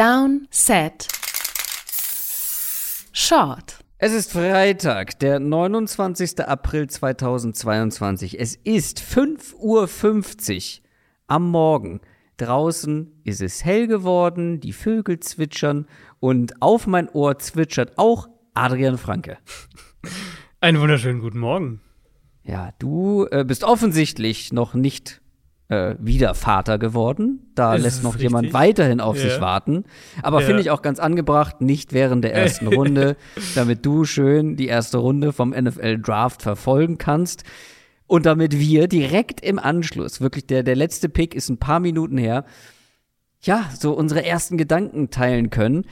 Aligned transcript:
Down, 0.00 0.48
Set, 0.48 1.08
Short. 3.12 3.84
Es 3.98 4.14
ist 4.14 4.32
Freitag, 4.32 5.18
der 5.18 5.38
29. 5.40 6.40
April 6.40 6.88
2022. 6.88 8.40
Es 8.40 8.54
ist 8.54 8.98
5.50 8.98 9.56
Uhr 9.56 10.88
am 11.26 11.50
Morgen. 11.50 12.00
Draußen 12.38 13.12
ist 13.24 13.42
es 13.42 13.62
hell 13.62 13.88
geworden, 13.88 14.60
die 14.60 14.72
Vögel 14.72 15.20
zwitschern 15.20 15.86
und 16.18 16.62
auf 16.62 16.86
mein 16.86 17.10
Ohr 17.10 17.38
zwitschert 17.38 17.98
auch 17.98 18.30
Adrian 18.54 18.96
Franke. 18.96 19.36
Einen 20.62 20.80
wunderschönen 20.80 21.20
guten 21.20 21.40
Morgen. 21.40 21.82
Ja, 22.42 22.72
du 22.78 23.26
äh, 23.30 23.44
bist 23.44 23.64
offensichtlich 23.64 24.50
noch 24.50 24.72
nicht 24.72 25.20
äh, 25.70 25.94
wieder 26.00 26.34
Vater 26.34 26.78
geworden. 26.78 27.50
Da 27.54 27.76
Ist 27.76 27.82
lässt 27.82 28.02
noch 28.02 28.14
richtig? 28.14 28.24
jemand 28.28 28.52
weiterhin 28.52 29.00
auf 29.00 29.16
Ja. 29.16 29.22
sich 29.30 29.40
warten. 29.40 29.84
Aber 30.22 30.40
Ja. 30.40 30.46
finde 30.46 30.62
ich 30.62 30.70
auch 30.70 30.82
ganz 30.82 30.98
angebracht, 30.98 31.60
nicht 31.60 31.92
während 31.92 32.24
der 32.24 32.34
ersten 32.34 32.66
Runde, 32.78 33.16
damit 33.54 33.86
du 33.86 34.04
schön 34.04 34.56
die 34.56 34.66
erste 34.66 34.98
Runde 34.98 35.32
vom 35.32 35.50
NFL 35.50 35.98
Draft 35.98 36.42
verfolgen 36.42 36.98
kannst. 36.98 37.44
Und 38.06 38.26
damit 38.26 38.58
wir 38.58 38.88
direkt 38.88 39.40
im 39.42 39.60
Anschluss, 39.60 40.20
wirklich 40.20 40.44
der, 40.46 40.64
der 40.64 40.74
letzte 40.74 41.08
Pick 41.08 41.34
ist 41.36 41.48
ein 41.48 41.58
paar 41.58 41.78
Minuten 41.78 42.18
her, 42.18 42.44
ja, 43.42 43.70
so 43.78 43.92
unsere 43.92 44.24
ersten 44.26 44.58
Gedanken 44.58 45.10
teilen 45.10 45.50
können. 45.50 45.86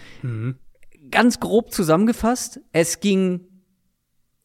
Ganz 1.12 1.38
grob 1.40 1.72
zusammengefasst, 1.72 2.60
es 2.72 2.98
ging, 3.00 3.40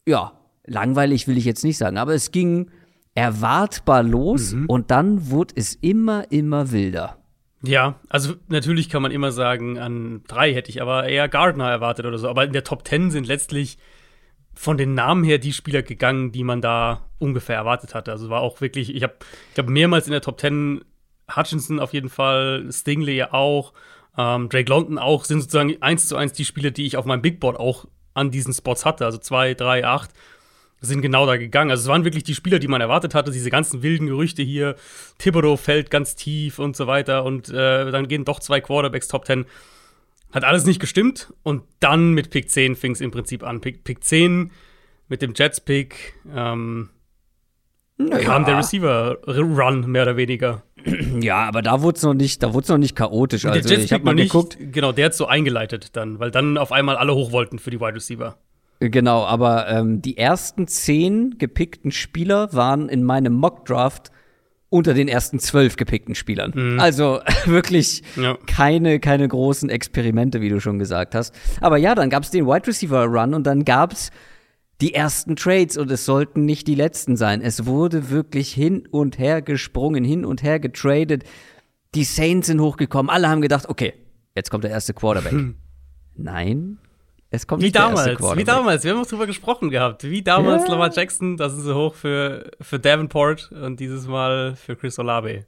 ja, 0.06 0.32
langweilig 0.64 1.26
will 1.26 1.36
ich 1.36 1.44
jetzt 1.44 1.64
nicht 1.64 1.76
sagen, 1.76 1.98
aber 1.98 2.14
es 2.14 2.30
ging 2.30 2.70
erwartbar 3.14 4.02
los 4.02 4.54
und 4.66 4.90
dann 4.90 5.30
wurde 5.30 5.54
es 5.56 5.74
immer, 5.76 6.30
immer 6.30 6.72
wilder. 6.72 7.18
Ja, 7.66 7.98
also 8.08 8.34
natürlich 8.48 8.90
kann 8.90 9.02
man 9.02 9.12
immer 9.12 9.32
sagen, 9.32 9.78
an 9.78 10.22
drei 10.26 10.52
hätte 10.52 10.70
ich 10.70 10.82
aber 10.82 11.08
eher 11.08 11.28
Gardner 11.28 11.70
erwartet 11.70 12.04
oder 12.04 12.18
so. 12.18 12.28
Aber 12.28 12.44
in 12.44 12.52
der 12.52 12.64
Top 12.64 12.84
Ten 12.84 13.10
sind 13.10 13.26
letztlich 13.26 13.78
von 14.54 14.76
den 14.76 14.94
Namen 14.94 15.24
her 15.24 15.38
die 15.38 15.52
Spieler 15.52 15.82
gegangen, 15.82 16.30
die 16.30 16.44
man 16.44 16.60
da 16.60 17.08
ungefähr 17.18 17.56
erwartet 17.56 17.94
hatte. 17.94 18.12
Also 18.12 18.28
war 18.28 18.42
auch 18.42 18.60
wirklich, 18.60 18.94
ich 18.94 19.02
habe 19.02 19.14
ich 19.52 19.58
hab 19.58 19.68
mehrmals 19.68 20.06
in 20.06 20.12
der 20.12 20.20
Top 20.20 20.36
Ten 20.36 20.84
Hutchinson 21.34 21.80
auf 21.80 21.92
jeden 21.94 22.10
Fall, 22.10 22.68
Stingley 22.70 23.22
auch, 23.22 23.72
ähm, 24.18 24.48
Drake 24.48 24.68
London 24.68 24.98
auch, 24.98 25.24
sind 25.24 25.40
sozusagen 25.40 25.80
eins 25.80 26.06
zu 26.06 26.16
eins 26.16 26.32
die 26.32 26.44
Spieler, 26.44 26.70
die 26.70 26.84
ich 26.84 26.96
auf 26.96 27.06
meinem 27.06 27.22
Big 27.22 27.40
Board 27.40 27.58
auch 27.58 27.86
an 28.12 28.30
diesen 28.30 28.52
Spots 28.52 28.84
hatte. 28.84 29.06
Also 29.06 29.18
zwei, 29.18 29.54
drei, 29.54 29.84
acht 29.84 30.10
sind 30.84 31.02
genau 31.02 31.26
da 31.26 31.36
gegangen. 31.36 31.70
Also 31.70 31.82
es 31.82 31.88
waren 31.88 32.04
wirklich 32.04 32.24
die 32.24 32.34
Spieler, 32.34 32.58
die 32.58 32.68
man 32.68 32.80
erwartet 32.80 33.14
hatte, 33.14 33.30
diese 33.30 33.50
ganzen 33.50 33.82
wilden 33.82 34.06
Gerüchte 34.06 34.42
hier, 34.42 34.76
Thibodeau 35.18 35.56
fällt 35.56 35.90
ganz 35.90 36.16
tief 36.16 36.58
und 36.58 36.76
so 36.76 36.86
weiter 36.86 37.24
und 37.24 37.48
äh, 37.48 37.90
dann 37.90 38.08
gehen 38.08 38.24
doch 38.24 38.40
zwei 38.40 38.60
Quarterbacks 38.60 39.08
Top 39.08 39.26
10. 39.26 39.46
Hat 40.32 40.44
alles 40.44 40.66
nicht 40.66 40.80
gestimmt 40.80 41.32
und 41.42 41.62
dann 41.80 42.12
mit 42.12 42.30
Pick 42.30 42.50
10 42.50 42.74
fing 42.74 42.92
es 42.92 43.00
im 43.00 43.10
Prinzip 43.10 43.44
an. 43.44 43.60
Pick, 43.60 43.84
Pick 43.84 44.02
10 44.02 44.50
mit 45.08 45.22
dem 45.22 45.32
Jets-Pick 45.34 46.14
ähm, 46.34 46.90
kam 47.98 48.44
der 48.44 48.58
Receiver-Run 48.58 49.90
mehr 49.90 50.02
oder 50.02 50.16
weniger. 50.16 50.62
Ja, 51.20 51.46
aber 51.46 51.62
da 51.62 51.80
wurde 51.80 51.96
es 51.96 52.02
noch 52.02 52.12
nicht, 52.12 52.42
da 52.42 52.52
wurde 52.52 52.72
noch 52.72 52.78
nicht 52.78 52.94
chaotisch. 52.94 53.46
Also 53.46 53.66
der 53.66 53.78
ich 53.78 53.92
habe 53.92 54.02
Jets-Pick 54.02 54.04
mal 54.04 54.14
nicht, 54.14 54.32
geguckt, 54.32 54.58
genau, 54.60 54.92
der 54.92 55.06
hat 55.06 55.14
so 55.14 55.26
eingeleitet 55.26 55.96
dann, 55.96 56.18
weil 56.18 56.30
dann 56.30 56.58
auf 56.58 56.72
einmal 56.72 56.96
alle 56.96 57.14
hoch 57.14 57.32
wollten 57.32 57.58
für 57.58 57.70
die 57.70 57.80
Wide 57.80 57.94
Receiver. 57.94 58.36
Genau, 58.80 59.24
aber 59.24 59.68
ähm, 59.68 60.02
die 60.02 60.16
ersten 60.18 60.66
zehn 60.66 61.36
gepickten 61.38 61.90
Spieler 61.92 62.52
waren 62.52 62.88
in 62.88 63.02
meinem 63.04 63.32
Mock-Draft 63.34 64.10
unter 64.70 64.92
den 64.92 65.06
ersten 65.06 65.38
zwölf 65.38 65.76
gepickten 65.76 66.14
Spielern. 66.16 66.80
Also 66.80 67.20
wirklich 67.44 68.02
Ja. 68.16 68.36
keine, 68.46 68.98
keine 68.98 69.28
großen 69.28 69.70
Experimente, 69.70 70.40
wie 70.40 70.48
du 70.48 70.60
schon 70.60 70.78
gesagt 70.80 71.14
hast. 71.14 71.32
Aber 71.60 71.76
ja, 71.76 71.94
dann 71.94 72.10
gab 72.10 72.24
es 72.24 72.30
den 72.30 72.46
Wide 72.46 72.66
Receiver 72.66 73.04
Run 73.04 73.34
und 73.34 73.44
dann 73.46 73.64
gab 73.64 73.92
es 73.92 74.10
die 74.80 74.92
ersten 74.92 75.36
Trades 75.36 75.76
und 75.76 75.88
es 75.92 76.04
sollten 76.04 76.44
nicht 76.44 76.66
die 76.66 76.74
letzten 76.74 77.16
sein. 77.16 77.40
Es 77.40 77.66
wurde 77.66 78.10
wirklich 78.10 78.52
hin 78.52 78.88
und 78.90 79.18
her 79.20 79.40
gesprungen, 79.42 80.02
hin 80.02 80.24
und 80.24 80.42
her 80.42 80.58
getradet. 80.58 81.22
Die 81.94 82.02
Saints 82.02 82.48
sind 82.48 82.60
hochgekommen. 82.60 83.08
Alle 83.10 83.28
haben 83.28 83.40
gedacht, 83.40 83.68
okay, 83.68 83.92
jetzt 84.34 84.50
kommt 84.50 84.64
der 84.64 84.72
erste 84.72 84.92
Quarterback. 84.92 85.54
Nein, 86.16 86.78
es 87.34 87.46
kommt 87.46 87.62
Wie 87.62 87.70
damals, 87.72 88.18
wie 88.36 88.44
damals, 88.44 88.84
wir 88.84 88.92
haben 88.92 89.00
auch 89.00 89.06
drüber 89.06 89.26
gesprochen 89.26 89.70
gehabt. 89.70 90.04
Wie 90.04 90.22
damals 90.22 90.64
Ja. 90.64 90.70
Lamar 90.72 90.92
Jackson, 90.92 91.36
das 91.36 91.52
ist 91.54 91.64
so 91.64 91.74
hoch 91.74 91.94
für, 91.94 92.50
für 92.60 92.78
Davenport 92.78 93.50
und 93.52 93.80
dieses 93.80 94.06
Mal 94.06 94.56
für 94.56 94.76
Chris 94.76 94.98
Olave. 94.98 95.44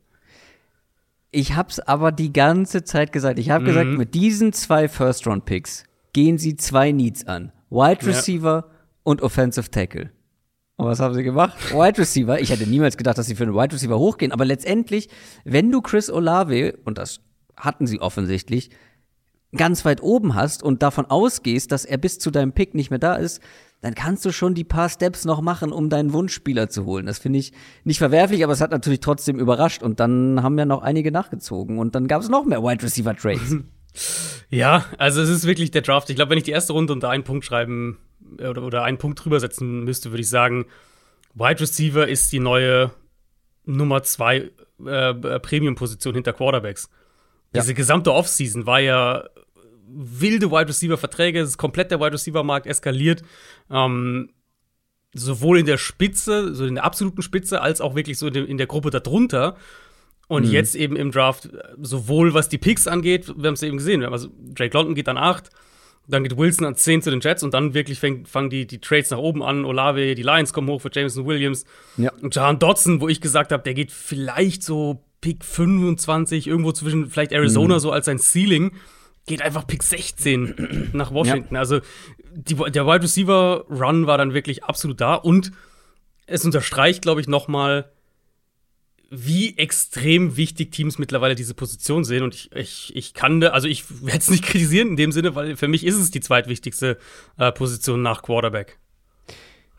Ich 1.31 1.55
hab's 1.55 1.81
aber 1.81 2.13
die 2.13 2.33
ganze 2.33 2.85
Zeit 2.85 3.13
gesagt. 3.13 3.39
Ich 3.39 3.51
habe 3.51 3.63
Mhm. 3.65 3.67
gesagt, 3.69 3.89
mit 3.91 4.15
diesen 4.15 4.53
zwei 4.53 4.89
First-Round-Picks 4.89 5.85
gehen 6.13 6.39
sie 6.39 6.57
zwei 6.57 6.93
Needs 6.93 7.27
an. 7.27 7.53
Wide 7.71 7.99
Ja. 8.03 8.09
Receiver 8.09 8.71
und 9.03 9.23
Offensive 9.23 9.71
Tackle. 9.71 10.11
Und 10.77 10.87
was 10.87 11.01
haben 11.01 11.15
sie 11.15 11.23
gemacht? 11.23 11.57
Wide 11.73 11.99
Receiver. 11.99 12.41
Ich 12.41 12.51
hätte 12.51 12.67
niemals 12.67 12.97
gedacht, 12.97 13.19
dass 13.19 13.27
sie 13.27 13.35
für 13.35 13.45
einen 13.45 13.55
Wide 13.55 13.75
Receiver 13.75 13.99
hochgehen. 13.99 14.33
Aber 14.33 14.45
letztendlich, 14.45 15.09
wenn 15.45 15.71
du 15.71 15.81
Chris 15.81 16.11
Olave, 16.11 16.79
und 16.85 16.99
das 16.99 17.21
hatten 17.57 17.87
sie 17.87 18.01
offensichtlich, 18.01 18.71
ganz 19.55 19.85
weit 19.85 20.03
oben 20.03 20.35
hast 20.35 20.63
und 20.63 20.83
davon 20.83 21.07
ausgehst, 21.07 21.73
dass 21.73 21.85
er 21.85 21.99
bis 21.99 22.19
zu 22.19 22.31
deinem 22.31 22.53
Pick 22.53 22.75
nicht 22.75 22.91
mehr 22.91 22.99
da 22.99 23.15
ist, 23.15 23.41
dann 23.81 23.95
kannst 23.95 24.25
du 24.25 24.33
schon 24.33 24.55
die 24.55 24.65
paar 24.65 24.89
Steps 24.89 25.25
noch 25.25 25.41
machen, 25.41 25.71
um 25.71 25.91
deinen 25.91 26.13
Wunschspieler 26.13 26.69
zu 26.69 26.87
holen. 26.87 27.07
Das 27.07 27.19
finde 27.19 27.39
ich 27.39 27.53
nicht 27.85 27.99
verwerflich, 27.99 28.43
aber 28.43 28.53
es 28.53 28.61
hat 28.61 28.71
natürlich 28.71 29.01
trotzdem 29.01 29.39
überrascht. 29.39 29.83
Und 29.83 30.01
dann 30.01 30.43
haben 30.43 30.59
ja 30.59 30.65
noch 30.65 30.83
einige 30.83 31.13
nachgezogen. 31.13 31.79
Und 31.79 31.95
dann 31.95 32.09
gab 32.09 32.23
es 32.23 32.29
noch 32.29 32.45
mehr 32.45 32.63
Wide 32.63 32.83
Receiver 32.83 33.15
Trades. 33.15 33.57
Ja, 34.51 34.85
also 34.99 35.23
es 35.23 35.31
ist 35.31 35.47
wirklich 35.47 35.71
der 35.71 35.81
Draft. 35.81 36.11
Ich 36.11 36.17
glaube, 36.17 36.31
wenn 36.31 36.39
ich 36.39 36.45
die 36.45 36.51
erste 36.51 36.75
Runde 36.75 36.93
unter 36.93 37.09
einen 37.09 37.25
Punkt 37.25 37.47
schreiben 37.47 37.99
äh, 38.39 38.47
oder, 38.47 38.63
oder 38.63 38.85
einen 38.85 38.99
Punkt 38.99 39.25
drüber 39.25 39.41
setzen 39.41 39.85
müsste, 39.85 40.11
würde 40.11 40.21
ich 40.21 40.29
sagen, 40.29 40.67
Wide 41.35 41.61
Receiver 41.61 42.07
ist 42.07 42.31
die 42.31 42.39
neue 42.39 42.91
Nummer 43.65 44.03
zwei 44.03 44.51
äh, 44.85 45.15
Premium-Position 45.15 46.15
hinter 46.15 46.35
Quarterbacks. 46.35 46.91
Ja. 47.53 47.61
Diese 47.61 47.75
gesamte 47.75 48.13
Offseason 48.13 48.67
war 48.67 48.81
ja 48.81 49.25
wilde 49.89 50.51
Wide 50.51 50.69
Receiver-Verträge, 50.69 51.41
es 51.41 51.51
ist 51.51 51.59
komplett 51.59 51.91
der 51.91 52.01
Wide 52.01 52.13
Receiver-Markt 52.13 52.67
eskaliert. 52.67 53.23
Ähm, 53.71 54.31
sowohl 55.15 55.59
in 55.59 55.67
der 55.67 55.79
Spitze, 55.79 56.55
so 56.55 56.67
in 56.67 56.75
der 56.75 56.85
absoluten 56.85 57.23
Spitze, 57.23 57.63
als 57.63 57.81
auch 57.81 57.95
wirklich 57.95 58.19
so 58.19 58.27
in 58.29 58.59
der, 58.59 58.67
Gruppe 58.67 58.91
darunter. 58.91 59.57
Und 60.29 60.45
jetzt 60.45 60.75
eben 60.75 60.97
im 60.97 61.13
Draft, 61.13 61.49
sowohl 61.81 62.35
was 62.35 62.49
die 62.49 62.59
Picks 62.59 62.89
angeht, 62.89 63.33
wir 63.37 63.47
haben 63.47 63.55
es 63.55 63.63
eben 63.63 63.77
gesehen, 63.77 64.03
also 64.05 64.29
Drake 64.37 64.77
London 64.77 64.97
geht 64.97 65.09
an 65.09 65.19
8, 65.19 65.51
dann 66.09 66.25
geht 66.25 66.37
Wilson 66.37 66.67
an 66.67 66.75
10 66.75 67.03
zu 67.03 67.11
den 67.11 67.21
Jets 67.21 67.45
und 67.45 67.55
dann 67.55 67.75
wirklich 67.75 68.01
fängt, 68.01 68.29
fangen 68.29 68.51
die, 68.51 68.67
die 68.67 68.81
Trades 68.81 69.11
nach 69.11 69.19
oben 69.19 69.43
an. 69.43 69.65
Olave, 69.65 70.15
die 70.15 70.23
Lions 70.23 70.53
kommen 70.53 70.69
hoch 70.69 70.81
für 70.81 70.91
Jameson 70.93 71.27
Williams. 71.27 71.65
Ja. 71.97 72.13
Und 72.21 72.35
Jahan 72.35 72.59
Dodson, 72.59 73.01
wo 73.01 73.09
ich 73.09 73.21
gesagt 73.21 73.53
habe, 73.53 73.63
der 73.63 73.75
geht 73.75 73.91
vielleicht 73.91 74.63
so 74.63 75.05
Pick 75.21 75.45
25, 75.45 76.47
irgendwo 76.47 76.73
zwischen 76.73 77.11
vielleicht 77.11 77.33
Arizona 77.33 77.79
so 77.81 77.91
als 77.91 78.07
sein 78.07 78.19
Ceiling, 78.19 78.73
geht 79.27 79.43
einfach 79.43 79.67
Pick 79.67 79.83
16 79.83 80.91
nach 80.93 81.11
Washington. 81.13 81.57
Also 81.57 81.81
die, 82.35 82.55
der 82.55 82.87
Wide 82.87 83.03
Receiver 83.03 83.65
Run 83.71 84.07
war 84.07 84.19
dann 84.19 84.35
wirklich 84.35 84.65
absolut 84.65 85.01
da 85.01 85.15
und 85.15 85.53
es 86.27 86.45
unterstreicht, 86.45 87.03
glaube 87.03 87.21
ich, 87.21 87.29
noch 87.29 87.49
mal, 87.49 87.91
wie 89.11 89.57
extrem 89.57 90.37
wichtig 90.37 90.73
Teams 90.73 90.99
mittlerweile 90.99 91.37
diese 91.37 91.55
Position 91.55 92.05
sehen. 92.05 92.25
Und 92.25 92.35
ich, 92.35 92.51
ich, 92.53 92.95
ich 92.97 93.15
kann, 93.15 93.41
da- 93.41 93.51
also 93.51 93.69
ich 93.69 93.85
werde 94.05 94.19
es 94.19 94.31
nicht 94.31 94.45
kritisieren 94.45 94.89
in 94.89 94.97
dem 94.97 95.13
Sinne, 95.13 95.35
weil 95.35 95.57
für 95.57 95.69
mich 95.69 95.85
ist 95.87 95.97
es 95.97 96.11
die 96.11 96.21
zweitwichtigste 96.21 96.99
äh, 97.39 97.53
Position 97.53 98.03
nach 98.03 98.23
Quarterback. 98.23 98.79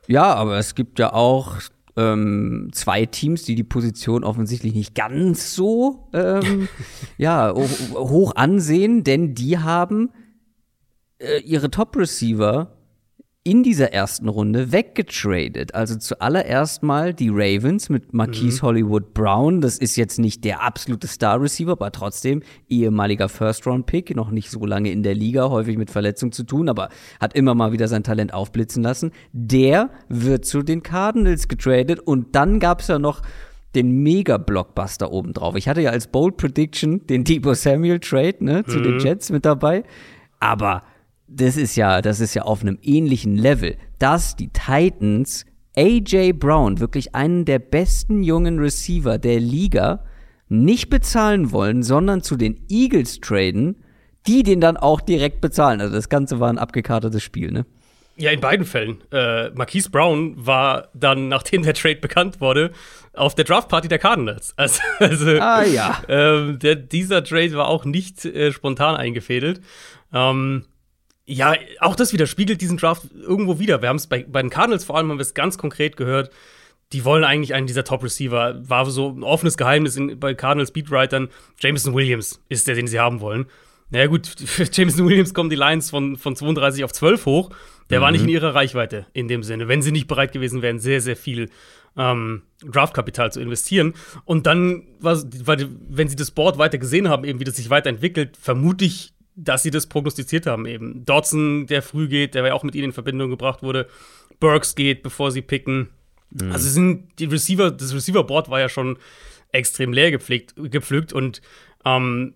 ja, 0.08 0.34
aber 0.34 0.58
es 0.58 0.76
gibt 0.76 0.98
ja 1.00 1.12
auch 1.14 1.58
ähm, 1.98 2.70
zwei 2.72 3.06
Teams, 3.06 3.44
die 3.44 3.56
die 3.56 3.64
Position 3.64 4.24
offensichtlich 4.24 4.74
nicht 4.74 4.96
ganz 4.96 5.56
so 5.56 6.08
ähm, 6.14 6.70
ja, 7.18 7.54
ho 7.54 7.68
hoch 7.96 8.36
ansehen, 8.36 9.04
denn 9.04 9.34
die 9.34 9.58
haben 9.58 10.12
äh, 11.18 11.40
ihre 11.40 11.72
Top-Receiver 11.72 12.77
in 13.48 13.64
dieser 13.64 13.94
ersten 13.94 14.28
Runde 14.28 14.74
weggetradet. 14.74 15.74
Also 15.74 15.96
zuallererst 15.98 16.84
mal 16.84 17.14
die 17.14 17.30
Ravens 17.30 17.88
mit 17.88 18.14
Marquise 18.14 18.62
Hollywood 18.62 19.14
Brown. 19.14 19.62
Das 19.62 19.78
ist 19.78 19.96
jetzt 19.96 20.20
nicht 20.20 20.44
der 20.44 20.62
absolute 20.62 21.08
Star-Receiver, 21.08 21.72
aber 21.72 21.94
trotzdem 21.94 22.44
ehemaliger 22.68 23.30
First-Round-Pick, 23.30 24.14
noch 24.18 24.32
nicht 24.32 24.52
so 24.52 24.66
lange 24.66 24.92
in 24.92 25.02
der 25.02 25.16
Liga, 25.16 25.50
häufig 25.50 25.78
mit 25.78 25.90
Verletzung 25.90 26.34
zu 26.34 26.44
tun, 26.44 26.68
aber 26.68 26.90
hat 27.22 27.36
immer 27.38 27.56
mal 27.56 27.72
wieder 27.72 27.88
sein 27.88 28.04
Talent 28.04 28.34
aufblitzen 28.34 28.84
lassen. 28.84 29.12
Der 29.32 29.92
wird 30.10 30.44
zu 30.44 30.62
den 30.62 30.84
Cardinals 30.84 31.48
getradet 31.48 32.02
und 32.02 32.36
dann 32.36 32.60
gab's 32.60 32.90
ja 32.90 33.00
noch 33.00 33.22
den 33.76 34.04
Mega-Blockbuster 34.04 35.14
obendrauf. 35.14 35.56
Ich 35.56 35.70
hatte 35.70 35.80
ja 35.80 35.92
als 35.92 36.08
Bold 36.08 36.36
Prediction 36.36 37.08
den 37.08 37.24
Debo 37.24 37.54
Samuel 37.54 38.02
Trade 38.02 38.44
ne, 38.44 38.66
zu 38.66 38.82
den 38.82 39.00
Jets 39.00 39.30
mit 39.30 39.46
dabei. 39.46 39.86
Aber 40.42 40.84
das 41.28 41.58
ist 41.58 41.76
ja, 41.76 42.02
das 42.02 42.20
ist 42.20 42.34
ja 42.34 42.44
auf 42.44 42.62
einem 42.62 42.80
ähnlichen 42.82 43.36
Level, 43.36 43.76
dass 44.00 44.36
die 44.36 44.50
Titans 44.50 45.46
AJ 45.76 46.34
Brown, 46.34 46.80
wirklich 46.80 47.14
einen 47.14 47.46
der 47.46 47.60
besten 47.60 48.24
jungen 48.24 48.60
Receiver 48.60 49.18
der 49.18 49.40
Liga, 49.40 50.04
nicht 50.50 50.90
bezahlen 50.90 51.52
wollen, 51.52 51.84
sondern 51.84 52.24
zu 52.24 52.36
den 52.36 52.60
Eagles 52.70 53.20
traden, 53.20 53.84
die 54.26 54.44
den 54.44 54.62
dann 54.62 54.78
auch 54.78 55.02
direkt 55.02 55.42
bezahlen. 55.42 55.82
Also 55.82 55.94
das 55.94 56.10
Ganze 56.10 56.40
war 56.40 56.50
ein 56.50 56.58
abgekartetes 56.58 57.22
Spiel, 57.22 57.52
ne? 57.52 57.66
Ja, 58.20 58.32
in 58.32 58.40
beiden 58.40 58.66
Fällen. 58.66 59.04
Äh, 59.12 59.52
Marquise 59.52 59.92
Brown 59.92 60.34
war 60.36 60.88
dann, 60.96 61.28
nachdem 61.28 61.62
der 61.62 61.76
Trade 61.76 61.98
bekannt 61.98 62.42
wurde, 62.42 62.72
auf 63.14 63.36
der 63.36 63.46
Draftparty 63.46 63.88
der 63.88 64.00
Cardinals. 64.00 64.56
Also, 64.58 64.82
also 64.98 65.40
ah, 65.40 65.64
ja. 65.64 66.02
ähm, 66.08 66.58
der, 66.58 66.76
dieser 66.76 67.24
Trade 67.24 67.54
war 67.54 67.68
auch 67.68 67.86
nicht 67.86 68.26
äh, 68.26 68.52
spontan 68.52 68.96
eingefädelt. 68.96 69.62
Ähm, 70.12 70.66
ja, 71.28 71.56
auch 71.82 71.96
das 71.96 72.14
widerspiegelt 72.14 72.62
diesen 72.62 72.78
Draft 72.78 73.04
irgendwo 73.14 73.60
wieder. 73.60 73.82
Wir 73.82 73.90
haben 73.90 73.98
es 73.98 74.08
bei, 74.08 74.26
bei 74.28 74.42
den 74.42 74.50
Cardinals 74.50 74.86
vor 74.86 74.96
allem 74.96 75.10
haben 75.10 75.18
wir 75.18 75.24
es 75.24 75.34
ganz 75.34 75.58
konkret 75.58 75.98
gehört. 75.98 76.32
Die 76.94 77.04
wollen 77.04 77.26
eigentlich 77.26 77.54
einen 77.54 77.68
dieser 77.68 77.84
Top-Receiver. 77.84 78.62
War 78.68 78.86
so 78.90 79.10
ein 79.10 79.24
offenes 79.24 79.58
Geheimnis 79.58 79.98
in, 79.98 80.18
bei 80.20 80.34
Cardinals 80.34 80.72
Beatwritern. 80.72 81.28
Jameson 81.60 81.94
Williams 81.94 82.42
ist 82.48 82.68
der, 82.68 82.76
den 82.76 82.88
sie 82.88 83.00
haben 83.00 83.20
wollen. 83.20 83.48
Naja, 83.90 84.08
gut, 84.08 84.26
für 84.26 84.64
Jameson 84.72 85.06
Williams 85.06 85.34
kommen 85.34 85.50
die 85.50 85.58
Lions 85.58 85.90
von, 85.90 86.16
von 86.16 86.38
32 86.38 86.86
auf 86.86 86.94
12 86.94 87.26
hoch. 87.26 87.50
Der 87.90 88.00
mhm. 88.00 88.04
war 88.04 88.12
nicht 88.12 88.24
in 88.24 88.30
ihrer 88.30 88.56
Reichweite 88.56 89.06
in 89.12 89.28
dem 89.28 89.44
Sinne, 89.44 89.68
wenn 89.68 89.82
sie 89.82 89.92
nicht 89.92 90.08
bereit 90.08 90.32
gewesen 90.32 90.62
wären, 90.62 90.80
sehr, 90.80 91.02
sehr 91.02 91.18
viel 91.18 91.50
ähm, 91.98 92.44
Draftkapital 92.64 93.34
zu 93.34 93.42
investieren. 93.42 93.96
Und 94.24 94.46
dann, 94.46 94.84
was, 95.00 95.28
wenn 95.30 96.08
sie 96.08 96.16
das 96.16 96.32
Board 96.32 96.58
weiter 96.58 96.78
gesehen 96.78 97.10
haben, 97.10 97.26
eben 97.26 97.42
wie 97.42 97.44
das 97.44 97.58
sich 97.58 97.70
weiterentwickelt, 97.70 98.38
vermute 98.38 98.86
ich, 98.86 99.14
dass 99.38 99.64
sie 99.64 99.72
das 99.72 99.86
prognostiziert 99.86 100.48
haben 100.48 100.66
eben. 100.66 101.06
Dodson, 101.06 101.68
der 101.68 101.82
früh 101.82 102.08
geht, 102.08 102.34
der 102.34 102.46
ja 102.46 102.54
auch 102.54 102.64
mit 102.64 102.76
ihnen 102.76 102.86
in 102.86 102.92
Verbindung 102.92 103.30
gebracht 103.30 103.62
wurde. 103.62 103.88
Burks 104.40 104.76
geht, 104.76 105.04
bevor 105.04 105.32
sie 105.32 105.42
picken. 105.42 105.90
Mhm. 106.32 106.52
Also 106.52 106.68
sind 106.68 107.08
die 107.20 107.26
Receiver, 107.26 107.72
das 107.72 107.94
Receiver-Board 107.94 108.50
war 108.50 108.60
ja 108.60 108.68
schon 108.68 108.98
extrem 109.52 109.94
leer 109.94 110.12
gepflegt, 110.12 110.56
gepflückt 110.58 111.14
und 111.14 111.42
ähm, 111.86 112.34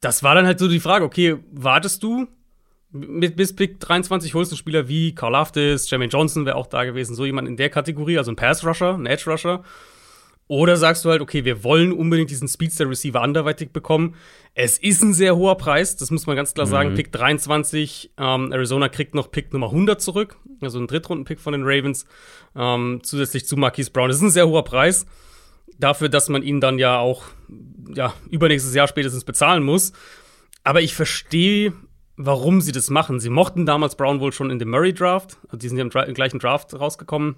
das 0.00 0.22
war 0.22 0.34
dann 0.34 0.46
halt 0.46 0.58
so 0.58 0.68
die 0.68 0.80
Frage, 0.80 1.04
okay, 1.04 1.36
wartest 1.52 2.02
du 2.02 2.26
mit, 2.90 3.36
bis 3.36 3.54
Pick 3.54 3.80
23 3.80 4.34
holst 4.34 4.52
du 4.52 4.56
Spieler 4.56 4.88
wie 4.88 5.14
Carl 5.14 5.32
Laftis, 5.32 5.88
Jermaine 5.90 6.10
Johnson 6.10 6.44
wäre 6.44 6.56
auch 6.56 6.66
da 6.66 6.84
gewesen, 6.84 7.14
so 7.14 7.24
jemand 7.24 7.48
in 7.48 7.56
der 7.56 7.70
Kategorie, 7.70 8.18
also 8.18 8.32
ein 8.32 8.36
Pass-Rusher, 8.36 8.94
ein 8.94 9.06
Edge-Rusher. 9.06 9.62
Oder 10.48 10.76
sagst 10.76 11.04
du 11.04 11.10
halt, 11.10 11.20
okay, 11.20 11.44
wir 11.44 11.64
wollen 11.64 11.92
unbedingt 11.92 12.30
diesen 12.30 12.46
Speedster-Receiver 12.46 13.20
anderweitig 13.20 13.72
bekommen. 13.72 14.14
Es 14.54 14.78
ist 14.78 15.02
ein 15.02 15.12
sehr 15.12 15.36
hoher 15.36 15.56
Preis, 15.56 15.96
das 15.96 16.10
muss 16.10 16.26
man 16.26 16.36
ganz 16.36 16.54
klar 16.54 16.66
sagen. 16.66 16.92
Mhm. 16.92 16.94
Pick 16.94 17.12
23, 17.12 18.12
ähm, 18.16 18.52
Arizona 18.52 18.88
kriegt 18.88 19.14
noch 19.14 19.30
Pick 19.30 19.52
Nummer 19.52 19.66
100 19.66 20.00
zurück, 20.00 20.36
also 20.60 20.78
ein 20.78 20.86
Drittrunden-Pick 20.86 21.40
von 21.40 21.52
den 21.52 21.62
Ravens, 21.64 22.06
ähm, 22.54 23.00
zusätzlich 23.02 23.46
zu 23.46 23.56
Marquise 23.56 23.90
Brown. 23.90 24.08
Das 24.08 24.18
ist 24.18 24.22
ein 24.22 24.30
sehr 24.30 24.46
hoher 24.46 24.64
Preis 24.64 25.06
dafür, 25.78 26.08
dass 26.08 26.28
man 26.28 26.42
ihn 26.42 26.60
dann 26.60 26.78
ja 26.78 26.98
auch 26.98 27.24
ja, 27.94 28.14
übernächstes 28.30 28.74
Jahr 28.74 28.86
spätestens 28.86 29.24
bezahlen 29.24 29.64
muss. 29.64 29.92
Aber 30.62 30.80
ich 30.80 30.94
verstehe 30.94 31.72
warum 32.16 32.60
sie 32.60 32.72
das 32.72 32.90
machen. 32.90 33.20
Sie 33.20 33.30
mochten 33.30 33.66
damals 33.66 33.94
Brown 33.94 34.20
wohl 34.20 34.32
schon 34.32 34.50
in 34.50 34.58
dem 34.58 34.70
Murray 34.70 34.92
Draft. 34.92 35.38
Also 35.44 35.58
die 35.58 35.68
sind 35.68 35.78
ja 35.78 35.84
im, 35.84 36.08
im 36.08 36.14
gleichen 36.14 36.38
Draft 36.38 36.74
rausgekommen. 36.74 37.36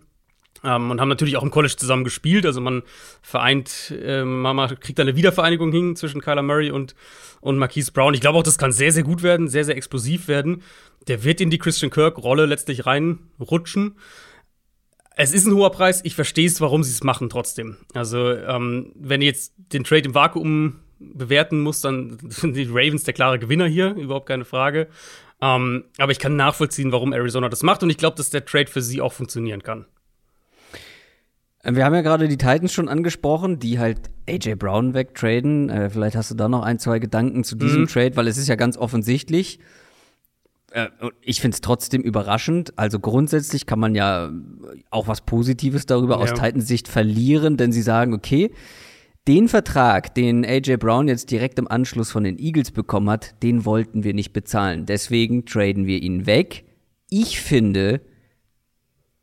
Ähm, 0.64 0.90
und 0.90 1.00
haben 1.00 1.08
natürlich 1.08 1.36
auch 1.36 1.42
im 1.42 1.50
College 1.50 1.76
zusammen 1.76 2.04
gespielt. 2.04 2.44
Also 2.44 2.60
man 2.60 2.82
vereint, 3.22 3.94
äh, 4.02 4.24
man 4.24 4.80
kriegt 4.80 4.98
da 4.98 5.02
eine 5.02 5.16
Wiedervereinigung 5.16 5.70
hin 5.72 5.96
zwischen 5.96 6.20
Kyler 6.20 6.42
Murray 6.42 6.70
und, 6.70 6.94
und 7.40 7.58
Marquise 7.58 7.92
Brown. 7.92 8.14
Ich 8.14 8.20
glaube 8.20 8.38
auch, 8.38 8.42
das 8.42 8.58
kann 8.58 8.72
sehr, 8.72 8.92
sehr 8.92 9.04
gut 9.04 9.22
werden, 9.22 9.48
sehr, 9.48 9.64
sehr 9.64 9.76
explosiv 9.76 10.28
werden. 10.28 10.62
Der 11.06 11.24
wird 11.24 11.40
in 11.40 11.50
die 11.50 11.58
Christian 11.58 11.90
Kirk-Rolle 11.90 12.46
letztlich 12.46 12.86
reinrutschen. 12.86 13.96
Es 15.16 15.32
ist 15.32 15.46
ein 15.46 15.54
hoher 15.54 15.72
Preis. 15.72 16.00
Ich 16.04 16.14
verstehe 16.14 16.46
es, 16.46 16.60
warum 16.60 16.82
sie 16.84 16.92
es 16.92 17.02
machen 17.02 17.28
trotzdem. 17.28 17.76
Also, 17.94 18.32
ähm, 18.32 18.92
wenn 18.94 19.20
ihr 19.20 19.28
jetzt 19.28 19.52
den 19.56 19.84
Trade 19.84 20.06
im 20.06 20.14
Vakuum 20.14 20.80
bewerten 20.98 21.60
muss, 21.60 21.80
dann 21.80 22.18
sind 22.28 22.54
die 22.54 22.68
Ravens 22.68 23.04
der 23.04 23.14
klare 23.14 23.38
Gewinner 23.38 23.66
hier, 23.66 23.94
überhaupt 23.94 24.26
keine 24.26 24.44
Frage. 24.44 24.88
Ähm, 25.40 25.84
aber 25.98 26.12
ich 26.12 26.18
kann 26.18 26.36
nachvollziehen, 26.36 26.92
warum 26.92 27.12
Arizona 27.12 27.48
das 27.48 27.62
macht 27.62 27.82
und 27.82 27.90
ich 27.90 27.96
glaube, 27.96 28.16
dass 28.16 28.30
der 28.30 28.44
Trade 28.44 28.66
für 28.66 28.82
sie 28.82 29.00
auch 29.00 29.12
funktionieren 29.12 29.62
kann. 29.62 29.86
Äh, 31.62 31.74
wir 31.74 31.84
haben 31.84 31.94
ja 31.94 32.02
gerade 32.02 32.28
die 32.28 32.38
Titans 32.38 32.72
schon 32.72 32.88
angesprochen, 32.88 33.58
die 33.58 33.78
halt 33.78 34.10
AJ 34.28 34.56
Brown 34.56 34.94
wegtraden. 34.94 35.70
Äh, 35.70 35.90
vielleicht 35.90 36.16
hast 36.16 36.30
du 36.30 36.34
da 36.34 36.48
noch 36.48 36.62
ein, 36.62 36.78
zwei 36.78 36.98
Gedanken 36.98 37.44
zu 37.44 37.56
diesem 37.56 37.82
mhm. 37.82 37.86
Trade, 37.88 38.16
weil 38.16 38.28
es 38.28 38.38
ist 38.38 38.48
ja 38.48 38.56
ganz 38.56 38.76
offensichtlich. 38.76 39.58
Äh, 40.70 40.88
ich 41.22 41.40
finde 41.40 41.54
es 41.56 41.60
trotzdem 41.60 42.02
überraschend. 42.02 42.78
Also 42.78 43.00
grundsätzlich 43.00 43.66
kann 43.66 43.80
man 43.80 43.94
ja 43.94 44.30
auch 44.90 45.08
was 45.08 45.22
Positives 45.22 45.86
darüber 45.86 46.16
ja. 46.16 46.22
aus 46.22 46.34
Titans 46.34 46.68
Sicht 46.68 46.88
verlieren, 46.88 47.56
denn 47.56 47.72
sie 47.72 47.82
sagen, 47.82 48.14
okay, 48.14 48.50
den 49.26 49.48
Vertrag, 49.48 50.14
den 50.14 50.44
AJ 50.44 50.78
Brown 50.78 51.06
jetzt 51.06 51.30
direkt 51.30 51.58
im 51.58 51.68
Anschluss 51.68 52.10
von 52.10 52.24
den 52.24 52.38
Eagles 52.38 52.70
bekommen 52.70 53.10
hat, 53.10 53.42
den 53.42 53.66
wollten 53.66 54.02
wir 54.02 54.14
nicht 54.14 54.32
bezahlen. 54.32 54.86
Deswegen 54.86 55.44
traden 55.44 55.86
wir 55.86 56.02
ihn 56.02 56.24
weg. 56.24 56.64
Ich 57.10 57.40
finde 57.40 58.00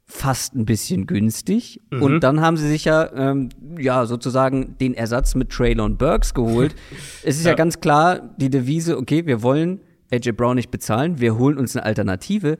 fast 0.05 0.55
ein 0.55 0.65
bisschen 0.65 1.07
günstig. 1.07 1.81
Mhm. 1.91 2.01
Und 2.01 2.19
dann 2.21 2.41
haben 2.41 2.57
sie 2.57 2.67
sich 2.67 2.85
ja, 2.85 3.11
ähm, 3.13 3.49
ja 3.77 4.05
sozusagen 4.05 4.77
den 4.79 4.93
Ersatz 4.93 5.35
mit 5.35 5.49
Traylon 5.49 5.97
Burks 5.97 6.33
geholt. 6.33 6.75
es 7.23 7.37
ist 7.37 7.45
ja. 7.45 7.51
ja 7.51 7.55
ganz 7.55 7.79
klar 7.79 8.35
die 8.37 8.49
Devise, 8.49 8.97
okay, 8.97 9.25
wir 9.25 9.41
wollen 9.41 9.81
AJ 10.11 10.33
Brown 10.33 10.55
nicht 10.55 10.69
bezahlen, 10.69 11.19
wir 11.19 11.37
holen 11.37 11.57
uns 11.57 11.75
eine 11.75 11.85
Alternative. 11.85 12.57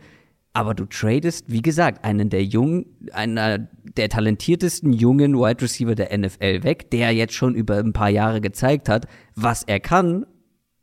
Aber 0.53 0.73
du 0.73 0.85
tradest, 0.85 1.45
wie 1.49 1.61
gesagt, 1.61 2.05
einen 2.05 2.29
der 2.29 2.43
jungen, 2.45 2.85
einer 3.11 3.59
der 3.59 4.07
talentiertesten 4.07 4.93
jungen 4.93 5.37
Wide 5.37 5.61
Receiver 5.61 5.95
der 5.95 6.17
NFL 6.17 6.63
weg, 6.63 6.89
der 6.91 7.11
jetzt 7.11 7.33
schon 7.33 7.55
über 7.55 7.77
ein 7.77 7.91
paar 7.91 8.09
Jahre 8.09 8.39
gezeigt 8.39 8.87
hat, 8.87 9.05
was 9.35 9.63
er 9.63 9.81
kann. 9.81 10.25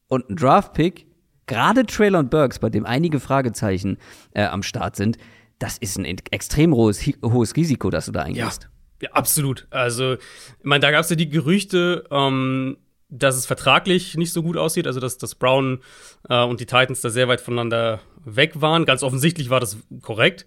Und 0.08 0.28
ein 0.28 0.36
Draft-Pick, 0.36 1.06
gerade 1.46 1.86
Traylon 1.86 2.28
Burks, 2.28 2.58
bei 2.58 2.68
dem 2.68 2.84
einige 2.84 3.18
Fragezeichen 3.18 3.96
äh, 4.34 4.44
am 4.44 4.62
Start 4.62 4.94
sind, 4.94 5.16
das 5.62 5.78
ist 5.78 5.96
ein 5.96 6.04
extrem 6.04 6.74
hohes, 6.74 7.06
hohes 7.22 7.54
Risiko, 7.54 7.90
das 7.90 8.06
du 8.06 8.12
da 8.12 8.22
eingehst. 8.22 8.68
Ja, 9.00 9.08
ja 9.08 9.12
absolut. 9.12 9.68
Also, 9.70 10.14
ich 10.14 10.20
meine, 10.64 10.80
da 10.80 10.90
gab 10.90 11.02
es 11.02 11.10
ja 11.10 11.16
die 11.16 11.28
Gerüchte, 11.28 12.04
ähm, 12.10 12.78
dass 13.08 13.36
es 13.36 13.46
vertraglich 13.46 14.16
nicht 14.16 14.32
so 14.32 14.42
gut 14.42 14.56
aussieht, 14.56 14.88
also 14.88 14.98
dass, 14.98 15.18
dass 15.18 15.36
Brown 15.36 15.80
äh, 16.28 16.42
und 16.42 16.58
die 16.58 16.66
Titans 16.66 17.00
da 17.00 17.10
sehr 17.10 17.28
weit 17.28 17.40
voneinander 17.40 18.00
weg 18.24 18.60
waren. 18.60 18.84
Ganz 18.86 19.04
offensichtlich 19.04 19.50
war 19.50 19.60
das 19.60 19.76
korrekt. 20.00 20.46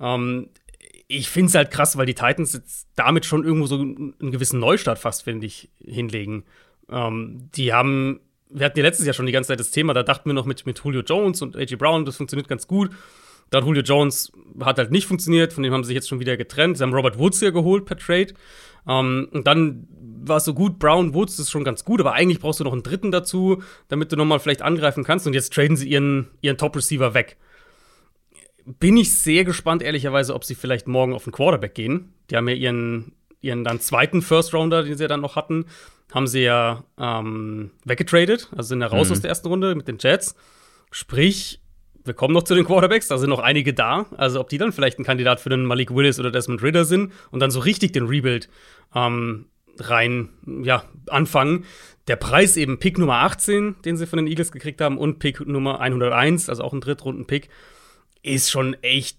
Ähm, 0.00 0.48
ich 1.06 1.28
finde 1.28 1.50
es 1.50 1.54
halt 1.54 1.70
krass, 1.70 1.96
weil 1.96 2.06
die 2.06 2.14
Titans 2.14 2.52
jetzt 2.52 2.88
damit 2.96 3.24
schon 3.24 3.44
irgendwo 3.44 3.66
so 3.66 3.76
einen 3.76 4.14
gewissen 4.18 4.58
Neustart 4.58 4.98
fast, 4.98 5.22
finde 5.22 5.46
ich, 5.46 5.70
hinlegen. 5.78 6.44
Ähm, 6.90 7.50
die 7.54 7.72
haben, 7.72 8.18
wir 8.50 8.66
hatten 8.66 8.78
ja 8.78 8.84
letztes 8.84 9.06
Jahr 9.06 9.14
schon 9.14 9.26
die 9.26 9.32
ganze 9.32 9.48
Zeit 9.48 9.60
das 9.60 9.70
Thema, 9.70 9.94
da 9.94 10.02
dachten 10.02 10.28
wir 10.28 10.34
noch 10.34 10.46
mit, 10.46 10.66
mit 10.66 10.80
Julio 10.82 11.02
Jones 11.02 11.40
und 11.42 11.54
AJ 11.54 11.76
Brown, 11.76 12.04
das 12.04 12.16
funktioniert 12.16 12.48
ganz 12.48 12.66
gut. 12.66 12.90
Dann 13.50 13.64
Julio 13.64 13.82
Jones 13.82 14.32
hat 14.60 14.78
halt 14.78 14.90
nicht 14.90 15.06
funktioniert, 15.06 15.52
von 15.52 15.62
dem 15.62 15.72
haben 15.72 15.84
sie 15.84 15.88
sich 15.88 15.94
jetzt 15.94 16.08
schon 16.08 16.20
wieder 16.20 16.36
getrennt. 16.36 16.78
Sie 16.78 16.82
haben 16.82 16.94
Robert 16.94 17.18
Woods 17.18 17.40
ja 17.40 17.50
geholt 17.50 17.84
per 17.84 17.96
Trade. 17.96 18.34
Ähm, 18.88 19.28
und 19.32 19.46
dann 19.46 19.86
war 20.28 20.38
es 20.38 20.44
so 20.44 20.54
gut, 20.54 20.78
Brown 20.78 21.14
Woods 21.14 21.38
ist 21.38 21.50
schon 21.50 21.64
ganz 21.64 21.84
gut, 21.84 22.00
aber 22.00 22.12
eigentlich 22.12 22.40
brauchst 22.40 22.60
du 22.60 22.64
noch 22.64 22.72
einen 22.72 22.82
dritten 22.82 23.10
dazu, 23.12 23.62
damit 23.88 24.10
du 24.10 24.16
nochmal 24.16 24.40
vielleicht 24.40 24.62
angreifen 24.62 25.04
kannst. 25.04 25.26
Und 25.26 25.34
jetzt 25.34 25.52
traden 25.52 25.76
sie 25.76 25.88
ihren, 25.88 26.28
ihren 26.40 26.58
Top-Receiver 26.58 27.14
weg. 27.14 27.36
Bin 28.64 28.96
ich 28.96 29.14
sehr 29.16 29.44
gespannt, 29.44 29.82
ehrlicherweise, 29.82 30.34
ob 30.34 30.44
sie 30.44 30.56
vielleicht 30.56 30.88
morgen 30.88 31.14
auf 31.14 31.24
den 31.24 31.32
Quarterback 31.32 31.74
gehen. 31.74 32.12
Die 32.30 32.36
haben 32.36 32.48
ja 32.48 32.54
ihren, 32.54 33.12
ihren 33.40 33.62
dann 33.62 33.80
zweiten 33.80 34.22
First-Rounder, 34.22 34.82
den 34.82 34.96
sie 34.96 35.04
ja 35.04 35.08
dann 35.08 35.20
noch 35.20 35.36
hatten, 35.36 35.66
haben 36.12 36.26
sie 36.26 36.42
ja 36.42 36.84
ähm, 36.98 37.70
weggetradet, 37.84 38.48
also 38.56 38.68
sind 38.68 38.80
ja 38.80 38.86
raus 38.88 39.08
mhm. 39.08 39.12
aus 39.12 39.20
der 39.20 39.28
ersten 39.28 39.48
Runde 39.48 39.74
mit 39.74 39.86
den 39.86 39.98
Jets. 40.00 40.34
Sprich, 40.90 41.60
wir 42.06 42.14
kommen 42.14 42.34
noch 42.34 42.42
zu 42.42 42.54
den 42.54 42.64
Quarterbacks, 42.64 43.08
da 43.08 43.18
sind 43.18 43.30
noch 43.30 43.40
einige 43.40 43.74
da. 43.74 44.06
Also 44.16 44.40
ob 44.40 44.48
die 44.48 44.58
dann 44.58 44.72
vielleicht 44.72 44.98
ein 44.98 45.04
Kandidat 45.04 45.40
für 45.40 45.48
den 45.48 45.64
Malik 45.64 45.94
Willis 45.94 46.18
oder 46.20 46.30
Desmond 46.30 46.62
Ritter 46.62 46.84
sind 46.84 47.12
und 47.30 47.40
dann 47.40 47.50
so 47.50 47.60
richtig 47.60 47.92
den 47.92 48.06
Rebuild 48.06 48.48
ähm, 48.94 49.46
rein 49.78 50.30
ja, 50.62 50.84
anfangen. 51.08 51.64
Der 52.08 52.16
Preis 52.16 52.56
eben 52.56 52.78
Pick 52.78 52.98
Nummer 52.98 53.16
18, 53.22 53.76
den 53.84 53.96
sie 53.96 54.06
von 54.06 54.18
den 54.18 54.28
Eagles 54.28 54.52
gekriegt 54.52 54.80
haben, 54.80 54.96
und 54.96 55.18
Pick 55.18 55.46
Nummer 55.46 55.80
101, 55.80 56.48
also 56.48 56.62
auch 56.62 56.72
ein 56.72 56.80
Drittrunden-Pick, 56.80 57.48
ist 58.22 58.50
schon 58.50 58.74
echt 58.82 59.18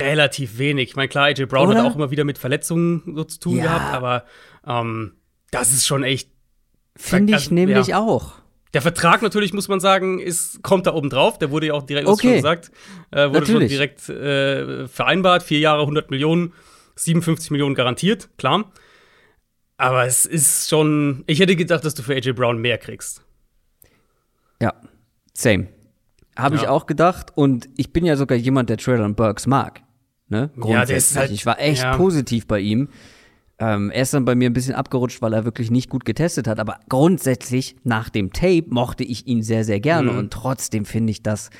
relativ 0.00 0.58
wenig. 0.58 0.90
Ich 0.90 0.96
meine, 0.96 1.08
klar, 1.08 1.26
AJ 1.26 1.46
Brown 1.46 1.70
Oder? 1.70 1.82
hat 1.82 1.90
auch 1.90 1.96
immer 1.96 2.10
wieder 2.10 2.24
mit 2.24 2.38
Verletzungen 2.38 3.02
so 3.14 3.24
zu 3.24 3.40
tun 3.40 3.56
ja. 3.56 3.64
gehabt, 3.64 3.94
aber 3.94 4.24
ähm, 4.66 5.14
das 5.50 5.72
ist 5.72 5.86
schon 5.86 6.02
echt. 6.04 6.30
Finde 6.96 7.32
ich 7.32 7.36
also, 7.44 7.54
nämlich 7.54 7.88
ja. 7.88 7.98
auch. 7.98 8.34
Der 8.74 8.82
Vertrag 8.82 9.22
natürlich, 9.22 9.52
muss 9.52 9.68
man 9.68 9.78
sagen, 9.78 10.18
ist, 10.18 10.62
kommt 10.62 10.86
da 10.86 10.94
oben 10.94 11.08
drauf. 11.08 11.38
Der 11.38 11.50
wurde 11.52 11.68
ja 11.68 11.74
auch 11.74 11.84
direkt, 11.84 12.08
okay. 12.08 12.26
schon 12.26 12.32
gesagt, 12.34 12.70
äh, 13.12 13.28
wurde 13.28 13.32
natürlich. 13.32 13.48
schon 13.48 13.68
direkt 13.68 14.08
äh, 14.08 14.88
vereinbart. 14.88 15.44
Vier 15.44 15.60
Jahre, 15.60 15.82
100 15.82 16.10
Millionen, 16.10 16.52
57 16.96 17.52
Millionen 17.52 17.76
garantiert, 17.76 18.28
klar. 18.36 18.72
Aber 19.76 20.04
es 20.04 20.26
ist 20.26 20.68
schon. 20.68 21.22
Ich 21.26 21.38
hätte 21.38 21.56
gedacht, 21.56 21.84
dass 21.84 21.94
du 21.94 22.02
für 22.02 22.14
AJ 22.14 22.32
Brown 22.32 22.58
mehr 22.58 22.78
kriegst. 22.78 23.22
Ja, 24.60 24.74
same. 25.32 25.68
Habe 26.36 26.56
ja. 26.56 26.62
ich 26.62 26.68
auch 26.68 26.86
gedacht. 26.86 27.32
Und 27.34 27.68
ich 27.76 27.92
bin 27.92 28.04
ja 28.04 28.16
sogar 28.16 28.36
jemand, 28.36 28.70
der 28.70 28.76
Traylon 28.76 29.14
Burks 29.14 29.46
mag. 29.46 29.82
Ne? 30.28 30.50
Ja, 30.64 30.84
der 30.84 30.96
ist 30.96 31.16
halt, 31.16 31.30
ich 31.30 31.46
war 31.46 31.60
echt 31.60 31.82
ja. 31.82 31.96
positiv 31.96 32.46
bei 32.46 32.58
ihm. 32.58 32.88
Ähm, 33.58 33.90
er 33.90 34.02
ist 34.02 34.12
dann 34.12 34.24
bei 34.24 34.34
mir 34.34 34.50
ein 34.50 34.52
bisschen 34.52 34.74
abgerutscht, 34.74 35.22
weil 35.22 35.32
er 35.32 35.44
wirklich 35.44 35.70
nicht 35.70 35.88
gut 35.88 36.04
getestet 36.04 36.48
hat. 36.48 36.58
Aber 36.58 36.80
grundsätzlich 36.88 37.76
nach 37.84 38.08
dem 38.08 38.32
Tape 38.32 38.64
mochte 38.68 39.04
ich 39.04 39.26
ihn 39.26 39.42
sehr, 39.42 39.64
sehr 39.64 39.80
gerne. 39.80 40.12
Mhm. 40.12 40.18
Und 40.18 40.32
trotzdem 40.32 40.84
finde 40.84 41.12
ich 41.12 41.22
das 41.22 41.50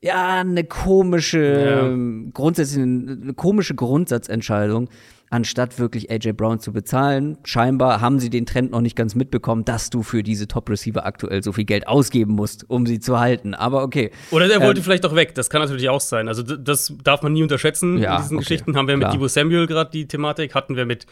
ja 0.00 0.40
eine 0.40 0.64
komische, 0.64 1.86
ja. 1.88 2.30
grundsätzlich 2.32 2.82
eine, 2.82 3.18
eine 3.22 3.34
komische 3.34 3.74
Grundsatzentscheidung 3.74 4.88
anstatt 5.32 5.78
wirklich 5.78 6.10
AJ 6.10 6.34
Brown 6.34 6.60
zu 6.60 6.72
bezahlen. 6.72 7.38
Scheinbar 7.44 8.02
haben 8.02 8.20
sie 8.20 8.28
den 8.28 8.44
Trend 8.44 8.70
noch 8.70 8.82
nicht 8.82 8.96
ganz 8.96 9.14
mitbekommen, 9.14 9.64
dass 9.64 9.88
du 9.88 10.02
für 10.02 10.22
diese 10.22 10.46
Top-Receiver 10.46 11.06
aktuell 11.06 11.42
so 11.42 11.52
viel 11.52 11.64
Geld 11.64 11.88
ausgeben 11.88 12.34
musst, 12.34 12.68
um 12.68 12.86
sie 12.86 13.00
zu 13.00 13.18
halten. 13.18 13.54
Aber 13.54 13.82
okay. 13.82 14.10
Oder 14.30 14.46
der 14.46 14.60
wollte 14.60 14.80
ähm, 14.80 14.84
vielleicht 14.84 15.06
auch 15.06 15.14
weg. 15.14 15.34
Das 15.34 15.48
kann 15.48 15.62
natürlich 15.62 15.88
auch 15.88 16.02
sein. 16.02 16.28
Also 16.28 16.42
das 16.42 16.92
darf 17.02 17.22
man 17.22 17.32
nie 17.32 17.42
unterschätzen 17.42 17.98
ja, 17.98 18.16
in 18.16 18.22
diesen 18.22 18.36
okay, 18.36 18.44
Geschichten. 18.44 18.76
Haben 18.76 18.88
wir 18.88 18.98
klar. 18.98 19.10
mit 19.10 19.14
Debo 19.14 19.26
Samuel 19.26 19.66
gerade 19.66 19.90
die 19.90 20.06
Thematik, 20.06 20.54
hatten 20.54 20.76
wir 20.76 20.84
mit 20.84 21.06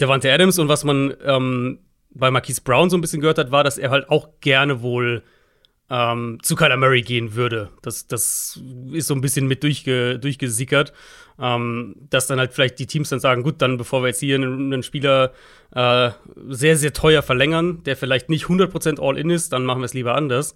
Devante 0.00 0.32
Adams 0.32 0.58
und 0.58 0.68
was 0.68 0.82
man 0.82 1.14
ähm, 1.24 1.78
bei 2.12 2.30
Marquise 2.32 2.62
Brown 2.62 2.90
so 2.90 2.96
ein 2.96 3.00
bisschen 3.00 3.20
gehört 3.20 3.38
hat, 3.38 3.52
war, 3.52 3.62
dass 3.62 3.78
er 3.78 3.90
halt 3.90 4.08
auch 4.08 4.40
gerne 4.40 4.82
wohl 4.82 5.22
ähm, 5.90 6.38
zu 6.42 6.56
Kyler 6.56 6.76
Murray 6.76 7.02
gehen 7.02 7.34
würde. 7.34 7.70
Das, 7.82 8.06
das 8.06 8.60
ist 8.92 9.06
so 9.08 9.14
ein 9.14 9.20
bisschen 9.20 9.46
mit 9.46 9.62
durchge, 9.62 10.18
durchgesickert 10.18 10.92
ähm, 11.40 11.96
dass 12.10 12.26
dann 12.26 12.38
halt 12.38 12.52
vielleicht 12.52 12.78
die 12.78 12.86
Teams 12.86 13.08
dann 13.08 13.20
sagen, 13.20 13.42
gut, 13.42 13.62
dann 13.62 13.78
bevor 13.78 14.02
wir 14.02 14.08
jetzt 14.08 14.20
hier 14.20 14.34
einen, 14.34 14.72
einen 14.72 14.82
Spieler 14.82 15.32
äh, 15.74 16.10
sehr, 16.48 16.76
sehr 16.76 16.92
teuer 16.92 17.22
verlängern, 17.22 17.82
der 17.84 17.96
vielleicht 17.96 18.28
nicht 18.28 18.44
100% 18.44 19.00
All-In 19.00 19.30
ist, 19.30 19.52
dann 19.52 19.64
machen 19.64 19.80
wir 19.80 19.86
es 19.86 19.94
lieber 19.94 20.14
anders. 20.14 20.54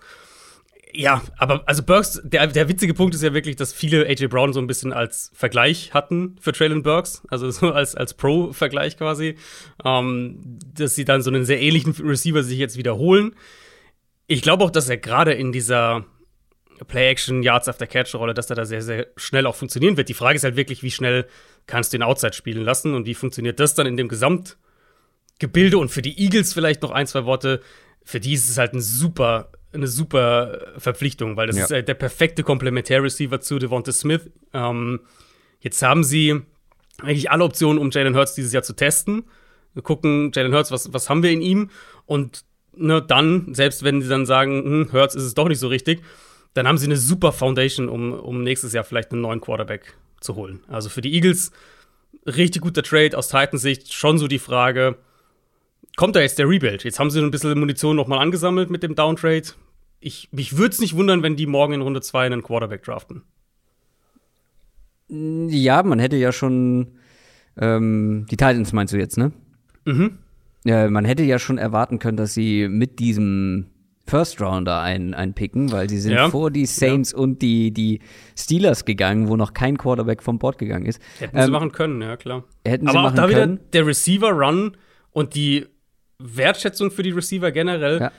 Ja, 0.92 1.22
aber 1.38 1.62
also 1.66 1.82
Burks, 1.82 2.20
der, 2.22 2.46
der 2.46 2.68
witzige 2.68 2.94
Punkt 2.94 3.16
ist 3.16 3.22
ja 3.22 3.34
wirklich, 3.34 3.56
dass 3.56 3.72
viele 3.72 4.06
AJ 4.06 4.28
Brown 4.28 4.52
so 4.52 4.60
ein 4.60 4.68
bisschen 4.68 4.92
als 4.92 5.32
Vergleich 5.34 5.92
hatten 5.92 6.36
für 6.40 6.52
Traylon 6.52 6.82
Burks, 6.82 7.22
also 7.28 7.50
so 7.50 7.72
als, 7.72 7.96
als 7.96 8.14
Pro-Vergleich 8.14 8.96
quasi, 8.96 9.36
ähm, 9.84 10.58
dass 10.74 10.94
sie 10.94 11.04
dann 11.04 11.22
so 11.22 11.30
einen 11.30 11.44
sehr 11.44 11.60
ähnlichen 11.60 11.94
Receiver 11.94 12.42
sich 12.42 12.58
jetzt 12.58 12.76
wiederholen. 12.76 13.34
Ich 14.34 14.42
glaube 14.42 14.64
auch, 14.64 14.70
dass 14.70 14.88
er 14.88 14.96
gerade 14.96 15.32
in 15.32 15.52
dieser 15.52 16.04
Play-Action, 16.88 17.44
Yards 17.44 17.68
after 17.68 17.86
Catch-Rolle, 17.86 18.34
dass 18.34 18.50
er 18.50 18.56
da 18.56 18.64
sehr, 18.64 18.82
sehr 18.82 19.06
schnell 19.16 19.46
auch 19.46 19.54
funktionieren 19.54 19.96
wird. 19.96 20.08
Die 20.08 20.14
Frage 20.14 20.36
ist 20.36 20.42
halt 20.42 20.56
wirklich, 20.56 20.82
wie 20.82 20.90
schnell 20.90 21.26
kannst 21.66 21.92
du 21.92 21.98
den 21.98 22.02
Outside 22.02 22.32
spielen 22.32 22.64
lassen 22.64 22.94
und 22.94 23.06
wie 23.06 23.14
funktioniert 23.14 23.60
das 23.60 23.76
dann 23.76 23.86
in 23.86 23.96
dem 23.96 24.08
Gesamtgebilde 24.08 25.78
und 25.78 25.90
für 25.90 26.02
die 26.02 26.18
Eagles 26.18 26.52
vielleicht 26.52 26.82
noch 26.82 26.90
ein, 26.90 27.06
zwei 27.06 27.24
Worte. 27.24 27.60
Für 28.02 28.18
die 28.18 28.32
ist 28.32 28.48
es 28.48 28.58
halt 28.58 28.72
ein 28.72 28.80
super, 28.80 29.52
eine 29.72 29.86
super 29.86 30.74
Verpflichtung, 30.78 31.36
weil 31.36 31.46
das 31.46 31.56
ja. 31.56 31.64
ist 31.64 31.70
halt 31.70 31.86
der 31.86 31.94
perfekte 31.94 32.42
Komplementär-Receiver 32.42 33.40
zu 33.40 33.60
Devonta 33.60 33.92
Smith. 33.92 34.30
Ähm, 34.52 35.00
jetzt 35.60 35.80
haben 35.80 36.02
sie 36.02 36.42
eigentlich 37.00 37.30
alle 37.30 37.44
Optionen, 37.44 37.78
um 37.78 37.90
Jalen 37.92 38.16
Hurts 38.16 38.34
dieses 38.34 38.52
Jahr 38.52 38.64
zu 38.64 38.74
testen. 38.74 39.26
Wir 39.74 39.82
gucken, 39.82 40.32
Jalen 40.34 40.52
Hurts, 40.52 40.72
was, 40.72 40.92
was 40.92 41.08
haben 41.08 41.22
wir 41.22 41.30
in 41.30 41.40
ihm? 41.40 41.70
Und 42.04 42.44
ne, 42.76 43.02
dann, 43.02 43.54
selbst 43.54 43.82
wenn 43.84 44.02
sie 44.02 44.08
dann 44.08 44.26
sagen, 44.26 44.64
hm, 44.64 44.92
Hurts 44.92 45.14
ist 45.14 45.24
es 45.24 45.34
doch 45.34 45.48
nicht 45.48 45.58
so 45.58 45.68
richtig, 45.68 46.02
dann 46.54 46.68
haben 46.68 46.78
sie 46.78 46.86
eine 46.86 46.96
super 46.96 47.32
Foundation, 47.32 47.88
um, 47.88 48.12
um 48.12 48.42
nächstes 48.42 48.72
Jahr 48.72 48.84
vielleicht 48.84 49.12
einen 49.12 49.22
neuen 49.22 49.40
Quarterback 49.40 49.94
zu 50.20 50.36
holen. 50.36 50.60
Also 50.68 50.88
für 50.88 51.00
die 51.00 51.12
Eagles 51.14 51.52
richtig 52.26 52.62
guter 52.62 52.82
Trade 52.82 53.16
aus 53.18 53.28
Titans 53.28 53.62
Sicht. 53.62 53.92
Schon 53.92 54.18
so 54.18 54.28
die 54.28 54.38
Frage, 54.38 54.96
kommt 55.96 56.16
da 56.16 56.20
jetzt 56.20 56.38
der 56.38 56.48
Rebuild? 56.48 56.84
Jetzt 56.84 56.98
haben 56.98 57.10
sie 57.10 57.20
ein 57.20 57.30
bisschen 57.30 57.58
Munition 57.58 57.96
nochmal 57.96 58.20
angesammelt 58.20 58.70
mit 58.70 58.82
dem 58.82 58.94
Downtrade. 58.94 59.48
Ich, 60.00 60.28
mich 60.32 60.56
würde 60.56 60.74
es 60.74 60.80
nicht 60.80 60.96
wundern, 60.96 61.22
wenn 61.22 61.36
die 61.36 61.46
morgen 61.46 61.74
in 61.74 61.82
Runde 61.82 62.00
2 62.00 62.26
einen 62.26 62.42
Quarterback 62.42 62.84
draften. 62.84 63.22
Ja, 65.08 65.82
man 65.82 65.98
hätte 65.98 66.16
ja 66.16 66.32
schon 66.32 66.98
ähm, 67.56 68.26
die 68.30 68.36
Titans 68.36 68.72
meinst 68.72 68.92
du 68.92 68.98
jetzt, 68.98 69.16
ne? 69.16 69.32
Mhm. 69.84 70.18
Ja, 70.64 70.88
man 70.88 71.04
hätte 71.04 71.23
ja 71.23 71.38
schon 71.38 71.59
erwarten 71.59 71.99
können, 71.99 72.16
dass 72.16 72.35
sie 72.35 72.68
mit 72.68 72.99
diesem 72.99 73.66
First 74.06 74.40
Rounder 74.40 74.80
ein, 74.80 75.14
einpicken, 75.14 75.73
weil 75.73 75.88
sie 75.88 75.99
sind 75.99 76.12
ja. 76.12 76.28
vor 76.28 76.50
die 76.50 76.66
Saints 76.66 77.12
ja. 77.12 77.18
und 77.18 77.40
die, 77.40 77.71
die 77.71 78.00
Steelers 78.37 78.85
gegangen, 78.85 79.28
wo 79.28 79.37
noch 79.37 79.54
kein 79.54 79.78
Quarterback 79.78 80.23
vom 80.23 80.38
Board 80.38 80.59
gegangen 80.59 80.87
ist. 80.87 81.00
Hätten 81.18 81.38
ähm, 81.38 81.44
sie 81.44 81.50
machen 81.50 81.73
können, 81.73 82.02
ja 82.02 82.16
klar. 82.16 82.44
Hätten 82.66 82.88
Aber 82.88 83.00
sie 83.00 83.06
auch 83.06 83.14
da 83.14 83.28
wieder 83.28 83.47
der 83.47 83.87
Receiver-Run 83.87 84.76
und 85.11 85.35
die 85.35 85.66
Wertschätzung 86.18 86.90
für 86.90 87.02
die 87.02 87.11
Receiver 87.11 87.50
generell 87.50 88.00
ja. 88.00 88.12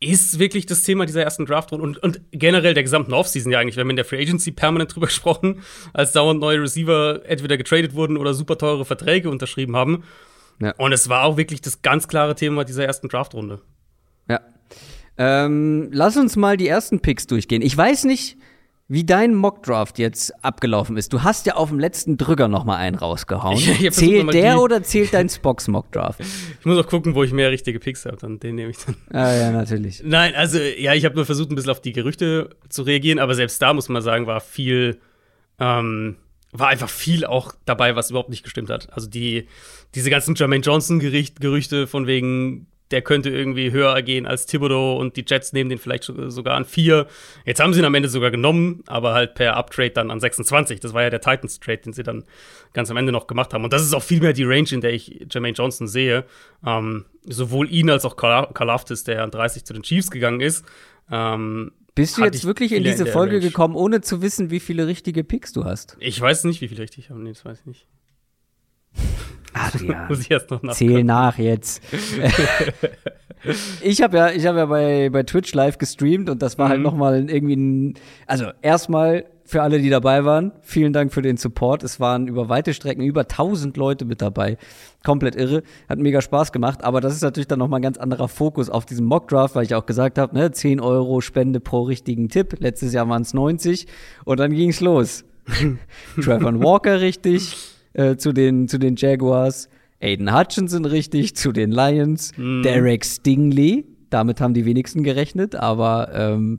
ist 0.00 0.38
wirklich 0.38 0.66
das 0.66 0.82
Thema 0.82 1.06
dieser 1.06 1.22
ersten 1.22 1.46
Draft-Runde 1.46 1.84
und, 1.84 1.98
und 1.98 2.20
generell 2.30 2.74
der 2.74 2.82
gesamten 2.82 3.14
Offseason 3.14 3.52
ja 3.52 3.58
eigentlich. 3.58 3.76
Wir 3.76 3.82
haben 3.82 3.90
in 3.90 3.96
der 3.96 4.04
Free 4.04 4.20
Agency 4.20 4.52
permanent 4.52 4.94
drüber 4.94 5.06
gesprochen, 5.08 5.62
als 5.94 6.12
dauernd 6.12 6.40
neue 6.40 6.60
Receiver 6.60 7.22
entweder 7.24 7.56
getradet 7.56 7.94
wurden 7.94 8.18
oder 8.18 8.34
super 8.34 8.58
teure 8.58 8.84
Verträge 8.84 9.30
unterschrieben 9.30 9.76
haben. 9.76 10.04
Und 10.78 10.92
es 10.92 11.08
war 11.08 11.24
auch 11.24 11.36
wirklich 11.36 11.60
das 11.60 11.82
ganz 11.82 12.08
klare 12.08 12.34
Thema 12.34 12.64
dieser 12.64 12.84
ersten 12.84 13.08
Draft-Runde. 13.08 13.60
Ja, 14.28 14.40
ähm, 15.18 15.88
lass 15.92 16.16
uns 16.16 16.36
mal 16.36 16.56
die 16.56 16.68
ersten 16.68 17.00
Picks 17.00 17.26
durchgehen. 17.26 17.62
Ich 17.62 17.76
weiß 17.76 18.04
nicht, 18.04 18.36
wie 18.88 19.04
dein 19.04 19.34
Mockdraft 19.34 19.98
jetzt 19.98 20.32
abgelaufen 20.44 20.96
ist. 20.96 21.12
Du 21.12 21.22
hast 21.22 21.46
ja 21.46 21.54
auf 21.54 21.68
dem 21.68 21.78
letzten 21.78 22.16
Drücker 22.16 22.48
noch 22.48 22.64
mal 22.64 22.76
einen 22.76 22.96
rausgehauen. 22.96 23.58
zählt 23.90 24.34
der 24.34 24.60
oder 24.60 24.82
zählt 24.82 25.14
dein 25.14 25.28
Spox 25.28 25.68
Mockdraft? 25.68 26.20
Ich 26.60 26.66
muss 26.66 26.78
auch 26.78 26.86
gucken, 26.86 27.16
wo 27.16 27.24
ich 27.24 27.32
mehr 27.32 27.50
richtige 27.50 27.80
Picks 27.80 28.06
habe, 28.06 28.18
dann 28.18 28.38
den 28.38 28.54
nehme 28.54 28.70
ich 28.70 28.78
dann. 28.78 28.94
Ah 29.10 29.34
ja, 29.34 29.50
natürlich. 29.50 30.00
Nein, 30.04 30.34
also 30.34 30.58
ja, 30.58 30.94
ich 30.94 31.04
habe 31.04 31.16
nur 31.16 31.26
versucht, 31.26 31.50
ein 31.50 31.56
bisschen 31.56 31.72
auf 31.72 31.80
die 31.80 31.92
Gerüchte 31.92 32.50
zu 32.68 32.82
reagieren, 32.82 33.18
aber 33.18 33.34
selbst 33.34 33.60
da 33.60 33.74
muss 33.74 33.88
man 33.88 34.00
sagen, 34.00 34.28
war 34.28 34.40
viel 34.40 35.00
ähm, 35.58 36.16
war 36.52 36.68
einfach 36.68 36.90
viel 36.90 37.24
auch 37.24 37.54
dabei, 37.64 37.96
was 37.96 38.10
überhaupt 38.10 38.28
nicht 38.28 38.44
gestimmt 38.44 38.70
hat. 38.70 38.92
Also 38.92 39.08
die 39.08 39.48
diese 39.94 40.10
ganzen 40.10 40.34
Jermaine 40.34 40.62
Johnson 40.62 41.00
Gerüchte 41.00 41.86
von 41.86 42.06
wegen 42.06 42.66
der 42.92 43.02
könnte 43.02 43.30
irgendwie 43.30 43.72
höher 43.72 44.00
gehen 44.02 44.26
als 44.26 44.46
Thibodeau 44.46 44.98
und 44.98 45.16
die 45.16 45.24
Jets 45.26 45.52
nehmen 45.52 45.70
den 45.70 45.78
vielleicht 45.78 46.04
sogar 46.04 46.54
an 46.54 46.64
vier. 46.64 47.06
Jetzt 47.44 47.58
haben 47.58 47.72
sie 47.72 47.80
ihn 47.80 47.86
am 47.86 47.94
Ende 47.94 48.08
sogar 48.08 48.30
genommen, 48.30 48.84
aber 48.86 49.14
halt 49.14 49.34
per 49.34 49.56
Uptrade 49.56 49.90
dann 49.90 50.10
an 50.10 50.20
26. 50.20 50.78
Das 50.80 50.92
war 50.92 51.02
ja 51.02 51.10
der 51.10 51.22
Titans-Trade, 51.22 51.78
den 51.78 51.92
sie 51.94 52.02
dann 52.02 52.24
ganz 52.74 52.90
am 52.90 52.98
Ende 52.98 53.10
noch 53.10 53.26
gemacht 53.26 53.54
haben. 53.54 53.64
Und 53.64 53.72
das 53.72 53.82
ist 53.82 53.94
auch 53.94 54.02
viel 54.02 54.20
mehr 54.20 54.34
die 54.34 54.44
Range, 54.44 54.68
in 54.70 54.82
der 54.82 54.92
ich 54.92 55.26
Jermaine 55.30 55.54
Johnson 55.54 55.88
sehe. 55.88 56.24
Ähm, 56.66 57.06
sowohl 57.24 57.70
ihn 57.70 57.88
als 57.88 58.04
auch 58.04 58.16
Kalaftis, 58.16 59.04
der 59.04 59.22
an 59.22 59.30
30 59.30 59.64
zu 59.64 59.72
den 59.72 59.82
Chiefs 59.82 60.10
gegangen 60.10 60.40
ist. 60.40 60.64
Ähm, 61.10 61.72
bist 61.94 62.16
du 62.16 62.24
jetzt 62.24 62.44
wirklich 62.44 62.72
in 62.72 62.84
diese 62.84 63.04
in 63.04 63.12
Folge 63.12 63.36
Range. 63.36 63.46
gekommen, 63.46 63.74
ohne 63.74 64.00
zu 64.00 64.22
wissen, 64.22 64.50
wie 64.50 64.60
viele 64.60 64.86
richtige 64.86 65.24
Picks 65.24 65.52
du 65.52 65.64
hast? 65.64 65.96
Ich 66.00 66.20
weiß 66.20 66.44
nicht, 66.44 66.60
wie 66.60 66.68
viele 66.68 66.82
richtig 66.82 67.04
ich 67.04 67.10
habe. 67.10 67.20
Nee, 67.20 67.32
das 67.32 67.44
weiß 67.44 67.60
ich 67.60 67.66
nicht. 67.66 67.86
Adrian, 69.52 70.06
Muss 70.08 70.20
ich 70.20 70.30
erst 70.30 70.50
noch 70.50 70.62
zähl 70.72 71.04
nach 71.04 71.38
jetzt. 71.38 71.82
ich 73.82 74.02
habe 74.02 74.16
ja, 74.16 74.30
ich 74.30 74.46
habe 74.46 74.58
ja 74.58 74.66
bei, 74.66 75.10
bei 75.10 75.22
Twitch 75.22 75.52
live 75.54 75.78
gestreamt 75.78 76.30
und 76.30 76.40
das 76.40 76.58
war 76.58 76.68
halt 76.68 76.80
mhm. 76.80 76.84
halt 76.86 76.94
noch 76.94 76.98
mal 76.98 77.30
irgendwie 77.30 77.56
ein, 77.56 77.94
also 78.26 78.50
erstmal 78.62 79.26
für 79.52 79.62
alle, 79.62 79.80
die 79.80 79.90
dabei 79.90 80.24
waren, 80.24 80.52
vielen 80.62 80.94
Dank 80.94 81.12
für 81.12 81.20
den 81.20 81.36
Support. 81.36 81.82
Es 81.82 82.00
waren 82.00 82.26
über 82.26 82.48
weite 82.48 82.72
Strecken 82.72 83.02
über 83.02 83.20
1000 83.20 83.76
Leute 83.76 84.06
mit 84.06 84.22
dabei. 84.22 84.56
Komplett 85.04 85.36
irre. 85.36 85.62
Hat 85.90 85.98
mega 85.98 86.22
Spaß 86.22 86.52
gemacht. 86.52 86.82
Aber 86.82 87.02
das 87.02 87.14
ist 87.14 87.20
natürlich 87.20 87.48
dann 87.48 87.58
nochmal 87.58 87.80
ein 87.80 87.82
ganz 87.82 87.98
anderer 87.98 88.28
Fokus 88.28 88.70
auf 88.70 88.86
diesem 88.86 89.04
Mockdraft, 89.04 89.54
weil 89.54 89.64
ich 89.64 89.74
auch 89.74 89.84
gesagt 89.84 90.18
habe, 90.18 90.34
ne, 90.34 90.50
10 90.52 90.80
Euro 90.80 91.20
Spende 91.20 91.60
pro 91.60 91.82
richtigen 91.82 92.30
Tipp. 92.30 92.56
Letztes 92.60 92.94
Jahr 92.94 93.06
waren 93.10 93.22
es 93.22 93.34
90. 93.34 93.86
Und 94.24 94.40
dann 94.40 94.52
ging's 94.52 94.80
los. 94.80 95.24
Trevor 96.22 96.58
Walker 96.62 97.02
richtig, 97.02 97.54
äh, 97.92 98.16
zu, 98.16 98.32
den, 98.32 98.68
zu 98.68 98.78
den 98.78 98.96
Jaguars. 98.96 99.68
Aiden 100.00 100.34
Hutchinson 100.34 100.86
richtig, 100.86 101.36
zu 101.36 101.52
den 101.52 101.72
Lions. 101.72 102.32
Mm. 102.38 102.62
Derek 102.62 103.04
Stingley, 103.04 103.84
damit 104.08 104.40
haben 104.40 104.54
die 104.54 104.64
wenigsten 104.64 105.02
gerechnet, 105.02 105.54
aber 105.54 106.08
ähm, 106.14 106.58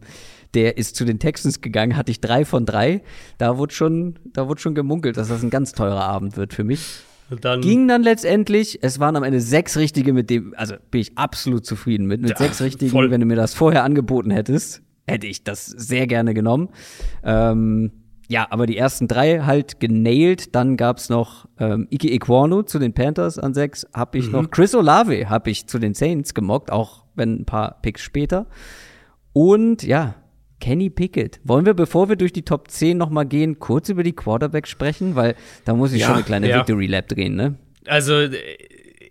der 0.53 0.77
ist 0.77 0.95
zu 0.95 1.05
den 1.05 1.19
Texans 1.19 1.62
gegangen, 1.62 1.98
hatte 1.98 2.12
ich 2.12 2.22
drei 2.22 2.45
von 2.45 2.65
drei. 2.65 3.01
Da 3.38 3.57
wurde 3.57 3.74
schon, 3.74 4.19
da 4.33 4.48
wurde 4.48 4.62
schon 4.62 4.75
gemunkelt, 4.75 5.17
dass 5.17 5.27
das 5.27 5.43
ein 5.43 5.50
ganz 5.50 5.74
teurer 5.74 6.03
Abend 6.03 6.38
wird 6.38 6.53
für 6.53 6.63
mich. 6.63 7.00
Dann 7.41 7.62
Ging 7.62 7.88
dann 7.88 8.03
letztendlich, 8.03 8.79
es 8.81 9.00
waren 9.00 9.15
am 9.15 9.24
Ende 9.24 9.39
sechs 9.39 9.77
richtige, 9.77 10.13
mit 10.13 10.29
dem, 10.29 10.53
also 10.57 10.75
bin 10.91 11.01
ich 11.01 11.17
absolut 11.17 11.65
zufrieden 11.65 12.05
mit. 12.05 12.22
Mit 12.22 12.31
ja, 12.31 12.38
sechs 12.38 12.62
richtigen, 12.62 12.91
voll. 12.91 13.12
wenn 13.12 13.22
du 13.22 13.25
mir 13.25 13.36
das 13.36 13.53
vorher 13.53 13.83
angeboten 13.83 14.29
hättest, 14.29 14.81
hätte 15.07 15.27
ich 15.27 15.43
das 15.43 15.65
sehr 15.65 16.05
gerne 16.07 16.33
genommen. 16.33 16.69
Ähm, 17.24 17.91
ja, 18.29 18.48
aber 18.50 18.65
die 18.65 18.77
ersten 18.77 19.07
drei 19.07 19.41
halt 19.41 19.79
genailt. 19.79 20.55
Dann 20.55 20.77
gab's 20.77 21.10
noch 21.10 21.48
ähm, 21.60 21.88
Ike 21.91 22.10
Equano 22.10 22.63
zu 22.63 22.79
den 22.79 22.93
Panthers 22.93 23.38
an 23.38 23.53
sechs. 23.53 23.86
Hab 23.93 24.15
ich 24.15 24.27
mhm. 24.27 24.31
noch 24.33 24.51
Chris 24.51 24.75
Olave 24.75 25.29
hab 25.29 25.48
ich 25.48 25.67
zu 25.67 25.79
den 25.79 25.93
Saints 25.93 26.33
gemockt, 26.33 26.72
auch 26.72 27.05
wenn 27.15 27.41
ein 27.41 27.45
paar 27.45 27.81
Picks 27.81 28.01
später. 28.01 28.48
Und 29.33 29.83
ja, 29.83 30.15
Kenny 30.63 30.89
Pickett. 30.89 31.41
Wollen 31.43 31.65
wir, 31.65 31.74
bevor 31.74 32.08
wir 32.08 32.15
durch 32.15 32.32
die 32.32 32.43
Top 32.43 32.72
10 32.72 32.98
nochmal 32.98 33.25
gehen, 33.25 33.60
kurz 33.60 33.89
über 33.89 34.01
die 34.01 34.13
Quarterbacks 34.13 34.70
sprechen? 34.70 35.13
Weil 35.13 35.36
da 35.65 35.74
muss 35.74 35.91
ich 35.91 36.00
ja, 36.00 36.08
schon 36.08 36.15
eine 36.15 36.24
kleine 36.24 36.50
ja. 36.50 36.60
Victory 36.60 36.88
Lap 36.88 37.10
drehen, 37.10 37.36
ne? 37.36 37.55
Also, 37.86 38.13
äh, 38.13 38.32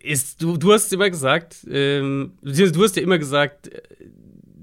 ist, 0.03 0.43
du, 0.43 0.57
du 0.57 0.73
hast 0.73 0.91
immer 0.95 1.11
gesagt, 1.11 1.59
ähm, 1.71 2.33
du 2.41 2.83
hast 2.83 2.97
ja 2.97 3.03
immer 3.03 3.19
gesagt, 3.19 3.69
äh, 3.69 3.83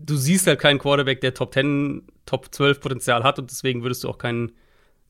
du 0.04 0.16
siehst 0.16 0.48
halt 0.48 0.58
keinen 0.58 0.80
Quarterback, 0.80 1.22
der 1.22 1.36
Top 1.36 1.54
10 1.54 2.02
Top 2.26 2.48
12 2.50 2.80
Potenzial 2.80 3.24
hat 3.24 3.38
und 3.38 3.52
deswegen 3.52 3.84
würdest 3.84 4.04
du 4.04 4.10
auch 4.10 4.18
keinen 4.18 4.54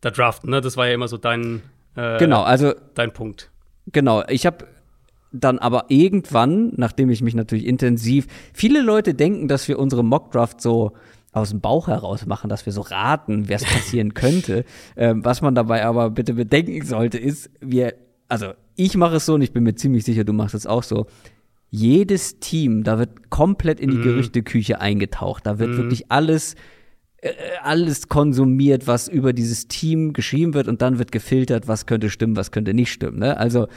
da 0.01 0.11
draften. 0.11 0.49
Ne? 0.49 0.59
Das 0.59 0.75
war 0.75 0.85
ja 0.85 0.93
immer 0.93 1.07
so 1.07 1.15
dein, 1.15 1.61
äh, 1.95 2.17
genau, 2.17 2.41
also 2.41 2.73
dein 2.93 3.13
Punkt. 3.13 3.51
Genau, 3.93 4.25
ich 4.27 4.45
habe 4.45 4.67
dann 5.31 5.59
aber 5.59 5.85
irgendwann, 5.87 6.73
nachdem 6.75 7.09
ich 7.09 7.21
mich 7.21 7.35
natürlich 7.35 7.65
intensiv, 7.65 8.27
viele 8.51 8.81
Leute 8.81 9.13
denken, 9.13 9.47
dass 9.47 9.69
wir 9.69 9.79
unsere 9.79 10.03
Mockdraft 10.03 10.59
so 10.59 10.91
aus 11.31 11.51
dem 11.51 11.61
Bauch 11.61 11.87
heraus 11.87 12.25
machen, 12.25 12.49
dass 12.49 12.65
wir 12.65 12.73
so 12.73 12.81
raten, 12.81 13.47
wer 13.47 13.57
es 13.57 13.65
passieren 13.65 14.13
könnte. 14.13 14.65
Ähm, 14.95 15.23
was 15.23 15.41
man 15.41 15.55
dabei 15.55 15.85
aber 15.85 16.09
bitte 16.09 16.33
bedenken 16.33 16.85
sollte, 16.85 17.17
ist, 17.17 17.49
wir, 17.61 17.93
also 18.27 18.53
ich 18.75 18.97
mache 18.97 19.17
es 19.17 19.25
so 19.25 19.35
und 19.35 19.41
ich 19.41 19.53
bin 19.53 19.63
mir 19.63 19.75
ziemlich 19.75 20.03
sicher, 20.03 20.23
du 20.23 20.33
machst 20.33 20.55
es 20.55 20.65
auch 20.65 20.83
so. 20.83 21.05
Jedes 21.69 22.39
Team, 22.39 22.83
da 22.83 22.97
wird 22.97 23.29
komplett 23.29 23.79
in 23.79 23.91
die 23.91 23.97
mhm. 23.97 24.03
Gerüchteküche 24.03 24.81
eingetaucht. 24.81 25.45
Da 25.45 25.59
wird 25.59 25.71
mhm. 25.71 25.77
wirklich 25.77 26.11
alles, 26.11 26.55
äh, 27.17 27.31
alles 27.61 28.09
konsumiert, 28.09 28.87
was 28.87 29.07
über 29.07 29.31
dieses 29.31 29.67
Team 29.67 30.13
geschrieben 30.13 30.53
wird 30.53 30.67
und 30.67 30.81
dann 30.81 30.99
wird 30.99 31.11
gefiltert, 31.11 31.67
was 31.67 31.85
könnte 31.85 32.09
stimmen, 32.09 32.35
was 32.35 32.51
könnte 32.51 32.73
nicht 32.73 32.91
stimmen. 32.91 33.19
Ne? 33.19 33.37
Also 33.37 33.67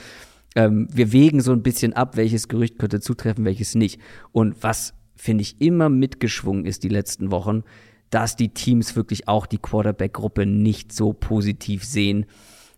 ähm, 0.55 0.87
wir 0.91 1.11
wägen 1.11 1.41
so 1.41 1.51
ein 1.51 1.63
bisschen 1.63 1.93
ab, 1.93 2.17
welches 2.17 2.47
Gerücht 2.47 2.79
könnte 2.79 2.99
zutreffen, 2.99 3.45
welches 3.45 3.75
nicht. 3.75 3.99
Und 4.31 4.61
was 4.61 4.93
finde 5.15 5.41
ich, 5.43 5.61
immer 5.61 5.89
mitgeschwungen 5.89 6.65
ist 6.65 6.83
die 6.83 6.89
letzten 6.89 7.31
Wochen, 7.31 7.63
dass 8.09 8.35
die 8.35 8.49
Teams 8.49 8.95
wirklich 8.95 9.27
auch 9.27 9.45
die 9.45 9.57
Quarterback-Gruppe 9.57 10.45
nicht 10.45 10.91
so 10.91 11.13
positiv 11.13 11.83
sehen. 11.83 12.25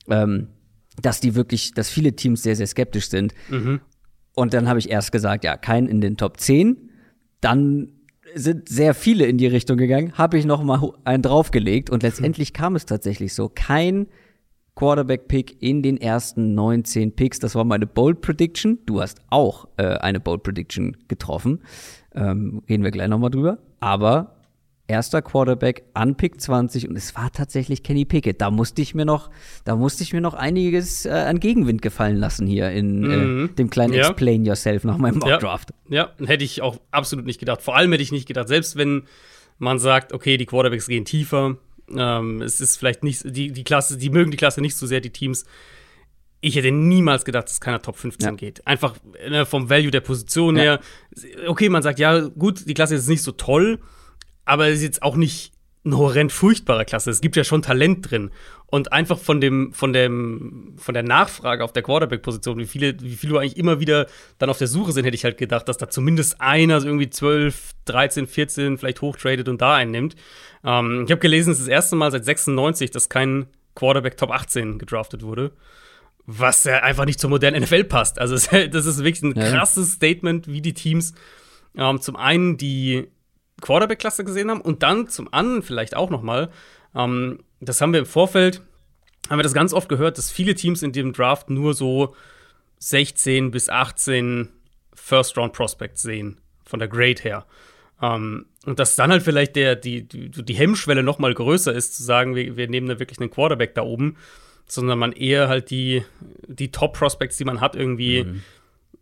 Ähm, 0.10 0.48
dass 1.02 1.20
die 1.20 1.36
wirklich, 1.36 1.74
dass 1.74 1.90
viele 1.90 2.16
Teams 2.16 2.44
sehr, 2.44 2.56
sehr 2.56 2.68
skeptisch 2.68 3.10
sind. 3.10 3.34
Mhm. 3.50 3.82
Und 4.34 4.54
dann 4.54 4.68
habe 4.68 4.80
ich 4.80 4.90
erst 4.90 5.12
gesagt, 5.12 5.44
ja, 5.44 5.58
kein 5.58 5.88
in 5.88 6.02
den 6.02 6.18
Top 6.18 6.40
10. 6.40 6.90
Dann 7.42 7.90
sind 8.34 8.68
sehr 8.68 8.94
viele 8.94 9.26
in 9.26 9.38
die 9.38 9.48
Richtung 9.48 9.78
gegangen, 9.78 10.14
habe 10.18 10.38
ich 10.38 10.46
noch 10.46 10.64
mal 10.64 10.92
einen 11.06 11.24
draufgelegt 11.24 11.90
und 11.90 12.04
letztendlich 12.04 12.52
kam 12.54 12.76
es 12.76 12.86
tatsächlich 12.86 13.34
so. 13.34 13.50
Kein 13.54 14.08
Quarterback-Pick 14.76 15.62
in 15.62 15.82
den 15.82 15.98
ersten 15.98 16.54
19 16.54 17.16
Picks. 17.16 17.40
Das 17.40 17.56
war 17.56 17.64
meine 17.64 17.88
Bold 17.88 18.20
Prediction. 18.20 18.80
Du 18.86 19.02
hast 19.02 19.22
auch 19.30 19.70
äh, 19.78 19.84
eine 19.84 20.20
Bold 20.20 20.44
Prediction 20.44 20.98
getroffen. 21.08 21.62
Ähm, 22.16 22.62
reden 22.70 22.84
wir 22.84 22.92
gleich 22.92 23.08
nochmal 23.08 23.30
drüber. 23.30 23.58
Aber 23.80 24.36
erster 24.88 25.22
Quarterback 25.22 25.84
an 25.94 26.16
Pick 26.16 26.40
20 26.40 26.90
und 26.90 26.96
es 26.96 27.16
war 27.16 27.32
tatsächlich 27.32 27.84
Kenny 27.84 28.06
Pickett. 28.06 28.42
Da 28.42 28.52
musste 28.52 28.82
ich 28.82 28.94
mir 28.94 29.06
noch, 29.06 29.30
da 29.64 29.76
musste 29.76 30.04
ich 30.04 30.14
mir 30.14 30.22
noch 30.22 30.34
einiges 30.34 31.06
äh, 31.06 31.10
an 31.10 31.40
Gegenwind 31.40 31.82
gefallen 31.82 32.18
lassen 32.18 32.48
hier 32.48 32.72
in 32.72 33.04
äh, 33.04 33.18
mhm. 33.18 33.46
äh, 33.46 33.56
dem 33.56 33.70
kleinen 33.70 33.94
ja. 33.94 34.08
Explain 34.08 34.46
Yourself 34.46 34.84
nach 34.84 34.98
meinem 34.98 35.18
Mockdraft. 35.20 35.74
Ja. 35.90 36.12
ja, 36.20 36.28
hätte 36.28 36.44
ich 36.44 36.62
auch 36.62 36.78
absolut 36.92 37.26
nicht 37.26 37.40
gedacht. 37.40 37.62
Vor 37.62 37.76
allem 37.76 37.92
hätte 37.92 38.04
ich 38.04 38.12
nicht 38.12 38.28
gedacht, 38.28 38.48
selbst 38.48 38.76
wenn 38.76 39.04
man 39.58 39.80
sagt, 39.80 40.14
okay, 40.14 40.38
die 40.38 40.46
Quarterbacks 40.46 40.88
gehen 40.88 41.06
tiefer, 41.06 41.58
ähm, 41.96 42.42
es 42.42 42.62
ist 42.62 42.78
vielleicht 42.78 43.04
nicht, 43.04 43.24
die, 43.26 43.52
die 43.52 43.64
Klasse, 43.64 43.98
die 43.98 44.10
mögen 44.10 44.32
die 44.32 44.38
Klasse 44.38 44.62
nicht 44.62 44.76
so 44.76 44.86
sehr, 44.86 45.02
die 45.02 45.12
Teams. 45.12 45.46
Ich 46.48 46.56
hätte 46.56 46.72
niemals 46.72 47.26
gedacht, 47.26 47.46
dass 47.46 47.54
es 47.54 47.60
keiner 47.60 47.82
Top 47.82 47.98
15 47.98 48.30
ja. 48.30 48.36
geht. 48.36 48.68
Einfach 48.68 48.94
ne, 49.28 49.48
vom 49.48 49.68
Value 49.68 49.90
der 49.90 50.02
Position 50.02 50.58
ja. 50.58 50.62
her. 50.62 50.80
Okay, 51.48 51.70
man 51.70 51.82
sagt, 51.82 51.98
ja, 51.98 52.20
gut, 52.20 52.68
die 52.68 52.76
Klasse 52.76 52.94
ist 52.94 53.08
nicht 53.08 53.24
so 53.24 53.32
toll, 53.32 53.80
aber 54.46 54.68
es 54.68 54.76
ist 54.76 54.84
jetzt 54.84 55.02
auch 55.02 55.16
nicht 55.16 55.54
eine 55.84 55.98
horrend 55.98 56.32
furchtbare 56.32 56.86
Klasse. 56.86 57.10
Es 57.10 57.22
gibt 57.22 57.36
ja 57.36 57.44
schon 57.44 57.64
Talent 57.64 58.12
drin. 58.12 58.30
Und 58.68 58.94
einfach 58.94 59.18
von 59.18 59.42
dem, 59.42 59.74
von 59.74 59.92
dem, 59.92 60.76
von 60.78 60.94
der 60.94 61.02
Nachfrage 61.02 61.64
auf 61.64 61.74
der 61.74 61.82
Quarterback-Position, 61.82 62.60
wie 62.60 62.68
viele, 62.68 62.96
wie 63.02 63.16
viele 63.16 63.40
eigentlich 63.40 63.58
immer 63.58 63.80
wieder 63.80 64.06
dann 64.38 64.52
auf 64.52 64.60
der 64.60 64.68
Suche 64.68 64.92
sind, 64.92 65.06
hätte 65.06 65.16
ich 65.16 65.24
halt 65.24 65.40
gedacht, 65.40 65.68
dass 65.68 65.78
da 65.78 65.90
zumindest 65.90 66.42
einer 66.42 66.80
so 66.80 66.86
irgendwie 66.86 67.10
12, 67.10 67.72
13, 67.86 68.28
14 68.28 68.78
vielleicht 68.78 69.02
hochtradet 69.02 69.50
und 69.50 69.62
da 69.62 69.74
einnimmt. 69.74 70.16
Ähm, 70.64 71.06
ich 71.06 71.12
habe 71.12 71.22
gelesen, 71.22 71.50
es 71.54 71.58
ist 71.58 71.66
das 71.66 71.74
erste 71.74 71.96
Mal 71.96 72.12
seit 72.12 72.24
96, 72.24 72.92
dass 72.92 73.10
kein 73.10 73.48
Quarterback 73.74 74.18
Top 74.18 74.30
18 74.30 74.78
gedraftet 74.78 75.24
wurde. 75.24 75.52
Was 76.28 76.64
ja 76.64 76.80
einfach 76.80 77.06
nicht 77.06 77.20
zur 77.20 77.30
modernen 77.30 77.64
NFL 77.64 77.84
passt. 77.84 78.20
Also, 78.20 78.36
das 78.72 78.86
ist 78.86 79.04
wirklich 79.04 79.24
ein 79.24 79.34
krasses 79.34 79.94
Statement, 79.94 80.48
wie 80.48 80.62
die 80.62 80.74
Teams 80.74 81.14
ähm, 81.78 82.02
zum 82.02 82.16
einen 82.16 82.58
die 82.58 83.08
Quarterback-Klasse 83.62 84.24
gesehen 84.24 84.50
haben 84.50 84.62
und 84.62 84.84
dann 84.84 85.08
zum 85.08 85.32
anderen 85.34 85.62
vielleicht 85.62 85.96
auch 85.96 86.10
noch 86.10 86.22
mal, 86.22 86.50
ähm, 86.96 87.40
das 87.60 87.82
haben 87.82 87.94
wir 87.94 88.00
im 88.00 88.06
Vorfeld, 88.06 88.62
haben 89.30 89.40
wir 89.40 89.44
das 89.44 89.54
ganz 89.54 89.74
oft 89.74 89.90
gehört, 89.90 90.18
dass 90.18 90.32
viele 90.32 90.56
Teams 90.56 90.84
in 90.84 90.92
dem 90.92 91.14
Draft 91.14 91.50
nur 91.50 91.74
so 91.74 92.16
16 92.80 93.52
bis 93.52 93.70
18 93.70 94.50
First-Round-Prospects 94.94 96.02
sehen, 96.02 96.42
von 96.66 96.80
der 96.80 96.88
Grade 96.88 97.22
her. 97.22 97.46
Ähm, 98.02 98.48
und 98.66 98.80
dass 98.80 98.96
dann 98.96 99.12
halt 99.12 99.24
vielleicht 99.24 99.56
der, 99.56 99.76
die, 99.76 100.08
die, 100.08 100.30
die 100.30 100.54
Hemmschwelle 100.54 101.04
noch 101.04 101.20
mal 101.20 101.34
größer 101.34 101.74
ist, 101.74 101.96
zu 101.96 102.04
sagen, 102.04 102.36
wir, 102.36 102.58
wir 102.58 102.68
nehmen 102.68 102.88
da 102.88 103.00
wirklich 103.00 103.20
einen 103.20 103.32
Quarterback 103.32 103.76
da 103.76 103.84
oben, 103.84 104.18
sondern 104.68 105.00
man 105.00 105.12
eher 105.12 105.48
halt 105.48 105.70
die, 105.70 106.04
die 106.48 106.72
Top-Prospects, 106.72 107.38
die 107.38 107.46
man 107.46 107.62
hat, 107.62 107.76
irgendwie 107.76 108.24
mhm 108.24 108.42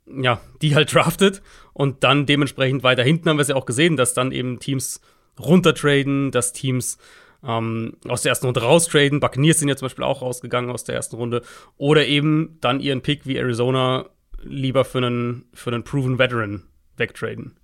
ja, 0.06 0.42
die 0.62 0.76
halt 0.76 0.94
draftet 0.94 1.42
und 1.74 2.04
dann 2.04 2.26
dementsprechend 2.26 2.84
weiter 2.84 3.04
hinten 3.04 3.30
haben 3.30 3.38
wir 3.38 3.42
es 3.42 3.48
ja 3.48 3.56
auch 3.56 3.66
gesehen, 3.66 3.96
dass 3.96 4.14
dann 4.14 4.32
eben 4.32 4.60
Teams 4.60 5.02
runtertraden, 5.40 6.32
dass 6.32 6.54
Teams 6.54 6.98
ähm, 7.44 7.98
aus 8.08 8.22
der 8.22 8.32
ersten 8.32 8.46
Runde 8.46 8.62
raustraden. 8.62 9.20
Buccaneers 9.20 9.60
sind 9.60 9.70
ja 9.70 9.76
zum 9.76 9.88
Beispiel 9.88 10.04
auch 10.04 10.22
rausgegangen 10.22 10.72
aus 10.72 10.84
der 10.84 10.96
ersten 10.96 11.16
Runde. 11.16 11.42
Oder 11.78 12.06
eben 12.06 12.58
dann 12.62 12.80
ihren 12.80 13.02
Pick 13.02 13.26
wie 13.26 13.38
Arizona 13.38 14.10
lieber 14.42 14.86
für 14.86 15.00
einen, 15.00 15.46
für 15.54 15.72
einen 15.72 15.84
Proven 15.84 16.20
Veteran 16.20 16.64
wegtraden. 16.98 17.58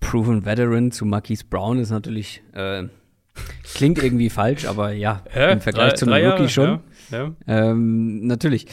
Proven 0.00 0.44
Veteran 0.44 0.90
zu 0.90 1.04
Marquise 1.04 1.44
Brown 1.48 1.78
ist 1.78 1.90
natürlich, 1.90 2.42
äh, 2.52 2.84
klingt 3.74 4.02
irgendwie 4.02 4.30
falsch, 4.30 4.66
aber 4.66 4.92
ja, 4.92 5.22
äh, 5.34 5.52
im 5.52 5.60
Vergleich 5.60 5.90
drei, 5.90 5.96
zu 5.96 6.10
einem 6.10 6.30
Rookie 6.30 6.48
schon. 6.48 6.80
Ja, 7.10 7.18
ja. 7.18 7.32
Ähm, 7.46 8.26
natürlich. 8.26 8.66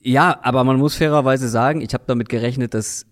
Ja, 0.00 0.38
aber 0.42 0.64
man 0.64 0.78
muss 0.78 0.96
fairerweise 0.96 1.48
sagen, 1.48 1.80
ich 1.80 1.92
habe 1.94 2.04
damit 2.06 2.28
gerechnet, 2.28 2.74
dass 2.74 3.06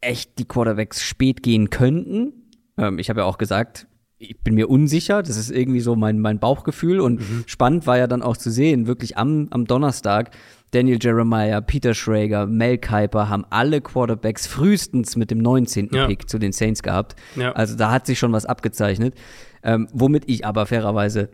echt 0.00 0.38
die 0.38 0.44
Quarterbacks 0.44 1.02
spät 1.02 1.42
gehen 1.42 1.70
könnten. 1.70 2.32
Ähm, 2.78 2.98
ich 2.98 3.08
habe 3.10 3.20
ja 3.20 3.26
auch 3.26 3.38
gesagt, 3.38 3.86
ich 4.18 4.40
bin 4.40 4.54
mir 4.54 4.70
unsicher, 4.70 5.22
das 5.22 5.36
ist 5.36 5.50
irgendwie 5.50 5.80
so 5.80 5.96
mein, 5.96 6.20
mein 6.20 6.38
Bauchgefühl. 6.38 7.00
Und 7.00 7.20
mhm. 7.20 7.44
spannend 7.46 7.86
war 7.86 7.98
ja 7.98 8.06
dann 8.06 8.22
auch 8.22 8.36
zu 8.36 8.50
sehen, 8.50 8.86
wirklich 8.86 9.16
am, 9.16 9.48
am 9.50 9.66
Donnerstag, 9.66 10.30
Daniel 10.70 10.98
Jeremiah, 11.00 11.60
Peter 11.60 11.94
Schrager, 11.94 12.46
Mel 12.46 12.78
Kiper 12.78 13.28
haben 13.28 13.44
alle 13.50 13.80
Quarterbacks 13.80 14.46
frühestens 14.46 15.16
mit 15.16 15.30
dem 15.30 15.38
19. 15.38 15.90
Ja. 15.92 16.06
Pick 16.06 16.28
zu 16.28 16.38
den 16.38 16.52
Saints 16.52 16.82
gehabt. 16.82 17.14
Ja. 17.36 17.52
Also 17.52 17.76
da 17.76 17.90
hat 17.90 18.06
sich 18.06 18.18
schon 18.18 18.32
was 18.32 18.44
abgezeichnet. 18.44 19.14
Ähm, 19.62 19.88
womit 19.92 20.24
ich 20.26 20.44
aber 20.44 20.66
fairerweise 20.66 21.30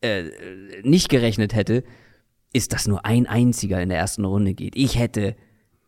äh, 0.00 0.24
nicht 0.82 1.08
gerechnet 1.08 1.54
hätte, 1.54 1.84
ist, 2.52 2.72
dass 2.72 2.88
nur 2.88 3.04
ein 3.04 3.26
einziger 3.26 3.80
in 3.82 3.90
der 3.90 3.98
ersten 3.98 4.24
Runde 4.24 4.54
geht. 4.54 4.76
Ich 4.76 4.98
hätte 4.98 5.36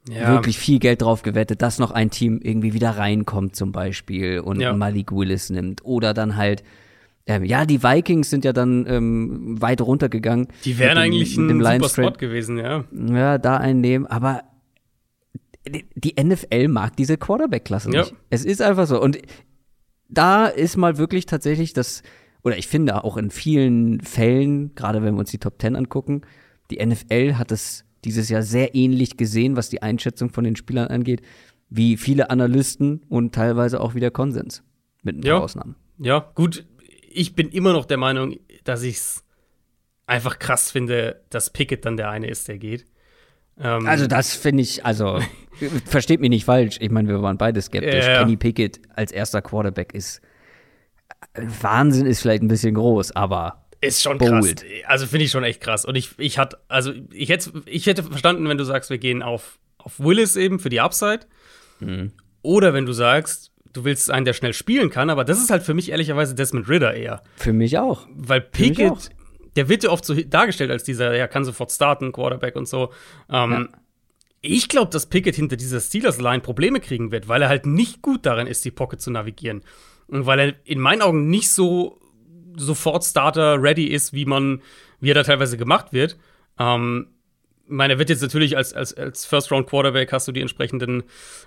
ja. 0.09 0.33
wirklich 0.33 0.59
viel 0.59 0.79
Geld 0.79 1.03
drauf 1.03 1.23
gewettet, 1.23 1.63
dass 1.63 1.79
noch 1.79 1.91
ein 1.91 2.11
Team 2.11 2.41
irgendwie 2.43 2.73
wieder 2.73 2.91
reinkommt 2.91 3.57
zum 3.57 3.73
Beispiel 3.73 4.41
und 4.41 4.61
ja. 4.61 4.73
Malik 4.73 5.13
Willis 5.13 5.51
nimmt. 5.51 5.85
Oder 5.85 6.15
dann 6.15 6.37
halt, 6.37 6.63
ähm, 7.27 7.45
ja, 7.45 7.67
die 7.67 7.83
Vikings 7.83 8.31
sind 8.31 8.45
ja 8.45 8.53
dann 8.53 8.87
ähm, 8.89 9.61
weit 9.61 9.81
runtergegangen. 9.81 10.49
Die 10.65 10.79
wären 10.79 10.97
dem, 10.97 11.03
eigentlich 11.03 11.37
ein 11.37 11.63
super 11.63 11.89
Spot 11.89 12.13
gewesen, 12.13 12.59
ja. 12.59 12.85
Ja, 12.93 13.39
da 13.39 13.59
einnehmen, 13.59 14.07
aber 14.07 14.43
die 15.95 16.15
NFL 16.21 16.69
mag 16.69 16.97
diese 16.97 17.19
Quarterback-Klasse 17.19 17.91
ja. 17.93 18.01
nicht. 18.01 18.15
Es 18.31 18.45
ist 18.45 18.63
einfach 18.63 18.87
so. 18.87 19.01
Und 19.01 19.19
da 20.09 20.47
ist 20.47 20.77
mal 20.77 20.99
wirklich 20.99 21.27
tatsächlich 21.27 21.73
das, 21.73 22.03
oder 22.43 22.57
ich 22.57 22.67
finde 22.67 23.05
auch 23.05 23.17
in 23.17 23.31
vielen 23.31 24.01
Fällen, 24.01 24.75
gerade 24.75 25.03
wenn 25.03 25.15
wir 25.15 25.21
uns 25.21 25.31
die 25.31 25.39
Top 25.39 25.59
Ten 25.59 25.77
angucken, 25.77 26.23
die 26.71 26.85
NFL 26.85 27.35
hat 27.35 27.53
es 27.53 27.85
dieses 28.05 28.29
Jahr 28.29 28.43
sehr 28.43 28.75
ähnlich 28.75 29.17
gesehen, 29.17 29.57
was 29.57 29.69
die 29.69 29.83
Einschätzung 29.83 30.31
von 30.31 30.45
den 30.45 30.57
Spielern 30.57 30.89
angeht, 30.89 31.23
wie 31.69 31.97
viele 31.97 32.31
Analysten 32.31 33.03
und 33.09 33.35
teilweise 33.35 33.81
auch 33.81 33.95
wieder 33.95 34.11
Konsens. 34.11 34.63
Mit 35.03 35.17
ein 35.17 35.21
paar 35.21 35.31
ja. 35.31 35.39
Ausnahmen. 35.39 35.77
Ja, 35.99 36.31
gut. 36.35 36.67
Ich 37.09 37.35
bin 37.35 37.49
immer 37.51 37.73
noch 37.73 37.87
der 37.87 37.97
Meinung, 37.97 38.37
dass 38.65 38.83
ich 38.83 38.97
es 38.97 39.25
einfach 40.07 40.39
krass 40.39 40.71
finde, 40.71 41.23
dass 41.31 41.51
Pickett 41.51 41.85
dann 41.85 41.97
der 41.97 42.11
eine 42.11 42.29
ist, 42.29 42.49
der 42.49 42.59
geht. 42.59 42.85
Ähm, 43.59 43.87
also, 43.87 44.07
das 44.07 44.35
finde 44.35 44.63
ich, 44.63 44.85
also, 44.85 45.21
versteht 45.87 46.21
mich 46.21 46.31
nicht 46.31 46.45
falsch. 46.45 46.79
Ich 46.81 46.91
meine, 46.91 47.09
wir 47.09 47.23
waren 47.23 47.39
beide 47.39 47.61
skeptisch. 47.63 48.07
Äh, 48.07 48.19
Kenny 48.19 48.37
Pickett 48.37 48.81
als 48.95 49.13
erster 49.13 49.43
Quarterback 49.43 49.95
ist 49.95 50.21
Wahnsinn 51.35 52.07
ist 52.07 52.21
vielleicht 52.21 52.43
ein 52.43 52.49
bisschen 52.49 52.75
groß, 52.75 53.13
aber 53.13 53.60
ist 53.81 54.03
schon 54.03 54.19
bold. 54.19 54.63
krass. 54.63 54.65
Also 54.87 55.07
finde 55.07 55.25
ich 55.25 55.31
schon 55.31 55.45
echt 55.45 55.61
krass. 55.61 55.85
Und 55.85 55.95
ich, 55.95 56.11
ich 56.19 56.39
hatte, 56.39 56.59
also 56.69 56.93
ich 57.13 57.29
hätte, 57.31 57.53
ich 57.67 57.87
hätte 57.87 58.03
verstanden, 58.03 58.49
wenn 58.49 58.59
du 58.59 58.65
sagst, 58.65 58.91
wir 58.91 58.99
gehen 58.99 59.23
auf, 59.23 59.59
auf 59.79 59.99
Willis 59.99 60.37
eben 60.37 60.59
für 60.59 60.69
die 60.69 60.81
Upside. 60.81 61.21
Mhm. 61.81 62.13
Oder 62.43 62.75
wenn 62.75 62.87
du 62.87 62.93
sagst, 62.93 63.53
du 63.73 63.85
willst 63.85 64.11
einen, 64.11 64.25
der 64.25 64.33
schnell 64.33 64.53
spielen 64.53 64.91
kann, 64.91 65.11
aber 65.11 65.25
das 65.25 65.39
ist 65.39 65.51
halt 65.51 65.63
für 65.63 65.75
mich 65.75 65.91
ehrlicherweise 65.91 66.35
Desmond 66.35 66.69
Ritter 66.69 66.95
eher. 66.95 67.23
Für 67.37 67.53
mich 67.53 67.79
auch. 67.79 68.07
Weil 68.15 68.41
Pickett, 68.41 68.91
auch. 68.91 69.01
der 69.57 69.69
wird 69.69 69.85
ja 69.85 69.91
oft 69.91 70.05
so 70.05 70.15
dargestellt 70.15 70.71
als 70.71 70.85
dieser, 70.85 71.17
ja, 71.17 71.27
kann 71.27 71.45
sofort 71.45 71.73
starten, 71.73 72.13
Quarterback 72.13 72.57
und 72.57 72.69
so. 72.69 72.93
Ähm, 73.31 73.51
ja. 73.53 73.69
Ich 74.43 74.69
glaube, 74.69 74.91
dass 74.91 75.07
Pickett 75.07 75.37
hinter 75.37 75.57
dieser 75.57 75.81
Steelers-Line 75.81 76.41
Probleme 76.41 76.81
kriegen 76.81 77.13
wird, 77.13 77.29
weil 77.29 77.43
er 77.43 77.49
halt 77.49 77.67
nicht 77.67 78.01
gut 78.01 78.25
darin 78.25 78.47
ist, 78.47 78.65
die 78.65 78.71
Pocket 78.71 79.01
zu 79.01 79.11
navigieren. 79.11 79.63
Und 80.09 80.27
weil 80.27 80.41
er 80.41 80.55
in 80.65 80.81
meinen 80.81 81.03
Augen 81.03 81.29
nicht 81.29 81.51
so 81.51 82.01
sofort 82.57 83.05
Starter 83.05 83.63
ready 83.63 83.85
ist, 83.85 84.13
wie 84.13 84.25
man, 84.25 84.63
wie 85.01 85.11
er 85.11 85.15
da 85.15 85.23
teilweise 85.23 85.57
gemacht 85.57 85.93
wird. 85.93 86.17
Ähm, 86.59 87.09
meine, 87.67 87.95
er 87.95 87.99
wird 87.99 88.11
jetzt 88.11 88.23
natürlich 88.23 88.57
als, 88.57 88.75
als, 88.75 88.95
als 88.95 89.25
First-Round-Quarterback 89.25 90.13
hast 90.13 90.29
du 90.29 90.33
die 90.33 90.41
entsprechenden 90.41 91.05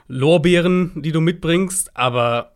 Lorbeeren, 0.08 1.02
die 1.02 1.12
du 1.12 1.22
mitbringst, 1.22 1.96
aber 1.96 2.53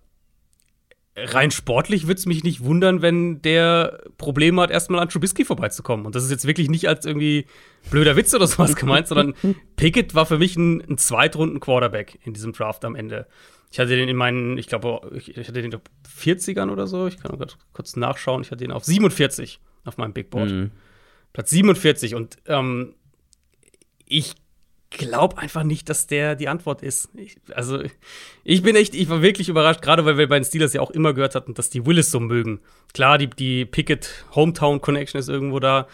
rein 1.18 1.50
sportlich 1.50 2.06
würde 2.06 2.20
es 2.20 2.26
mich 2.28 2.44
nicht 2.44 2.64
wundern, 2.64 3.02
wenn 3.02 3.42
der 3.42 4.04
Probleme 4.18 4.62
hat, 4.62 4.70
erstmal 4.70 5.02
an 5.02 5.10
Trubisky 5.10 5.46
vorbeizukommen. 5.46 6.06
Und 6.06 6.16
das 6.16 6.24
ist 6.24 6.30
jetzt 6.30 6.46
wirklich 6.46 6.70
nicht 6.70 6.88
als 6.88 7.06
irgendwie 7.06 7.48
blöder 7.90 8.16
Witz 8.16 8.34
oder 8.36 8.46
sowas 8.48 8.76
gemeint, 8.76 9.08
sondern 9.08 9.34
Pickett 9.76 10.14
war 10.14 10.28
für 10.28 10.38
mich 10.38 10.56
ein, 10.56 10.82
ein 10.82 10.98
Zweitrunden-Quarterback 10.98 12.20
in 12.24 12.34
diesem 12.34 12.54
Draft 12.54 12.86
am 12.86 12.96
Ende. 12.96 13.28
Ich 13.72 13.80
hatte 13.80 13.96
den 13.96 14.08
in 14.08 14.16
meinen, 14.16 14.58
ich 14.58 14.68
glaube, 14.68 15.12
ich, 15.16 15.36
ich 15.36 15.48
hatte 15.48 15.62
den 15.62 15.74
auf 15.74 15.82
40ern 16.20 16.70
oder 16.70 16.88
so. 16.88 17.08
Ich 17.08 17.20
kann 17.20 17.36
noch 17.38 17.48
kurz 17.74 17.96
nachschauen. 17.96 18.44
Ich 18.44 18.52
hatte 18.52 18.64
den 18.64 18.72
auf 18.72 18.86
47 18.86 19.60
auf 19.86 19.98
meinem 19.98 20.14
Big 20.14 20.30
Board. 20.30 20.52
Mhm. 20.52 20.72
Platz 21.34 21.50
47. 21.50 22.16
Und 22.16 22.38
ähm, 22.46 22.94
ich 24.06 24.36
glaube 24.90 25.38
einfach 25.38 25.64
nicht, 25.64 25.90
dass 25.90 26.08
der 26.08 26.36
die 26.36 26.48
Antwort 26.48 26.82
ist. 26.82 27.10
Ich, 27.16 27.38
also, 27.54 27.82
ich 28.44 28.62
bin 28.62 28.76
echt, 28.76 28.96
ich 28.96 29.10
war 29.10 29.22
wirklich 29.22 29.50
überrascht, 29.50 29.82
gerade 29.82 30.06
weil 30.06 30.18
wir 30.18 30.28
bei 30.28 30.40
den 30.40 30.46
Steelers 30.46 30.74
ja 30.74 30.82
auch 30.82 30.92
immer 30.92 31.14
gehört 31.14 31.36
hatten, 31.36 31.54
dass 31.54 31.70
die 31.70 31.86
Willis 31.86 32.12
so 32.12 32.20
mögen. 32.20 32.60
Klar, 32.94 33.18
die, 33.18 33.30
die 33.30 33.66
Pickett 33.66 34.26
Hometown 34.36 34.82
Connection 34.82 35.20
ist 35.20 35.30
irgendwo 35.30 35.60
da. 35.60 35.88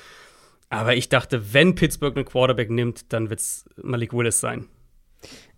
Aber 0.70 0.96
ich 0.96 1.10
dachte, 1.10 1.54
wenn 1.54 1.76
Pittsburgh 1.76 2.16
einen 2.16 2.26
Quarterback 2.26 2.70
nimmt, 2.70 3.14
dann 3.14 3.30
wird 3.30 3.40
es 3.40 3.66
Malik 3.82 4.14
Willis 4.14 4.40
sein. 4.40 4.68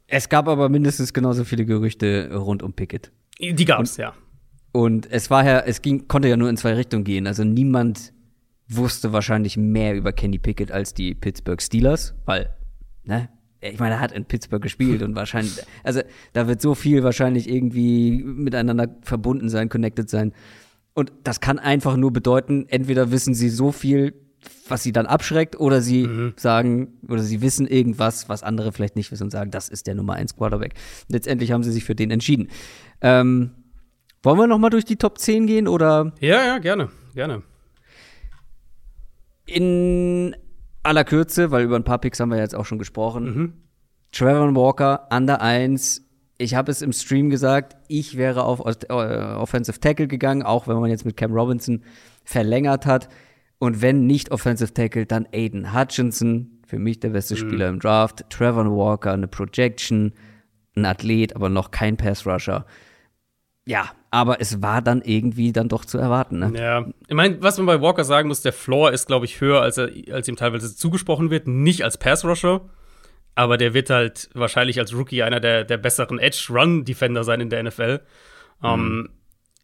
Es 0.07 0.29
gab 0.29 0.47
aber 0.47 0.69
mindestens 0.69 1.13
genauso 1.13 1.45
viele 1.45 1.65
Gerüchte 1.65 2.31
rund 2.35 2.61
um 2.61 2.73
Pickett. 2.73 3.11
Die 3.39 3.65
gab 3.65 3.81
es, 3.81 3.97
ja. 3.97 4.13
Und 4.71 5.09
es 5.09 5.29
war 5.29 5.45
ja, 5.45 5.59
es 5.59 5.81
ging, 5.81 6.07
konnte 6.07 6.27
ja 6.27 6.37
nur 6.37 6.49
in 6.49 6.57
zwei 6.57 6.73
Richtungen 6.73 7.05
gehen. 7.05 7.27
Also 7.27 7.43
niemand 7.43 8.13
wusste 8.67 9.13
wahrscheinlich 9.13 9.57
mehr 9.57 9.95
über 9.95 10.11
Kenny 10.11 10.37
Pickett 10.37 10.71
als 10.71 10.93
die 10.93 11.15
Pittsburgh 11.15 11.61
Steelers, 11.61 12.13
weil, 12.25 12.53
ne? 13.05 13.29
Ich 13.61 13.79
meine, 13.79 13.95
er 13.95 13.99
hat 13.99 14.11
in 14.11 14.25
Pittsburgh 14.25 14.61
gespielt 14.61 15.01
und 15.01 15.15
wahrscheinlich, 15.15 15.63
also 15.83 16.01
da 16.33 16.47
wird 16.47 16.61
so 16.61 16.75
viel 16.75 17.03
wahrscheinlich 17.03 17.49
irgendwie 17.49 18.21
miteinander 18.23 18.89
verbunden 19.01 19.49
sein, 19.49 19.69
connected 19.69 20.07
sein. 20.07 20.33
Und 20.93 21.11
das 21.23 21.39
kann 21.39 21.57
einfach 21.57 21.97
nur 21.97 22.13
bedeuten, 22.13 22.67
entweder 22.67 23.11
wissen 23.11 23.33
sie 23.33 23.49
so 23.49 23.71
viel 23.71 24.13
was 24.67 24.83
sie 24.83 24.91
dann 24.91 25.05
abschreckt, 25.05 25.59
oder 25.59 25.81
sie 25.81 26.07
mhm. 26.07 26.33
sagen, 26.35 26.99
oder 27.07 27.21
sie 27.21 27.41
wissen 27.41 27.67
irgendwas, 27.67 28.29
was 28.29 28.43
andere 28.43 28.71
vielleicht 28.71 28.95
nicht 28.95 29.11
wissen 29.11 29.23
und 29.23 29.31
sagen, 29.31 29.51
das 29.51 29.69
ist 29.69 29.87
der 29.87 29.95
Nummer 29.95 30.13
1 30.13 30.35
Quarterback. 30.35 30.73
Letztendlich 31.07 31.51
haben 31.51 31.63
sie 31.63 31.71
sich 31.71 31.83
für 31.83 31.95
den 31.95 32.11
entschieden. 32.11 32.49
Ähm, 33.01 33.51
wollen 34.23 34.39
wir 34.39 34.47
noch 34.47 34.57
mal 34.57 34.69
durch 34.69 34.85
die 34.85 34.95
Top 34.95 35.19
10 35.19 35.47
gehen, 35.47 35.67
oder? 35.67 36.13
Ja, 36.19 36.45
ja, 36.45 36.57
gerne, 36.57 36.89
gerne. 37.13 37.43
In 39.45 40.35
aller 40.85 41.03
Kürze, 41.03 41.51
weil 41.51 41.63
über 41.63 41.75
ein 41.75 41.83
paar 41.83 41.99
Picks 41.99 42.19
haben 42.19 42.29
wir 42.29 42.37
jetzt 42.37 42.55
auch 42.55 42.65
schon 42.65 42.79
gesprochen. 42.79 43.23
Mhm. 43.25 43.53
Trevor 44.11 44.55
Walker, 44.55 45.07
Under 45.11 45.41
1. 45.41 46.03
Ich 46.37 46.55
habe 46.55 46.71
es 46.71 46.81
im 46.81 46.93
Stream 46.93 47.29
gesagt, 47.29 47.75
ich 47.87 48.17
wäre 48.17 48.43
auf 48.43 48.59
äh, 48.59 48.93
Offensive 48.93 49.79
Tackle 49.79 50.07
gegangen, 50.07 50.43
auch 50.43 50.67
wenn 50.67 50.77
man 50.77 50.89
jetzt 50.89 51.05
mit 51.05 51.17
Cam 51.17 51.33
Robinson 51.33 51.83
verlängert 52.23 52.85
hat. 52.85 53.09
Und 53.57 53.81
wenn 53.81 54.05
nicht 54.05 54.31
Offensive 54.31 54.73
Tackle, 54.73 55.05
dann 55.05 55.27
Aiden 55.33 55.73
Hutchinson, 55.73 56.59
für 56.65 56.79
mich 56.79 56.99
der 56.99 57.09
beste 57.09 57.35
mhm. 57.35 57.39
Spieler 57.39 57.69
im 57.69 57.79
Draft. 57.79 58.25
Trevor 58.29 58.65
Walker, 58.65 59.13
eine 59.13 59.27
Projection, 59.27 60.13
ein 60.75 60.85
Athlet, 60.85 61.35
aber 61.35 61.49
noch 61.49 61.71
kein 61.71 61.97
Pass 61.97 62.25
Rusher. 62.25 62.65
Ja, 63.67 63.91
aber 64.11 64.39
es 64.41 64.61
war 64.61 64.81
dann 64.81 65.01
irgendwie 65.01 65.51
dann 65.51 65.69
doch 65.69 65.85
zu 65.85 65.97
erwarten. 65.97 66.39
Ne? 66.39 66.53
Ja, 66.55 66.85
ich 67.07 67.15
meine, 67.15 67.41
was 67.41 67.57
man 67.57 67.65
bei 67.65 67.81
Walker 67.81 68.03
sagen 68.03 68.27
muss, 68.27 68.41
der 68.41 68.53
Floor 68.53 68.91
ist, 68.91 69.07
glaube 69.07 69.25
ich, 69.25 69.41
höher, 69.41 69.61
als, 69.61 69.77
er, 69.77 69.89
als 70.11 70.27
ihm 70.27 70.35
teilweise 70.35 70.75
zugesprochen 70.75 71.31
wird. 71.31 71.47
Nicht 71.47 71.83
als 71.83 71.97
Pass 71.97 72.23
Rusher, 72.23 72.61
aber 73.33 73.57
der 73.57 73.73
wird 73.73 73.89
halt 73.89 74.29
wahrscheinlich 74.33 74.79
als 74.79 74.93
Rookie 74.93 75.23
einer 75.23 75.39
der, 75.39 75.63
der 75.63 75.77
besseren 75.77 76.19
Edge-Run-Defender 76.19 77.23
sein 77.23 77.41
in 77.41 77.49
der 77.49 77.63
NFL. 77.63 78.01
Mhm. 78.61 78.69
Um, 78.69 78.79
ähm, 78.79 79.09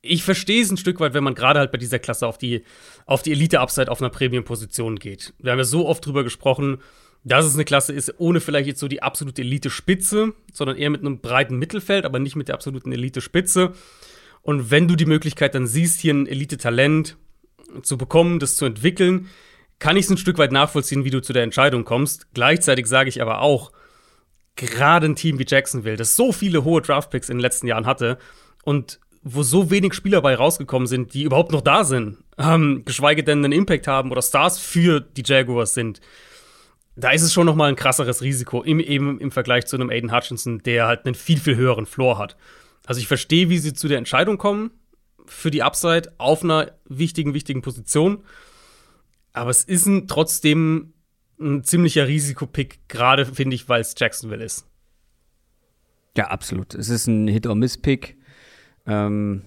ich 0.03 0.23
verstehe 0.23 0.63
es 0.63 0.71
ein 0.71 0.77
Stück 0.77 0.99
weit, 0.99 1.13
wenn 1.13 1.23
man 1.23 1.35
gerade 1.35 1.59
halt 1.59 1.71
bei 1.71 1.77
dieser 1.77 1.99
Klasse 1.99 2.25
auf 2.25 2.39
die, 2.39 2.63
auf 3.05 3.21
die 3.21 3.31
Elite-Upside 3.33 3.91
auf 3.91 4.01
einer 4.01 4.09
Premium-Position 4.09 4.97
geht. 4.97 5.33
Wir 5.37 5.51
haben 5.51 5.59
ja 5.59 5.63
so 5.63 5.87
oft 5.87 6.03
drüber 6.03 6.23
gesprochen, 6.23 6.79
dass 7.23 7.45
es 7.45 7.53
eine 7.53 7.65
Klasse 7.65 7.93
ist, 7.93 8.15
ohne 8.17 8.39
vielleicht 8.39 8.67
jetzt 8.67 8.79
so 8.79 8.87
die 8.87 9.03
absolute 9.03 9.41
Elite-Spitze, 9.41 10.33
sondern 10.53 10.77
eher 10.77 10.89
mit 10.89 11.01
einem 11.01 11.19
breiten 11.19 11.57
Mittelfeld, 11.57 12.05
aber 12.05 12.19
nicht 12.19 12.35
mit 12.35 12.47
der 12.47 12.55
absoluten 12.55 12.91
Elite-Spitze. 12.91 13.73
Und 14.41 14.71
wenn 14.71 14.87
du 14.87 14.95
die 14.95 15.05
Möglichkeit 15.05 15.53
dann 15.53 15.67
siehst, 15.67 15.99
hier 15.99 16.13
ein 16.13 16.27
Elite-Talent 16.27 17.17
zu 17.83 17.97
bekommen, 17.97 18.39
das 18.39 18.55
zu 18.55 18.65
entwickeln, 18.65 19.29
kann 19.79 19.97
ich 19.97 20.05
es 20.05 20.11
ein 20.11 20.17
Stück 20.17 20.37
weit 20.37 20.51
nachvollziehen, 20.51 21.05
wie 21.05 21.09
du 21.09 21.21
zu 21.21 21.33
der 21.33 21.43
Entscheidung 21.43 21.85
kommst. 21.85 22.33
Gleichzeitig 22.33 22.87
sage 22.87 23.09
ich 23.09 23.21
aber 23.21 23.41
auch, 23.41 23.71
gerade 24.55 25.07
ein 25.07 25.15
Team 25.15 25.39
wie 25.39 25.45
Jacksonville, 25.47 25.97
das 25.97 26.15
so 26.15 26.31
viele 26.31 26.63
hohe 26.63 26.81
Draftpicks 26.81 27.29
in 27.29 27.37
den 27.37 27.41
letzten 27.41 27.67
Jahren 27.67 27.85
hatte 27.85 28.17
und 28.63 28.99
wo 29.23 29.43
so 29.43 29.69
wenig 29.69 29.93
Spieler 29.93 30.21
bei 30.21 30.35
rausgekommen 30.35 30.87
sind, 30.87 31.13
die 31.13 31.23
überhaupt 31.23 31.51
noch 31.51 31.61
da 31.61 31.83
sind, 31.83 32.17
ähm, 32.37 32.83
geschweige 32.85 33.23
denn 33.23 33.45
einen 33.45 33.53
Impact 33.53 33.87
haben 33.87 34.11
oder 34.11 34.21
Stars 34.21 34.59
für 34.59 34.99
die 34.99 35.23
Jaguars 35.23 35.73
sind, 35.73 36.01
da 36.95 37.11
ist 37.11 37.21
es 37.21 37.33
schon 37.33 37.45
noch 37.45 37.55
mal 37.55 37.69
ein 37.69 37.75
krasseres 37.75 38.21
Risiko, 38.21 38.63
im, 38.63 38.79
eben 38.79 39.19
im 39.19 39.31
Vergleich 39.31 39.65
zu 39.65 39.75
einem 39.75 39.89
Aiden 39.89 40.13
Hutchinson, 40.13 40.59
der 40.59 40.87
halt 40.87 41.05
einen 41.05 41.15
viel, 41.15 41.39
viel 41.39 41.55
höheren 41.55 41.85
Floor 41.85 42.17
hat. 42.17 42.35
Also 42.85 42.99
ich 42.99 43.07
verstehe, 43.07 43.49
wie 43.49 43.59
sie 43.59 43.73
zu 43.73 43.87
der 43.87 43.97
Entscheidung 43.97 44.37
kommen 44.37 44.71
für 45.25 45.51
die 45.51 45.63
Upside 45.63 46.13
auf 46.17 46.43
einer 46.43 46.71
wichtigen, 46.85 47.33
wichtigen 47.33 47.61
Position. 47.61 48.23
Aber 49.33 49.49
es 49.49 49.63
ist 49.63 49.85
ein, 49.85 50.07
trotzdem 50.07 50.93
ein 51.39 51.63
ziemlicher 51.63 52.07
Risikopick, 52.07 52.87
gerade 52.89 53.25
finde 53.25 53.55
ich, 53.55 53.69
weil 53.69 53.81
es 53.81 53.95
Jacksonville 53.97 54.43
ist. 54.43 54.67
Ja, 56.17 56.27
absolut. 56.27 56.75
Es 56.75 56.89
ist 56.89 57.07
ein 57.07 57.27
Hit-or-Miss-Pick. 57.27 58.17
Ähm, 58.85 59.43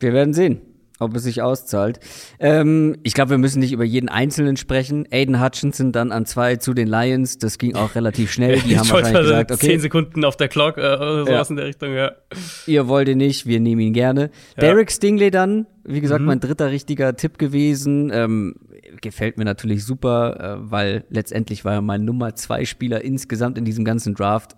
wir 0.00 0.12
werden 0.12 0.32
sehen, 0.32 0.62
ob 1.00 1.14
es 1.16 1.24
sich 1.24 1.42
auszahlt. 1.42 1.98
Ähm, 2.38 2.96
ich 3.02 3.14
glaube, 3.14 3.30
wir 3.30 3.38
müssen 3.38 3.58
nicht 3.58 3.72
über 3.72 3.84
jeden 3.84 4.08
Einzelnen 4.08 4.56
sprechen. 4.56 5.06
Aiden 5.10 5.42
Hutchinson 5.42 5.92
dann 5.92 6.12
an 6.12 6.24
zwei 6.26 6.56
zu 6.56 6.72
den 6.72 6.86
Lions. 6.86 7.38
Das 7.38 7.58
ging 7.58 7.74
auch 7.74 7.94
relativ 7.94 8.32
schnell. 8.32 8.60
Die 8.60 8.78
haben 8.78 8.88
wahrscheinlich 8.90 9.22
gesagt, 9.22 9.52
okay. 9.52 9.66
Zehn 9.66 9.80
Sekunden 9.80 10.24
auf 10.24 10.36
der 10.36 10.48
Clock 10.48 10.78
äh, 10.78 10.80
oder 10.80 11.26
sowas 11.26 11.48
ja. 11.48 11.50
in 11.50 11.56
der 11.56 11.66
Richtung, 11.66 11.94
ja. 11.94 12.12
Ihr 12.66 12.86
wollt 12.88 13.08
ihn 13.08 13.18
nicht, 13.18 13.46
wir 13.46 13.60
nehmen 13.60 13.80
ihn 13.80 13.92
gerne. 13.92 14.30
Ja. 14.56 14.60
Derek 14.60 14.90
Stingley 14.90 15.30
dann, 15.30 15.66
wie 15.84 16.00
gesagt, 16.00 16.20
mhm. 16.20 16.26
mein 16.26 16.40
dritter 16.40 16.70
richtiger 16.70 17.16
Tipp 17.16 17.38
gewesen. 17.38 18.10
Ähm, 18.12 18.54
gefällt 19.00 19.36
mir 19.36 19.44
natürlich 19.44 19.84
super, 19.84 20.58
äh, 20.60 20.70
weil 20.70 21.04
letztendlich 21.10 21.64
war 21.64 21.74
er 21.74 21.82
mein 21.82 22.04
Nummer 22.04 22.36
zwei 22.36 22.64
Spieler 22.64 23.02
insgesamt 23.02 23.58
in 23.58 23.64
diesem 23.64 23.84
ganzen 23.84 24.14
Draft. 24.14 24.56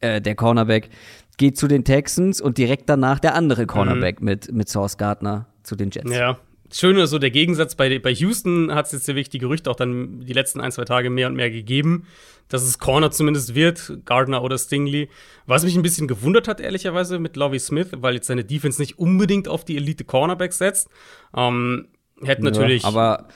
Äh, 0.00 0.20
der 0.20 0.34
Cornerback 0.34 0.90
geht 1.36 1.58
zu 1.58 1.68
den 1.68 1.84
Texans 1.84 2.40
und 2.40 2.58
direkt 2.58 2.88
danach 2.88 3.18
der 3.18 3.34
andere 3.34 3.66
Cornerback 3.66 4.20
mhm. 4.20 4.24
mit, 4.24 4.52
mit 4.52 4.68
Source 4.68 4.96
Gardner 4.96 5.46
zu 5.66 5.76
den 5.76 5.90
Jets. 5.90 6.10
Ja. 6.10 6.38
Schön 6.72 7.04
so 7.06 7.18
der 7.18 7.30
Gegensatz 7.30 7.76
bei, 7.76 7.98
bei 8.00 8.10
Houston 8.10 8.74
hat 8.74 8.86
es 8.86 8.92
jetzt 8.92 9.06
wirklich 9.06 9.28
die 9.28 9.38
Gerüchte 9.38 9.70
auch 9.70 9.76
dann 9.76 10.20
die 10.26 10.32
letzten 10.32 10.60
ein, 10.60 10.72
zwei 10.72 10.84
Tage 10.84 11.10
mehr 11.10 11.28
und 11.28 11.36
mehr 11.36 11.50
gegeben, 11.50 12.06
dass 12.48 12.62
es 12.62 12.78
Corner 12.78 13.12
zumindest 13.12 13.54
wird, 13.54 13.98
Gardner 14.04 14.42
oder 14.42 14.58
Stingley. 14.58 15.08
Was 15.46 15.64
mich 15.64 15.76
ein 15.76 15.82
bisschen 15.82 16.08
gewundert 16.08 16.48
hat, 16.48 16.60
ehrlicherweise, 16.60 17.20
mit 17.20 17.36
Lovie 17.36 17.60
Smith, 17.60 17.88
weil 17.92 18.14
jetzt 18.14 18.26
seine 18.26 18.44
Defense 18.44 18.80
nicht 18.80 18.98
unbedingt 18.98 19.46
auf 19.46 19.64
die 19.64 19.76
Elite 19.76 20.04
Cornerbacks 20.04 20.58
setzt. 20.58 20.88
Ähm, 21.36 21.86
hätte 22.20 22.42
natürlich. 22.42 22.82
Ja, 22.82 22.88
aber 22.88 23.28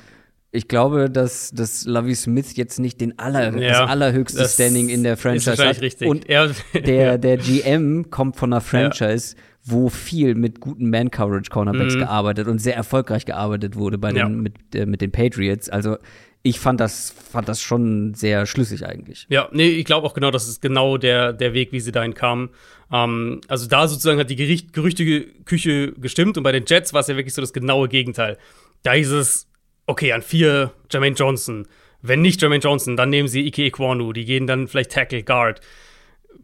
ich 0.53 0.67
glaube, 0.67 1.09
dass, 1.09 1.53
dass 1.53 1.85
Lovie 1.85 2.17
Smith 2.17 2.57
jetzt 2.57 2.81
nicht 2.81 3.01
den 3.01 3.19
aller, 3.19 3.57
ja, 3.57 3.69
das 3.69 3.91
allerhöchste 3.91 4.39
das 4.41 4.55
Standing 4.55 4.89
in 4.89 5.05
der 5.05 5.17
Franchise 5.17 5.65
hat. 5.65 5.81
Richtig. 5.81 6.09
Und 6.09 6.29
der, 6.29 7.19
der 7.19 7.37
GM 7.37 8.11
kommt 8.11 8.37
von 8.37 8.53
einer 8.53 8.61
Franchise, 8.61 9.37
ja. 9.37 9.43
Wo 9.65 9.89
viel 9.89 10.35
mit 10.35 10.61
guten 10.61 10.91
Man-Coverage-Cornerbacks 10.91 11.95
mhm. 11.95 12.01
gearbeitet 12.01 12.49
und 12.49 12.59
sehr 12.59 12.77
erfolgreich 12.77 13.27
gearbeitet 13.27 13.77
wurde 13.77 13.99
bei 13.99 14.09
den, 14.09 14.17
ja. 14.17 14.29
mit, 14.29 14.55
äh, 14.75 14.87
mit 14.87 15.01
den 15.01 15.13
Patriots. 15.13 15.69
Also 15.69 15.99
ich 16.43 16.59
fand 16.59 16.81
das, 16.81 17.11
fand 17.11 17.49
das 17.49 17.61
schon 17.61 18.15
sehr 18.15 18.47
schlüssig 18.47 18.87
eigentlich. 18.87 19.27
Ja, 19.29 19.49
nee, 19.53 19.69
ich 19.69 19.85
glaube 19.85 20.07
auch 20.07 20.15
genau, 20.15 20.31
das 20.31 20.49
ist 20.49 20.63
genau 20.63 20.97
der, 20.97 21.35
der 21.35 21.53
Weg, 21.53 21.73
wie 21.73 21.81
sie 21.81 21.93
dahin 21.93 22.15
kamen. 22.15 22.49
Ähm, 22.91 23.43
also 23.49 23.67
da 23.67 23.87
sozusagen 23.87 24.19
hat 24.19 24.31
die 24.31 24.37
Gericht, 24.37 24.73
Gerüchteküche 24.73 25.93
gestimmt 25.93 26.39
und 26.39 26.43
bei 26.43 26.53
den 26.53 26.65
Jets 26.67 26.95
war 26.95 27.01
es 27.01 27.09
ja 27.09 27.17
wirklich 27.17 27.35
so 27.35 27.43
das 27.43 27.53
genaue 27.53 27.89
Gegenteil. 27.89 28.39
Da 28.83 28.93
hieß 28.93 29.11
es, 29.11 29.49
okay, 29.87 30.13
an 30.13 30.23
vier 30.23 30.73
Jermaine 30.91 31.17
Johnson. 31.17 31.67
Wenn 32.01 32.23
nicht 32.23 32.41
Jermaine 32.41 32.63
Johnson, 32.63 32.97
dann 32.97 33.11
nehmen 33.11 33.29
sie 33.29 33.47
Ike 33.47 33.67
Equanu. 33.67 34.15
Die 34.15 34.25
gehen 34.25 34.47
dann 34.47 34.69
vielleicht 34.69 34.93
Tackle, 34.93 35.23
Guard. 35.23 35.61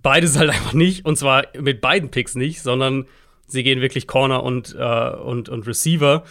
Beides 0.07 0.39
halt 0.39 0.51
einfach 0.51 0.73
nicht. 0.73 1.05
Und 1.05 1.19
zwar 1.19 1.47
mit 1.59 1.81
beiden 1.81 2.13
Picks 2.13 2.37
nicht, 2.37 2.63
sondern 2.63 3.07
sie 3.49 3.65
gehen 3.65 3.81
wirklich 3.81 4.07
Corner 4.07 4.45
und, 4.45 4.73
äh, 4.79 5.11
und, 5.17 5.49
und 5.49 5.67
Receiver. 5.67 6.23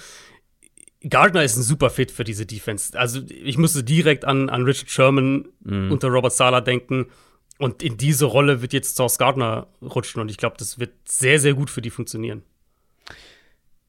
Gardner 1.10 1.44
ist 1.44 1.58
ein 1.58 1.62
super 1.62 1.90
Fit 1.90 2.10
für 2.10 2.24
diese 2.24 2.46
Defense. 2.46 2.98
Also 2.98 3.20
ich 3.28 3.58
musste 3.58 3.84
direkt 3.84 4.24
an, 4.24 4.50
an 4.50 4.64
Richard 4.64 4.90
Sherman 4.90 5.50
mhm. 5.60 5.92
unter 5.92 6.08
Robert 6.08 6.32
Sala 6.32 6.62
denken. 6.62 7.08
Und 7.60 7.84
in 7.84 7.98
diese 7.98 8.24
Rolle 8.28 8.62
wird 8.62 8.72
jetzt 8.72 8.96
Source 8.96 9.18
Gardner 9.18 9.68
rutschen. 9.82 10.22
Und 10.22 10.32
ich 10.32 10.38
glaube, 10.38 10.56
das 10.58 10.80
wird 10.80 10.94
sehr, 11.04 11.42
sehr 11.42 11.54
gut 11.54 11.70
für 11.70 11.82
die 11.82 11.90
funktionieren. 11.90 12.44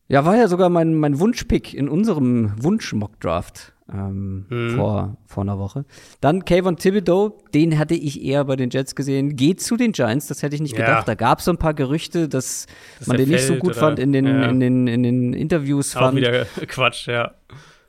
Ja, 0.09 0.25
war 0.25 0.35
ja 0.35 0.49
sogar 0.49 0.69
mein, 0.69 0.97
mein 0.97 1.21
Wunschpick 1.21 1.75
in 1.75 1.89
unserem 1.89 2.61
Wunsch-Mock-Draft. 2.61 3.73
Ähm, 3.93 4.47
mhm. 4.49 4.71
vor, 4.77 5.17
vor 5.27 5.43
einer 5.43 5.59
Woche. 5.59 5.85
Dann 6.21 6.45
Kayvon 6.45 6.77
Thibodeau, 6.77 7.39
den 7.55 7.79
hatte 7.79 7.95
ich 7.95 8.23
eher 8.23 8.45
bei 8.45 8.57
den 8.57 8.71
Jets 8.71 8.95
gesehen. 8.95 9.37
Geht 9.37 9.61
zu 9.61 9.77
den 9.77 9.93
Giants, 9.93 10.27
das 10.27 10.43
hätte 10.43 10.55
ich 10.55 10.63
nicht 10.63 10.77
ja. 10.77 10.85
gedacht. 10.85 11.09
Da 11.09 11.15
gab 11.15 11.39
es 11.39 11.45
so 11.45 11.53
ein 11.53 11.59
paar 11.59 11.75
Gerüchte, 11.75 12.29
dass, 12.29 12.67
dass 12.99 13.07
man 13.07 13.17
den 13.17 13.29
nicht 13.29 13.45
so 13.45 13.55
gut 13.57 13.73
oder? 13.73 13.81
fand 13.81 13.99
in 13.99 14.13
den, 14.13 14.27
ja. 14.27 14.49
in, 14.49 14.61
den, 14.61 14.87
in 14.87 15.03
den 15.03 15.33
Interviews. 15.33 15.97
Auch 15.97 16.01
fand. 16.01 16.17
wieder 16.17 16.45
Quatsch, 16.67 17.07
ja. 17.07 17.35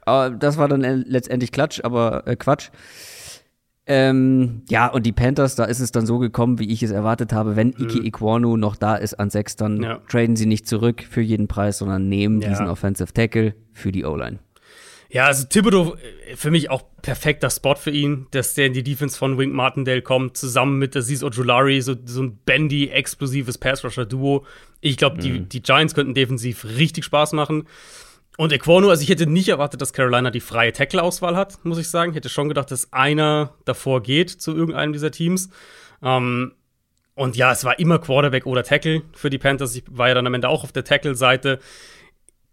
Aber 0.02 0.30
das 0.30 0.58
war 0.58 0.68
dann 0.68 0.82
letztendlich 0.82 1.52
Klatsch, 1.52 1.82
aber 1.84 2.26
äh, 2.28 2.36
Quatsch. 2.36 2.70
Ähm, 3.90 4.64
ja, 4.70 4.88
und 4.88 5.06
die 5.06 5.14
Panthers, 5.14 5.56
da 5.56 5.64
ist 5.64 5.80
es 5.80 5.94
dann 5.94 6.06
so 6.06 6.18
gekommen, 6.20 6.60
wie 6.60 6.70
ich 6.72 6.84
es 6.84 6.92
erwartet 6.92 7.32
habe. 7.32 7.56
Wenn 7.56 7.68
mhm. 7.68 7.86
Iki 7.86 8.06
Iquanu 8.06 8.58
noch 8.58 8.76
da 8.76 8.96
ist 8.96 9.14
an 9.16 9.30
sechs, 9.30 9.56
dann 9.56 9.82
ja. 9.82 10.02
traden 10.10 10.36
sie 10.36 10.46
nicht 10.46 10.68
zurück 10.68 11.04
für 11.10 11.22
jeden 11.22 11.48
Preis, 11.48 11.78
sondern 11.80 12.10
nehmen 12.10 12.42
ja. 12.42 12.50
diesen 12.50 12.68
Offensive 12.68 13.14
Tackle 13.14 13.56
für 13.72 13.94
die 13.94 14.04
O-Line. 14.04 14.40
Ja, 15.10 15.26
also 15.26 15.46
Thibodeau, 15.46 15.96
äh, 15.96 16.36
für 16.36 16.52
mich 16.52 16.70
auch 16.70 16.84
perfekter 17.02 17.50
Spot 17.50 17.76
für 17.76 17.92
ihn, 17.92 18.28
dass 18.32 18.54
der 18.54 18.68
in 18.68 18.74
die 18.74 18.84
Defense 18.84 19.18
von 19.18 19.38
Wink 19.38 19.54
Martindale 19.54 20.02
kommt, 20.02 20.38
zusammen 20.38 20.78
mit 20.78 20.96
Aziz 20.96 21.24
Ojulari, 21.24 21.82
so, 21.82 21.96
so 22.06 22.24
ein 22.24 22.38
bendy, 22.46 22.90
explosives 22.90 23.58
Pass-Rusher-Duo. 23.58 24.46
Ich 24.82 24.98
glaube, 24.98 25.18
mhm. 25.18 25.22
die, 25.22 25.40
die 25.42 25.62
Giants 25.62 25.96
könnten 25.96 26.14
defensiv 26.14 26.66
richtig 26.66 27.06
Spaß 27.06 27.34
machen. 27.34 27.68
Und 28.38 28.52
Equano, 28.52 28.90
also 28.90 29.02
ich 29.02 29.10
hätte 29.10 29.26
nicht 29.26 29.50
erwartet, 29.50 29.82
dass 29.82 29.94
Carolina 29.94 30.30
die 30.30 30.42
freie 30.42 30.72
Tackle-Auswahl 30.72 31.36
hat, 31.36 31.64
muss 31.66 31.80
ich 31.80 31.90
sagen. 31.90 32.12
Ich 32.12 32.18
hätte 32.18 32.30
schon 32.30 32.50
gedacht, 32.50 32.70
dass 32.70 32.94
einer 32.94 33.56
davor 33.66 34.04
geht 34.04 34.30
zu 34.30 34.56
irgendeinem 34.56 34.94
dieser 34.94 35.10
Teams. 35.10 35.50
Ähm, 36.04 36.54
und 37.16 37.36
ja, 37.36 37.52
es 37.52 37.64
war 37.64 37.80
immer 37.80 37.98
Quarterback 37.98 38.46
oder 38.46 38.64
Tackle 38.64 39.02
für 39.14 39.32
die 39.32 39.40
Panthers. 39.40 39.76
Ich 39.76 39.84
war 39.90 40.10
ja 40.10 40.14
dann 40.14 40.28
am 40.28 40.36
Ende 40.36 40.50
auch 40.50 40.64
auf 40.64 40.72
der 40.72 40.84
Tackle-Seite. 40.84 41.60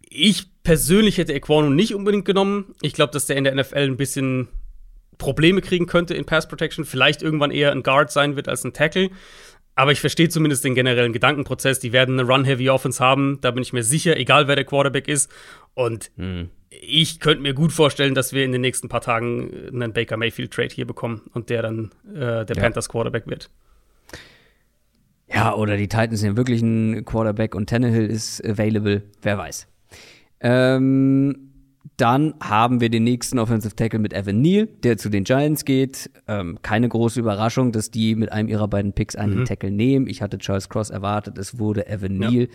Ich 0.01 0.47
persönlich 0.65 1.17
hätte 1.17 1.31
Equano 1.31 1.69
nicht 1.69 1.95
unbedingt 1.95 2.25
genommen. 2.25 2.75
Ich 2.81 2.91
glaube, 2.91 3.13
dass 3.13 3.27
der 3.27 3.37
in 3.37 3.45
der 3.45 3.55
NFL 3.55 3.77
ein 3.77 3.95
bisschen 3.95 4.49
Probleme 5.17 5.61
kriegen 5.61 5.85
könnte 5.85 6.13
in 6.13 6.25
Pass 6.25 6.49
Protection. 6.49 6.83
Vielleicht 6.83 7.21
irgendwann 7.21 7.51
eher 7.51 7.71
ein 7.71 7.83
Guard 7.83 8.11
sein 8.11 8.35
wird 8.35 8.49
als 8.49 8.65
ein 8.65 8.73
Tackle. 8.73 9.09
Aber 9.75 9.91
ich 9.91 9.99
verstehe 9.99 10.29
zumindest 10.29 10.65
den 10.65 10.75
generellen 10.75 11.13
Gedankenprozess. 11.13 11.79
Die 11.79 11.93
werden 11.93 12.19
eine 12.19 12.27
Run-Heavy 12.27 12.69
Offense 12.69 13.03
haben, 13.03 13.39
da 13.41 13.51
bin 13.51 13.61
ich 13.61 13.73
mir 13.73 13.83
sicher, 13.83 14.17
egal 14.17 14.47
wer 14.47 14.55
der 14.55 14.65
Quarterback 14.65 15.07
ist. 15.07 15.29
Und 15.73 16.11
hm. 16.15 16.49
ich 16.69 17.19
könnte 17.19 17.41
mir 17.41 17.53
gut 17.53 17.71
vorstellen, 17.71 18.15
dass 18.15 18.33
wir 18.33 18.43
in 18.45 18.51
den 18.53 18.61
nächsten 18.61 18.89
paar 18.89 19.01
Tagen 19.01 19.51
einen 19.67 19.93
Baker 19.93 20.17
Mayfield-Trade 20.17 20.73
hier 20.73 20.87
bekommen 20.87 21.21
und 21.33 21.49
der 21.49 21.61
dann 21.61 21.91
äh, 22.13 22.45
der 22.45 22.55
ja. 22.55 22.61
Panthers 22.61 22.89
Quarterback 22.89 23.27
wird. 23.27 23.49
Ja, 25.27 25.53
oder 25.53 25.75
die 25.75 25.89
Titans 25.89 26.21
sind 26.21 26.37
wirklich 26.37 26.61
ein 26.61 27.03
Quarterback 27.03 27.53
und 27.53 27.69
Tannehill 27.69 28.05
ist 28.05 28.43
available, 28.45 29.03
wer 29.21 29.37
weiß. 29.37 29.67
Ähm, 30.45 31.53
dann 31.97 32.35
haben 32.39 32.81
wir 32.81 32.89
den 32.89 33.03
nächsten 33.03 33.39
Offensive 33.39 33.75
Tackle 33.75 33.97
mit 33.99 34.13
Evan 34.13 34.41
Neal, 34.41 34.67
der 34.83 34.97
zu 34.97 35.09
den 35.09 35.23
Giants 35.23 35.65
geht. 35.65 36.11
Ähm, 36.27 36.59
keine 36.61 36.87
große 36.87 37.19
Überraschung, 37.19 37.71
dass 37.71 37.89
die 37.89 38.13
mit 38.15 38.31
einem 38.31 38.47
ihrer 38.47 38.67
beiden 38.67 38.93
Picks 38.93 39.15
einen 39.15 39.39
mhm. 39.39 39.45
Tackle 39.45 39.71
nehmen. 39.71 40.05
Ich 40.05 40.21
hatte 40.21 40.37
Charles 40.37 40.69
Cross 40.69 40.91
erwartet, 40.91 41.39
es 41.39 41.57
wurde 41.57 41.87
Evan 41.87 42.21
ja. 42.21 42.29
Neal. 42.29 42.47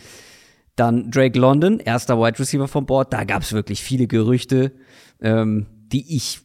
Dann 0.76 1.10
Drake 1.10 1.38
London, 1.38 1.80
erster 1.80 2.16
Wide 2.18 2.38
Receiver 2.38 2.68
vom 2.68 2.86
Board. 2.86 3.12
Da 3.12 3.24
gab 3.24 3.42
es 3.42 3.52
wirklich 3.52 3.82
viele 3.82 4.06
Gerüchte, 4.06 4.72
ähm, 5.20 5.66
die 5.88 6.16
ich 6.16 6.42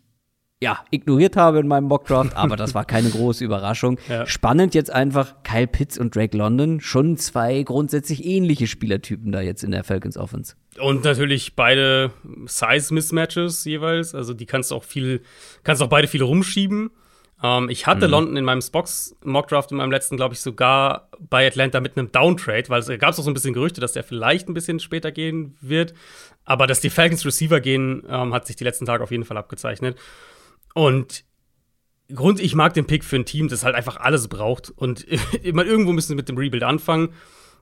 ja, 0.66 0.80
ignoriert 0.90 1.38
habe 1.38 1.60
in 1.60 1.68
meinem 1.68 1.84
Mockdraft, 1.84 2.36
aber 2.36 2.56
das 2.56 2.74
war 2.74 2.86
keine 2.86 3.12
große 3.12 3.46
Überraschung. 3.46 4.00
Ja. 4.10 4.26
Spannend 4.26 4.74
jetzt 4.74 4.90
einfach 4.90 5.36
Kyle 5.44 5.68
Pitts 5.68 5.96
und 5.96 6.16
Drake 6.16 6.36
London, 6.36 6.82
schon 6.82 7.18
zwei 7.18 7.62
grundsätzlich 7.62 8.26
ähnliche 8.26 8.66
Spielertypen 8.66 9.32
da 9.32 9.42
jetzt 9.42 9.64
in 9.64 9.70
der 9.70 9.84
Falcons 9.84 10.18
Offense. 10.18 10.56
Und 10.80 11.04
natürlich 11.04 11.56
beide 11.56 12.10
Size-Mismatches 12.48 13.64
jeweils, 13.66 14.16
also 14.16 14.34
die 14.34 14.48
kannst 14.48 14.72
du 14.72 14.76
auch 14.76 14.84
viel, 14.84 15.22
kannst 15.64 15.84
auch 15.84 15.88
beide 15.88 16.08
viel 16.08 16.24
rumschieben. 16.24 16.90
Ähm, 17.44 17.70
ich 17.70 17.86
hatte 17.86 18.08
mhm. 18.08 18.12
London 18.12 18.38
in 18.38 18.44
meinem 18.44 18.62
Spox 18.62 19.16
Mockdraft 19.24 19.70
in 19.70 19.78
meinem 19.78 19.92
letzten, 19.92 20.18
glaube 20.18 20.34
ich, 20.34 20.42
sogar 20.42 21.10
bei 21.20 21.46
Atlanta 21.46 21.80
mit 21.80 21.96
einem 21.96 22.12
Downtrade, 22.12 22.70
weil 22.70 22.80
es 22.80 22.88
gab 22.88 23.12
auch 23.12 23.14
so 23.14 23.30
ein 23.30 23.36
bisschen 23.36 23.54
Gerüchte, 23.54 23.82
dass 23.82 23.94
der 23.94 24.04
vielleicht 24.04 24.50
ein 24.50 24.56
bisschen 24.56 24.80
später 24.80 25.12
gehen 25.12 25.56
wird. 25.62 25.94
Aber 26.44 26.66
dass 26.66 26.82
die 26.82 26.90
Falcons 26.90 27.24
Receiver 27.24 27.60
gehen, 27.60 28.02
ähm, 28.10 28.34
hat 28.34 28.48
sich 28.48 28.56
die 28.56 28.64
letzten 28.64 28.88
Tage 28.88 29.04
auf 29.04 29.12
jeden 29.12 29.26
Fall 29.26 29.38
abgezeichnet. 29.38 29.96
Und 30.76 31.24
Grund, 32.14 32.40
ich 32.40 32.54
mag 32.54 32.74
den 32.74 32.86
Pick 32.86 33.04
für 33.04 33.16
ein 33.16 33.26
Team, 33.26 33.48
das 33.48 33.64
halt 33.64 33.76
einfach 33.76 33.98
alles 33.98 34.28
braucht. 34.28 34.72
Und 34.76 35.04
immer 35.44 35.66
irgendwo 35.66 35.94
müssen 35.94 36.10
sie 36.10 36.16
mit 36.16 36.30
dem 36.30 36.38
Rebuild 36.38 36.64
anfangen. 36.64 37.10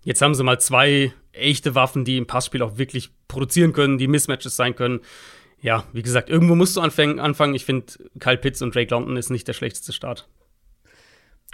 Jetzt 0.04 0.22
haben 0.22 0.36
sie 0.36 0.44
mal 0.44 0.60
zwei 0.60 1.14
echte 1.32 1.76
Waffen, 1.76 2.04
die 2.04 2.18
im 2.18 2.28
Passspiel 2.28 2.62
auch 2.62 2.78
wirklich 2.78 3.12
produzieren 3.30 3.72
können, 3.72 3.98
die 3.98 4.08
Mismatches 4.08 4.56
sein 4.56 4.76
können. 4.76 5.00
Ja, 5.62 5.86
wie 5.94 6.02
gesagt, 6.02 6.30
irgendwo 6.30 6.56
musst 6.56 6.76
du 6.76 6.82
anfangen. 6.82 7.56
Ich 7.56 7.64
finde, 7.64 7.86
Kyle 8.20 8.38
Pitts 8.38 8.62
und 8.62 8.76
Drake 8.76 8.94
London 8.94 9.16
ist 9.16 9.30
nicht 9.30 9.48
der 9.48 9.54
schlechteste 9.54 9.94
Start. 9.94 10.28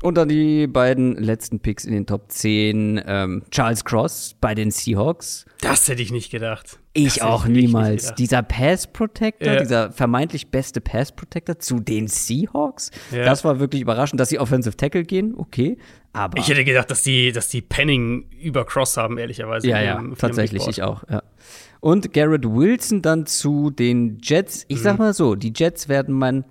Und 0.01 0.15
dann 0.15 0.29
die 0.29 0.65
beiden 0.65 1.15
letzten 1.17 1.59
Picks 1.59 1.83
in 1.83 1.93
den 1.93 2.07
Top 2.07 2.31
10. 2.31 3.01
Ähm, 3.05 3.43
Charles 3.51 3.83
Cross 3.83 4.35
bei 4.39 4.55
den 4.55 4.71
Seahawks. 4.71 5.45
Das 5.61 5.87
hätte 5.89 6.01
ich 6.01 6.11
nicht 6.11 6.31
gedacht. 6.31 6.78
Ich 7.05 7.15
das 7.15 7.23
auch 7.23 7.45
niemals. 7.45 8.13
Dieser 8.15 8.43
Pass 8.43 8.87
Protector, 8.87 9.53
ja. 9.53 9.59
dieser 9.59 9.91
vermeintlich 9.91 10.49
beste 10.49 10.81
Pass 10.81 11.11
Protector 11.11 11.59
zu 11.59 11.79
den 11.79 12.07
Seahawks. 12.07 12.91
Ja. 13.11 13.25
Das 13.25 13.43
war 13.43 13.59
wirklich 13.59 13.81
überraschend, 13.81 14.19
dass 14.19 14.29
sie 14.29 14.39
Offensive 14.39 14.75
Tackle 14.75 15.03
gehen. 15.03 15.33
Okay. 15.37 15.77
Aber 16.13 16.39
ich 16.39 16.47
hätte 16.47 16.63
gedacht, 16.63 16.89
dass 16.89 17.03
die, 17.03 17.31
dass 17.31 17.49
die 17.49 17.61
Penning 17.61 18.25
über 18.41 18.65
Cross 18.65 18.97
haben, 18.97 19.17
ehrlicherweise. 19.17 19.67
Ja, 19.67 19.81
ja, 19.81 20.03
tatsächlich, 20.17 20.67
ich 20.67 20.81
auch, 20.81 21.03
ja. 21.09 21.23
Und 21.81 22.13
Garrett 22.13 22.45
Wilson 22.45 23.01
dann 23.01 23.25
zu 23.25 23.69
den 23.69 24.17
Jets. 24.21 24.65
Ich 24.67 24.79
mhm. 24.79 24.81
sag 24.81 24.99
mal 24.99 25.13
so, 25.13 25.35
die 25.35 25.53
Jets 25.55 25.87
werden 25.87 26.13
mein 26.13 26.43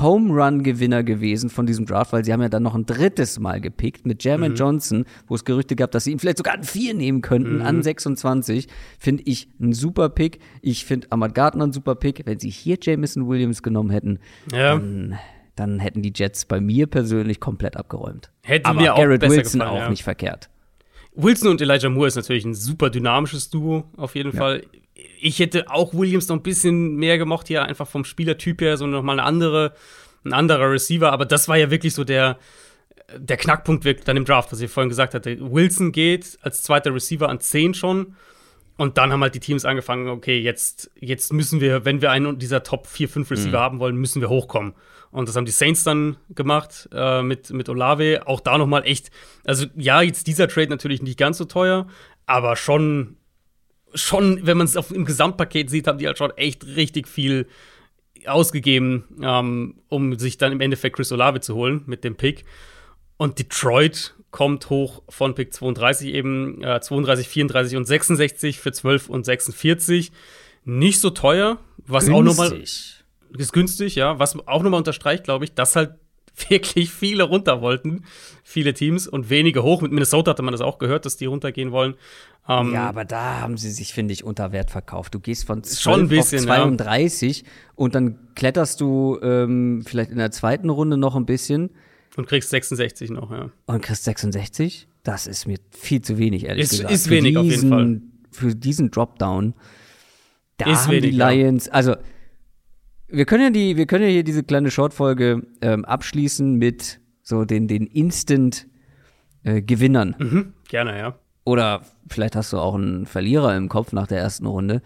Home 0.00 0.32
Run 0.32 0.62
Gewinner 0.62 1.04
gewesen 1.04 1.50
von 1.50 1.66
diesem 1.66 1.86
Draft, 1.86 2.12
weil 2.12 2.24
sie 2.24 2.32
haben 2.32 2.42
ja 2.42 2.48
dann 2.48 2.62
noch 2.62 2.74
ein 2.74 2.86
drittes 2.86 3.38
Mal 3.38 3.60
gepickt 3.60 4.06
mit 4.06 4.24
Jermaine 4.24 4.50
mhm. 4.50 4.58
Johnson, 4.58 5.04
wo 5.28 5.34
es 5.34 5.44
Gerüchte 5.44 5.76
gab, 5.76 5.92
dass 5.92 6.04
sie 6.04 6.12
ihn 6.12 6.18
vielleicht 6.18 6.38
sogar 6.38 6.54
an 6.54 6.64
vier 6.64 6.94
nehmen 6.94 7.20
könnten, 7.20 7.56
mhm. 7.56 7.62
an 7.62 7.82
26. 7.82 8.66
Finde 8.98 9.22
ich 9.26 9.48
ein 9.60 9.72
super 9.72 10.08
Pick. 10.08 10.40
Ich 10.62 10.84
finde 10.84 11.06
Ahmad 11.10 11.34
Gardner 11.34 11.66
ein 11.66 11.72
super 11.72 11.94
Pick. 11.94 12.22
Wenn 12.24 12.40
sie 12.40 12.50
hier 12.50 12.76
Jameson 12.80 13.28
Williams 13.28 13.62
genommen 13.62 13.90
hätten, 13.90 14.18
ja. 14.52 14.74
dann, 14.74 15.18
dann, 15.54 15.78
hätten 15.78 16.02
die 16.02 16.12
Jets 16.14 16.44
bei 16.44 16.60
mir 16.60 16.86
persönlich 16.86 17.38
komplett 17.38 17.76
abgeräumt. 17.76 18.30
Hätte 18.42 18.66
Aber 18.66 18.80
mir 18.80 18.94
auch 18.94 18.98
Garrett 18.98 19.22
Wilson 19.22 19.60
gefallen, 19.60 19.62
auch 19.62 19.84
ja. 19.84 19.90
nicht 19.90 20.02
verkehrt. 20.02 20.50
Wilson 21.14 21.50
und 21.50 21.60
Elijah 21.60 21.88
Moore 21.88 22.08
ist 22.08 22.16
natürlich 22.16 22.44
ein 22.44 22.54
super 22.54 22.90
dynamisches 22.90 23.48
Duo, 23.48 23.84
auf 23.96 24.16
jeden 24.16 24.32
ja. 24.32 24.38
Fall 24.38 24.62
ich 25.20 25.38
hätte 25.38 25.70
auch 25.70 25.94
Williams 25.94 26.28
noch 26.28 26.36
ein 26.36 26.42
bisschen 26.42 26.96
mehr 26.96 27.18
gemocht 27.18 27.48
hier, 27.48 27.64
einfach 27.64 27.88
vom 27.88 28.04
Spielertyp 28.04 28.60
her, 28.60 28.76
so 28.76 28.86
nochmal 28.86 29.18
eine 29.18 29.26
andere, 29.26 29.74
ein 30.24 30.32
anderer 30.32 30.70
Receiver. 30.70 31.12
Aber 31.12 31.26
das 31.26 31.48
war 31.48 31.56
ja 31.56 31.70
wirklich 31.70 31.94
so 31.94 32.04
der, 32.04 32.38
der 33.16 33.36
Knackpunkt 33.36 34.08
dann 34.08 34.16
im 34.16 34.24
Draft, 34.24 34.52
was 34.52 34.60
ich 34.60 34.70
vorhin 34.70 34.88
gesagt 34.88 35.14
hatte. 35.14 35.38
Wilson 35.40 35.92
geht 35.92 36.38
als 36.42 36.62
zweiter 36.62 36.94
Receiver 36.94 37.28
an 37.28 37.40
10 37.40 37.74
schon. 37.74 38.16
Und 38.76 38.98
dann 38.98 39.12
haben 39.12 39.22
halt 39.22 39.36
die 39.36 39.40
Teams 39.40 39.64
angefangen, 39.64 40.08
okay, 40.08 40.38
jetzt, 40.38 40.90
jetzt 40.98 41.32
müssen 41.32 41.60
wir, 41.60 41.84
wenn 41.84 42.02
wir 42.02 42.10
einen 42.10 42.38
dieser 42.38 42.64
Top 42.64 42.88
4, 42.88 43.08
5 43.08 43.30
Receiver 43.30 43.58
mhm. 43.58 43.62
haben 43.62 43.78
wollen, 43.78 43.96
müssen 43.96 44.20
wir 44.20 44.28
hochkommen. 44.28 44.74
Und 45.12 45.28
das 45.28 45.36
haben 45.36 45.44
die 45.44 45.52
Saints 45.52 45.84
dann 45.84 46.16
gemacht 46.34 46.88
äh, 46.92 47.22
mit, 47.22 47.50
mit 47.50 47.68
Olave. 47.68 48.22
Auch 48.26 48.40
da 48.40 48.58
nochmal 48.58 48.84
echt, 48.84 49.12
also 49.44 49.66
ja, 49.76 50.02
jetzt 50.02 50.26
dieser 50.26 50.48
Trade 50.48 50.70
natürlich 50.70 51.02
nicht 51.02 51.18
ganz 51.18 51.38
so 51.38 51.44
teuer, 51.44 51.86
aber 52.26 52.56
schon 52.56 53.16
schon, 53.94 54.46
wenn 54.46 54.56
man 54.56 54.66
es 54.66 54.74
im 54.90 55.04
Gesamtpaket 55.04 55.70
sieht, 55.70 55.86
haben 55.86 55.98
die 55.98 56.06
halt 56.06 56.18
schon 56.18 56.30
echt 56.36 56.64
richtig 56.66 57.08
viel 57.08 57.46
ausgegeben, 58.26 59.04
ähm, 59.22 59.76
um 59.88 60.18
sich 60.18 60.38
dann 60.38 60.52
im 60.52 60.60
Endeffekt 60.60 60.96
Chris 60.96 61.12
Olave 61.12 61.40
zu 61.40 61.54
holen 61.54 61.82
mit 61.86 62.04
dem 62.04 62.16
Pick. 62.16 62.44
Und 63.16 63.38
Detroit 63.38 64.14
kommt 64.30 64.68
hoch 64.70 65.02
von 65.08 65.34
Pick 65.34 65.52
32 65.52 66.12
eben, 66.12 66.62
äh, 66.62 66.80
32, 66.80 67.28
34 67.28 67.76
und 67.76 67.84
66 67.84 68.58
für 68.58 68.72
12 68.72 69.08
und 69.08 69.24
46. 69.24 70.10
Nicht 70.64 71.00
so 71.00 71.10
teuer, 71.10 71.58
was 71.86 72.06
günstig. 72.06 72.14
auch 72.14 72.22
nochmal 72.22 72.60
ist 73.36 73.52
günstig, 73.52 73.96
ja, 73.96 74.18
was 74.18 74.36
auch 74.46 74.62
nochmal 74.62 74.78
unterstreicht, 74.78 75.24
glaube 75.24 75.44
ich, 75.44 75.54
dass 75.54 75.76
halt 75.76 75.94
wirklich 76.48 76.90
viele 76.90 77.24
runter 77.24 77.60
wollten, 77.60 78.04
viele 78.42 78.74
Teams 78.74 79.06
und 79.06 79.30
wenige 79.30 79.62
hoch. 79.62 79.80
Mit 79.82 79.92
Minnesota 79.92 80.32
hatte 80.32 80.42
man 80.42 80.52
das 80.52 80.60
auch 80.60 80.78
gehört, 80.78 81.06
dass 81.06 81.16
die 81.16 81.26
runtergehen 81.26 81.72
wollen. 81.72 81.94
Ähm, 82.48 82.74
ja, 82.74 82.88
aber 82.88 83.04
da 83.04 83.40
haben 83.40 83.56
sie 83.56 83.70
sich, 83.70 83.94
finde 83.94 84.12
ich, 84.12 84.24
unter 84.24 84.52
Wert 84.52 84.70
verkauft. 84.70 85.14
Du 85.14 85.20
gehst 85.20 85.46
von 85.46 85.62
12 85.62 85.80
schon 85.80 86.00
ein 86.00 86.08
bisschen, 86.08 86.40
auf 86.40 86.44
32 86.44 87.40
ja. 87.40 87.48
und 87.74 87.94
dann 87.94 88.18
kletterst 88.34 88.80
du 88.80 89.18
ähm, 89.22 89.82
vielleicht 89.86 90.10
in 90.10 90.18
der 90.18 90.30
zweiten 90.30 90.68
Runde 90.68 90.96
noch 90.96 91.16
ein 91.16 91.26
bisschen. 91.26 91.70
Und 92.16 92.26
kriegst 92.26 92.50
66 92.50 93.10
noch, 93.10 93.30
ja. 93.30 93.50
Und 93.66 93.82
kriegst 93.82 94.04
66? 94.04 94.88
Das 95.02 95.26
ist 95.26 95.46
mir 95.46 95.58
viel 95.70 96.02
zu 96.02 96.18
wenig, 96.18 96.46
ehrlich 96.46 96.64
ist, 96.64 96.70
gesagt. 96.70 96.90
Ist 96.90 97.10
wenig 97.10 97.36
diesen, 97.36 97.38
auf 97.38 97.46
jeden 97.46 97.70
Fall. 97.70 98.00
Für 98.30 98.54
diesen 98.54 98.90
Dropdown, 98.90 99.54
da 100.58 100.70
ist 100.70 100.84
haben 100.84 100.92
wenig, 100.92 101.10
die 101.10 101.16
Lions, 101.16 101.66
ja. 101.66 101.72
also 101.72 101.96
wir 103.16 103.24
können 103.24 103.42
ja 103.44 103.50
die, 103.50 103.76
wir 103.76 103.86
können 103.86 104.04
ja 104.04 104.10
hier 104.10 104.24
diese 104.24 104.42
kleine 104.42 104.70
Shortfolge 104.70 105.42
ähm, 105.60 105.84
abschließen 105.84 106.54
mit 106.56 107.00
so 107.22 107.44
den, 107.44 107.68
den 107.68 107.86
Instant 107.86 108.66
äh, 109.42 109.62
Gewinnern. 109.62 110.14
Mhm, 110.18 110.52
gerne, 110.68 110.98
ja. 110.98 111.18
Oder 111.44 111.82
vielleicht 112.08 112.36
hast 112.36 112.52
du 112.52 112.58
auch 112.58 112.74
einen 112.74 113.06
Verlierer 113.06 113.56
im 113.56 113.68
Kopf 113.68 113.92
nach 113.92 114.06
der 114.06 114.18
ersten 114.18 114.46
Runde. 114.46 114.82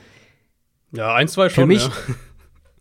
Ja, 0.92 1.14
ein, 1.14 1.28
zwei 1.28 1.48
schon, 1.48 1.62
für 1.62 1.66
mich, 1.66 1.84
ja. 1.86 1.92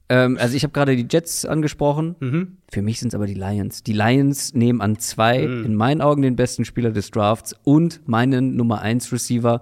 Ähm, 0.09 0.37
also 0.39 0.55
ich 0.55 0.63
habe 0.63 0.71
gerade 0.71 0.95
die 0.95 1.05
Jets 1.11 1.43
angesprochen. 1.45 2.15
Mhm. 2.21 2.57
Für 2.71 2.81
mich 2.81 2.99
sind 3.01 3.09
es 3.09 3.13
aber 3.15 3.27
die 3.27 3.33
Lions. 3.33 3.83
Die 3.83 3.91
Lions 3.91 4.53
nehmen 4.53 4.79
an 4.79 4.97
zwei, 4.99 5.45
Mhm. 5.45 5.65
in 5.65 5.75
meinen 5.75 6.01
Augen, 6.01 6.21
den 6.21 6.37
besten 6.37 6.63
Spieler 6.63 6.91
des 6.91 7.11
Drafts 7.11 7.53
und 7.65 8.07
meinen 8.07 8.55
Nummer 8.55 8.81
1 8.81 9.11
Receiver 9.11 9.61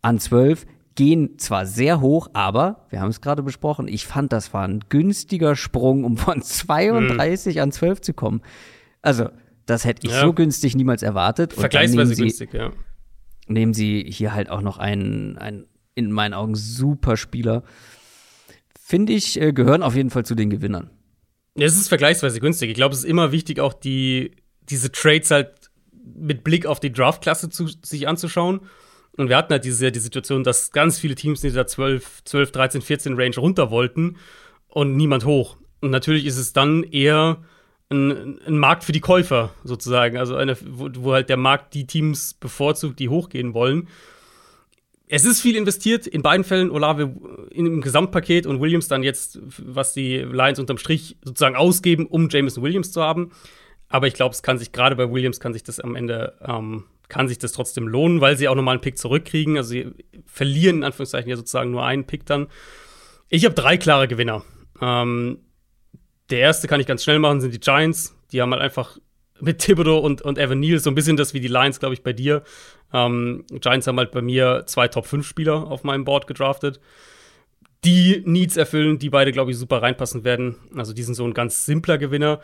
an 0.00 0.18
12. 0.18 0.64
Gehen 0.94 1.38
zwar 1.38 1.64
sehr 1.66 2.00
hoch, 2.00 2.28
aber 2.34 2.86
wir 2.90 3.00
haben 3.00 3.08
es 3.08 3.20
gerade 3.20 3.42
besprochen, 3.42 3.88
ich 3.88 4.06
fand, 4.06 4.32
das 4.32 4.52
war 4.52 4.66
ein 4.66 4.80
günstiger 4.88 5.56
Sprung, 5.56 6.04
um 6.04 6.16
von 6.16 6.42
32 6.42 7.60
an 7.60 7.72
12 7.72 8.00
zu 8.02 8.12
kommen. 8.14 8.42
Also, 9.00 9.28
das 9.66 9.84
hätte 9.84 10.06
ich 10.06 10.12
Ja. 10.12 10.20
so 10.20 10.32
günstig 10.32 10.74
niemals 10.76 11.02
erwartet. 11.02 11.54
Und 11.54 11.60
Vergleichsweise 11.60 12.14
sie, 12.14 12.22
günstig, 12.22 12.52
ja. 12.52 12.72
nehmen 13.46 13.72
sie 13.74 14.04
hier 14.08 14.34
halt 14.34 14.50
auch 14.50 14.60
noch 14.60 14.78
einen, 14.78 15.38
einen 15.38 15.66
in 15.94 16.10
meinen 16.12 16.34
Augen 16.34 16.54
super 16.54 17.16
Spieler. 17.16 17.62
Finde 18.78 19.12
ich, 19.12 19.40
äh, 19.40 19.52
gehören 19.52 19.82
auf 19.82 19.94
jeden 19.94 20.10
Fall 20.10 20.24
zu 20.24 20.34
den 20.34 20.50
Gewinnern. 20.50 20.90
Es 21.54 21.76
ist 21.76 21.88
vergleichsweise 21.88 22.40
günstig. 22.40 22.70
Ich 22.70 22.76
glaube, 22.76 22.94
es 22.94 23.00
ist 23.00 23.04
immer 23.08 23.32
wichtig, 23.32 23.60
auch 23.60 23.72
die, 23.74 24.36
diese 24.62 24.90
Trades 24.90 25.30
halt 25.30 25.70
mit 26.14 26.44
Blick 26.44 26.66
auf 26.66 26.80
die 26.80 26.92
Draftklasse 26.92 27.48
zu, 27.50 27.68
sich 27.82 28.08
anzuschauen. 28.08 28.60
Und 29.16 29.28
wir 29.28 29.36
hatten 29.36 29.52
halt 29.52 29.64
diese 29.64 29.92
die 29.92 29.98
Situation, 29.98 30.42
dass 30.42 30.70
ganz 30.72 30.98
viele 30.98 31.14
Teams 31.14 31.42
in 31.42 31.50
dieser 31.50 31.66
12, 31.66 32.24
12, 32.24 32.52
13, 32.52 32.82
14 32.82 33.14
Range 33.14 33.36
runter 33.36 33.70
wollten 33.70 34.16
und 34.68 34.96
niemand 34.96 35.24
hoch. 35.24 35.56
Und 35.80 35.90
natürlich 35.90 36.26
ist 36.26 36.38
es 36.38 36.52
dann 36.52 36.82
eher 36.84 37.42
ein, 37.90 38.40
ein 38.46 38.58
Markt 38.58 38.84
für 38.84 38.92
die 38.92 39.00
Käufer 39.00 39.50
sozusagen. 39.64 40.16
Also 40.16 40.36
eine, 40.36 40.56
wo, 40.64 40.88
wo 40.96 41.12
halt 41.12 41.28
der 41.28 41.36
Markt 41.36 41.74
die 41.74 41.86
Teams 41.86 42.34
bevorzugt, 42.34 42.98
die 42.98 43.08
hochgehen 43.08 43.54
wollen. 43.54 43.88
Es 45.08 45.26
ist 45.26 45.42
viel 45.42 45.56
investiert, 45.56 46.06
in 46.06 46.22
beiden 46.22 46.42
Fällen 46.42 46.70
Olave 46.70 47.14
im 47.50 47.82
Gesamtpaket 47.82 48.46
und 48.46 48.62
Williams 48.62 48.88
dann 48.88 49.02
jetzt, 49.02 49.40
was 49.58 49.92
die 49.92 50.16
Lions 50.16 50.58
unterm 50.58 50.78
Strich 50.78 51.18
sozusagen 51.22 51.54
ausgeben, 51.54 52.06
um 52.06 52.30
Jameson 52.30 52.62
Williams 52.62 52.92
zu 52.92 53.02
haben. 53.02 53.30
Aber 53.88 54.06
ich 54.06 54.14
glaube, 54.14 54.34
es 54.34 54.42
kann 54.42 54.58
sich 54.58 54.72
gerade 54.72 54.96
bei 54.96 55.10
Williams 55.12 55.38
kann 55.38 55.52
sich 55.52 55.62
das 55.62 55.80
am 55.80 55.96
Ende 55.96 56.38
ähm, 56.40 56.84
kann 57.12 57.28
sich 57.28 57.38
das 57.38 57.52
trotzdem 57.52 57.86
lohnen, 57.86 58.22
weil 58.22 58.38
sie 58.38 58.48
auch 58.48 58.54
nochmal 58.54 58.72
einen 58.72 58.80
Pick 58.80 58.96
zurückkriegen. 58.96 59.58
Also 59.58 59.70
sie 59.70 59.92
verlieren 60.24 60.78
in 60.78 60.84
Anführungszeichen 60.84 61.28
ja 61.28 61.36
sozusagen 61.36 61.70
nur 61.70 61.84
einen 61.84 62.06
Pick 62.06 62.24
dann. 62.24 62.48
Ich 63.28 63.44
habe 63.44 63.54
drei 63.54 63.76
klare 63.76 64.08
Gewinner. 64.08 64.42
Ähm, 64.80 65.38
der 66.30 66.38
erste 66.38 66.68
kann 66.68 66.80
ich 66.80 66.86
ganz 66.86 67.04
schnell 67.04 67.18
machen, 67.18 67.42
sind 67.42 67.52
die 67.52 67.60
Giants. 67.60 68.16
Die 68.32 68.40
haben 68.40 68.50
halt 68.52 68.62
einfach 68.62 68.98
mit 69.40 69.58
Thibodeau 69.58 69.98
und, 69.98 70.22
und 70.22 70.38
Evan 70.38 70.60
Neal 70.60 70.78
so 70.78 70.90
ein 70.90 70.94
bisschen 70.94 71.18
das 71.18 71.34
wie 71.34 71.40
die 71.40 71.48
Lions, 71.48 71.80
glaube 71.80 71.94
ich, 71.94 72.02
bei 72.02 72.14
dir. 72.14 72.44
Ähm, 72.94 73.44
Giants 73.50 73.86
haben 73.86 73.98
halt 73.98 74.10
bei 74.12 74.22
mir 74.22 74.64
zwei 74.66 74.88
Top-5-Spieler 74.88 75.70
auf 75.70 75.84
meinem 75.84 76.04
Board 76.04 76.26
gedraftet, 76.26 76.80
die 77.84 78.22
Needs 78.24 78.56
erfüllen, 78.56 78.98
die 78.98 79.10
beide, 79.10 79.32
glaube 79.32 79.50
ich, 79.50 79.58
super 79.58 79.82
reinpassen 79.82 80.24
werden. 80.24 80.56
Also 80.74 80.94
die 80.94 81.02
sind 81.02 81.14
so 81.14 81.26
ein 81.26 81.34
ganz 81.34 81.66
simpler 81.66 81.98
Gewinner. 81.98 82.40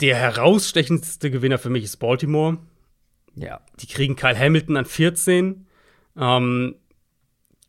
Der 0.00 0.16
herausstechendste 0.16 1.30
Gewinner 1.30 1.58
für 1.58 1.70
mich 1.70 1.84
ist 1.84 1.98
Baltimore. 1.98 2.58
Ja. 3.36 3.60
Die 3.80 3.86
kriegen 3.86 4.16
Kyle 4.16 4.38
Hamilton 4.38 4.76
an 4.76 4.84
14. 4.84 5.66
Ähm, 6.16 6.74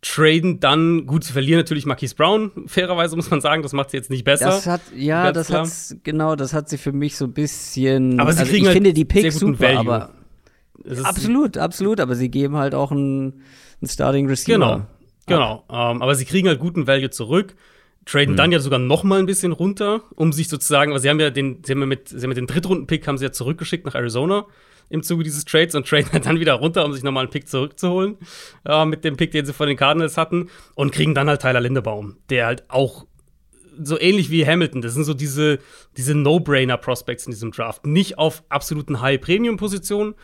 traden 0.06 0.60
dann, 0.60 1.08
gut, 1.08 1.24
sie 1.24 1.34
verlieren 1.34 1.60
natürlich 1.60 1.88
Marquise 1.88 2.14
Brown, 2.14 2.52
fairerweise 2.68 3.16
muss 3.16 3.32
man 3.32 3.42
sagen, 3.42 3.64
das 3.64 3.74
macht 3.74 3.90
sie 3.90 3.98
jetzt 3.98 4.12
nicht 4.12 4.24
besser. 4.24 4.46
Das 4.46 4.68
hat, 4.68 4.82
ja, 4.96 5.32
das 5.32 5.48
klar. 5.48 5.66
hat, 5.66 5.72
genau, 6.04 6.36
das 6.36 6.54
hat 6.54 6.70
sie 6.70 6.78
für 6.78 6.92
mich 6.92 7.18
so 7.18 7.26
ein 7.26 7.34
bisschen. 7.34 8.20
Aber 8.20 8.32
sie 8.32 8.40
also 8.40 8.52
kriegen 8.52 8.66
ich 8.66 8.68
halt 8.68 8.76
finde 8.76 8.94
die 8.94 9.06
Picks 9.06 9.40
guten 9.40 9.54
super, 9.54 9.76
Value. 9.76 9.80
aber 9.80 10.14
absolut, 11.04 11.58
absolut, 11.58 12.00
aber 12.00 12.16
sie 12.16 12.30
geben 12.30 12.56
halt 12.56 12.76
auch 12.76 12.92
einen, 12.92 13.42
einen 13.82 13.90
Starting 13.90 14.28
Receiver. 14.28 14.60
Genau, 14.60 14.86
genau. 15.26 15.64
Ähm, 15.70 16.04
aber 16.04 16.14
sie 16.14 16.26
kriegen 16.26 16.48
halt 16.48 16.60
guten 16.60 16.86
Value 16.86 17.10
zurück, 17.10 17.56
traden 18.06 18.36
dann 18.36 18.52
ja 18.52 18.60
sogar 18.60 18.78
noch 18.78 19.04
mal 19.04 19.18
ein 19.18 19.26
bisschen 19.26 19.54
runter, 19.54 20.04
um 20.16 20.32
sich 20.34 20.50
sozusagen, 20.50 20.92
aber 20.92 21.00
sie 21.00 21.10
haben 21.10 21.20
ja 21.20 21.32
den, 21.32 21.64
sie 21.66 21.72
haben 21.72 21.80
ja 21.80 21.88
mit, 21.88 22.10
sie 22.10 22.22
haben 22.22 22.30
ja 22.30 22.36
den 22.36 22.48
Drittrunden-Pick 22.48 23.08
haben 23.08 23.18
sie 23.18 23.26
ja 23.26 23.32
zurückgeschickt 23.32 23.88
nach 23.88 23.96
Arizona 23.96 24.46
im 24.90 25.04
Zuge 25.04 25.24
dieses 25.24 25.46
Trades 25.46 25.76
und 25.76 25.88
traden 25.88 26.12
halt 26.12 26.26
dann 26.26 26.40
wieder 26.40 26.54
runter, 26.54 26.86
um 26.86 26.94
sich 26.94 27.04
nochmal 27.04 27.24
einen 27.24 27.32
Pick 27.32 27.48
zurückzuholen 27.48 28.18
äh, 28.66 28.86
mit 28.86 29.04
dem 29.04 29.18
Pick, 29.18 29.32
den 29.32 29.46
sie 29.46 29.54
von 29.54 29.68
den 29.68 29.78
Cardinals 29.78 30.18
hatten 30.18 30.50
und 30.76 30.92
kriegen 30.92 31.14
dann 31.14 31.28
halt 31.28 31.42
Tyler 31.42 31.62
Lindebaum, 31.62 32.18
der 32.30 32.46
halt 32.46 32.64
auch 32.70 33.06
so 33.84 34.00
ähnlich 34.00 34.30
wie 34.30 34.46
Hamilton, 34.46 34.82
das 34.82 34.94
sind 34.94 35.04
so 35.04 35.14
diese, 35.14 35.60
diese 35.98 36.16
No-Brainer-Prospects 36.16 37.26
in 37.26 37.32
diesem 37.32 37.52
Draft. 37.52 37.86
Nicht 37.86 38.18
auf 38.18 38.44
absoluten 38.50 39.02
High-Premium-Positionen, 39.02 40.16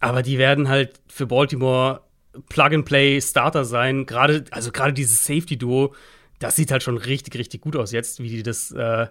aber 0.00 0.22
die 0.22 0.38
werden 0.38 0.68
halt 0.68 1.00
für 1.08 1.26
Baltimore 1.26 2.02
Plug-and-Play-Starter 2.48 3.64
sein. 3.64 4.06
Gerade, 4.06 4.44
also 4.50 4.70
gerade 4.70 4.92
dieses 4.92 5.24
Safety-Duo, 5.24 5.94
das 6.38 6.56
sieht 6.56 6.70
halt 6.70 6.82
schon 6.82 6.98
richtig, 6.98 7.36
richtig 7.36 7.62
gut 7.62 7.74
aus 7.74 7.92
jetzt, 7.92 8.22
wie 8.22 8.28
die 8.28 8.42
das 8.42 8.70
äh, 8.70 9.06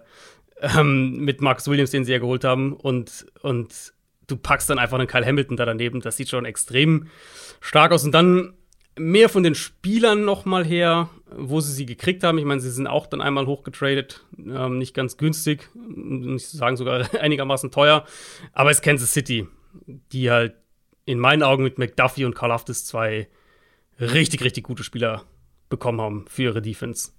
ähm, 0.60 1.18
mit 1.18 1.40
Marcus 1.40 1.68
Williams, 1.68 1.90
den 1.90 2.04
sie 2.04 2.12
ja 2.12 2.18
geholt 2.18 2.44
haben, 2.44 2.72
und, 2.72 3.26
und 3.42 3.92
du 4.28 4.36
packst 4.36 4.70
dann 4.70 4.78
einfach 4.78 4.98
einen 4.98 5.08
Kyle 5.08 5.26
Hamilton 5.26 5.56
da 5.56 5.66
daneben. 5.66 6.00
Das 6.00 6.16
sieht 6.16 6.28
schon 6.28 6.44
extrem 6.44 7.08
stark 7.60 7.90
aus. 7.90 8.04
Und 8.04 8.12
dann 8.12 8.54
mehr 8.96 9.28
von 9.28 9.42
den 9.42 9.54
Spielern 9.54 10.24
noch 10.24 10.44
mal 10.44 10.64
her, 10.64 11.08
wo 11.36 11.60
sie 11.60 11.72
sie 11.72 11.86
gekriegt 11.86 12.22
haben. 12.22 12.38
Ich 12.38 12.44
meine, 12.44 12.60
sie 12.60 12.70
sind 12.70 12.86
auch 12.86 13.06
dann 13.06 13.20
einmal 13.20 13.46
hochgetradet, 13.46 14.24
ähm, 14.38 14.78
nicht 14.78 14.94
ganz 14.94 15.16
günstig, 15.16 15.68
nicht 15.74 16.46
zu 16.46 16.56
sagen 16.56 16.76
sogar 16.76 17.12
einigermaßen 17.20 17.70
teuer. 17.70 18.04
Aber 18.52 18.70
es 18.70 18.78
ist 18.78 18.82
Kansas 18.82 19.12
City, 19.12 19.46
die 20.12 20.30
halt 20.30 20.54
in 21.04 21.18
meinen 21.18 21.42
Augen 21.42 21.62
mit 21.62 21.78
McDuffie 21.78 22.24
und 22.24 22.34
Karl 22.34 22.52
Aftis 22.52 22.84
zwei 22.84 23.28
richtig, 23.98 24.44
richtig 24.44 24.64
gute 24.64 24.84
Spieler 24.84 25.24
bekommen 25.68 26.00
haben 26.00 26.24
für 26.28 26.42
ihre 26.42 26.62
Defense. 26.62 27.12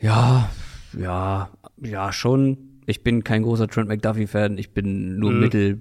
Ja, 0.00 0.50
ja, 0.92 1.50
ja, 1.80 2.12
schon. 2.12 2.73
Ich 2.86 3.02
bin 3.02 3.24
kein 3.24 3.42
großer 3.42 3.68
Trent 3.68 3.88
McDuffie-Fan, 3.88 4.58
ich 4.58 4.72
bin 4.72 5.18
nur 5.18 5.32
Mhm. 5.32 5.40
mittel 5.40 5.80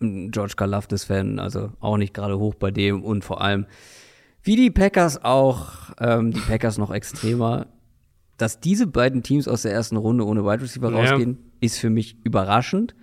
George 0.00 0.54
Karlaftis-Fan, 0.56 1.38
also 1.38 1.72
auch 1.80 1.96
nicht 1.98 2.14
gerade 2.14 2.38
hoch 2.38 2.54
bei 2.54 2.70
dem 2.70 3.02
und 3.04 3.22
vor 3.24 3.40
allem, 3.42 3.66
wie 4.42 4.56
die 4.56 4.70
Packers 4.70 5.22
auch, 5.22 5.90
ähm, 6.00 6.30
die 6.32 6.40
Packers 6.40 6.78
noch 6.78 6.90
extremer, 6.90 7.66
dass 8.38 8.58
diese 8.60 8.86
beiden 8.86 9.22
Teams 9.22 9.46
aus 9.46 9.62
der 9.62 9.72
ersten 9.72 9.96
Runde 9.98 10.24
ohne 10.24 10.44
Wide 10.44 10.62
Receiver 10.62 10.90
Ja. 10.90 10.96
rausgehen, 10.96 11.38
ist 11.60 11.78
für 11.78 11.90
mich 11.90 12.16
überraschend. 12.24 12.94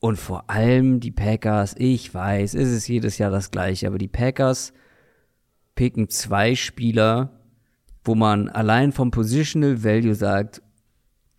Und 0.00 0.16
vor 0.16 0.48
allem 0.50 0.98
die 1.00 1.10
Packers, 1.10 1.74
ich 1.78 2.12
weiß, 2.12 2.54
es 2.54 2.70
ist 2.72 2.88
jedes 2.88 3.18
Jahr 3.18 3.30
das 3.30 3.50
gleiche, 3.50 3.86
aber 3.86 3.98
die 3.98 4.08
Packers 4.08 4.72
picken 5.74 6.08
zwei 6.08 6.54
Spieler, 6.54 7.38
wo 8.04 8.14
man 8.14 8.48
allein 8.48 8.90
vom 8.92 9.10
Positional 9.10 9.84
Value 9.84 10.14
sagt, 10.14 10.62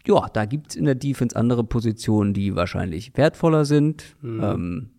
ja, 0.07 0.27
da 0.33 0.45
gibt's 0.45 0.75
in 0.75 0.85
der 0.85 0.95
Defense 0.95 1.35
andere 1.35 1.63
Positionen, 1.63 2.33
die 2.33 2.55
wahrscheinlich 2.55 3.11
wertvoller 3.15 3.65
sind. 3.65 4.15
Ähm, 4.23 4.89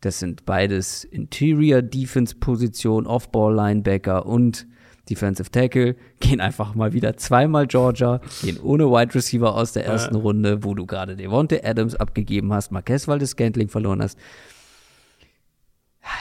das 0.00 0.18
sind 0.18 0.44
beides 0.46 1.04
Interior 1.04 1.82
Defense 1.82 2.34
Positionen, 2.36 3.06
Off-Ball 3.06 3.54
Linebacker 3.54 4.26
und 4.26 4.66
Defensive 5.08 5.50
Tackle. 5.50 5.94
Gehen 6.20 6.40
einfach 6.40 6.74
mal 6.74 6.92
wieder 6.92 7.16
zweimal 7.16 7.66
Georgia, 7.66 8.20
gehen 8.42 8.58
ohne 8.60 8.86
Wide 8.86 9.14
Receiver 9.14 9.54
aus 9.54 9.72
der 9.72 9.84
ersten 9.86 10.14
Runde, 10.16 10.64
wo 10.64 10.74
du 10.74 10.86
gerade 10.86 11.16
Devonte 11.16 11.64
Adams 11.64 11.94
abgegeben 11.96 12.52
hast, 12.52 12.72
Marquez 12.72 13.06
Valdes 13.08 13.30
Scantling 13.30 13.68
verloren 13.68 14.02
hast. 14.02 14.18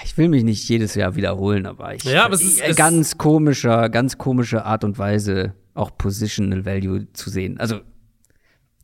Ich 0.04 0.18
will 0.18 0.28
mich 0.30 0.44
nicht 0.44 0.68
jedes 0.68 0.96
Jahr 0.96 1.16
wiederholen, 1.16 1.66
aber 1.66 1.96
ich 1.96 2.04
Ja, 2.04 2.26
aber 2.26 2.36
es 2.36 2.42
ist- 2.44 2.62
es- 2.62 2.76
ganz 2.76 3.18
komischer, 3.18 3.90
ganz 3.90 4.18
komische 4.18 4.66
Art 4.66 4.84
und 4.84 4.98
Weise 4.98 5.54
auch 5.74 5.98
Positional 5.98 6.66
Value 6.66 7.08
zu 7.14 7.30
sehen. 7.30 7.60
Also 7.60 7.80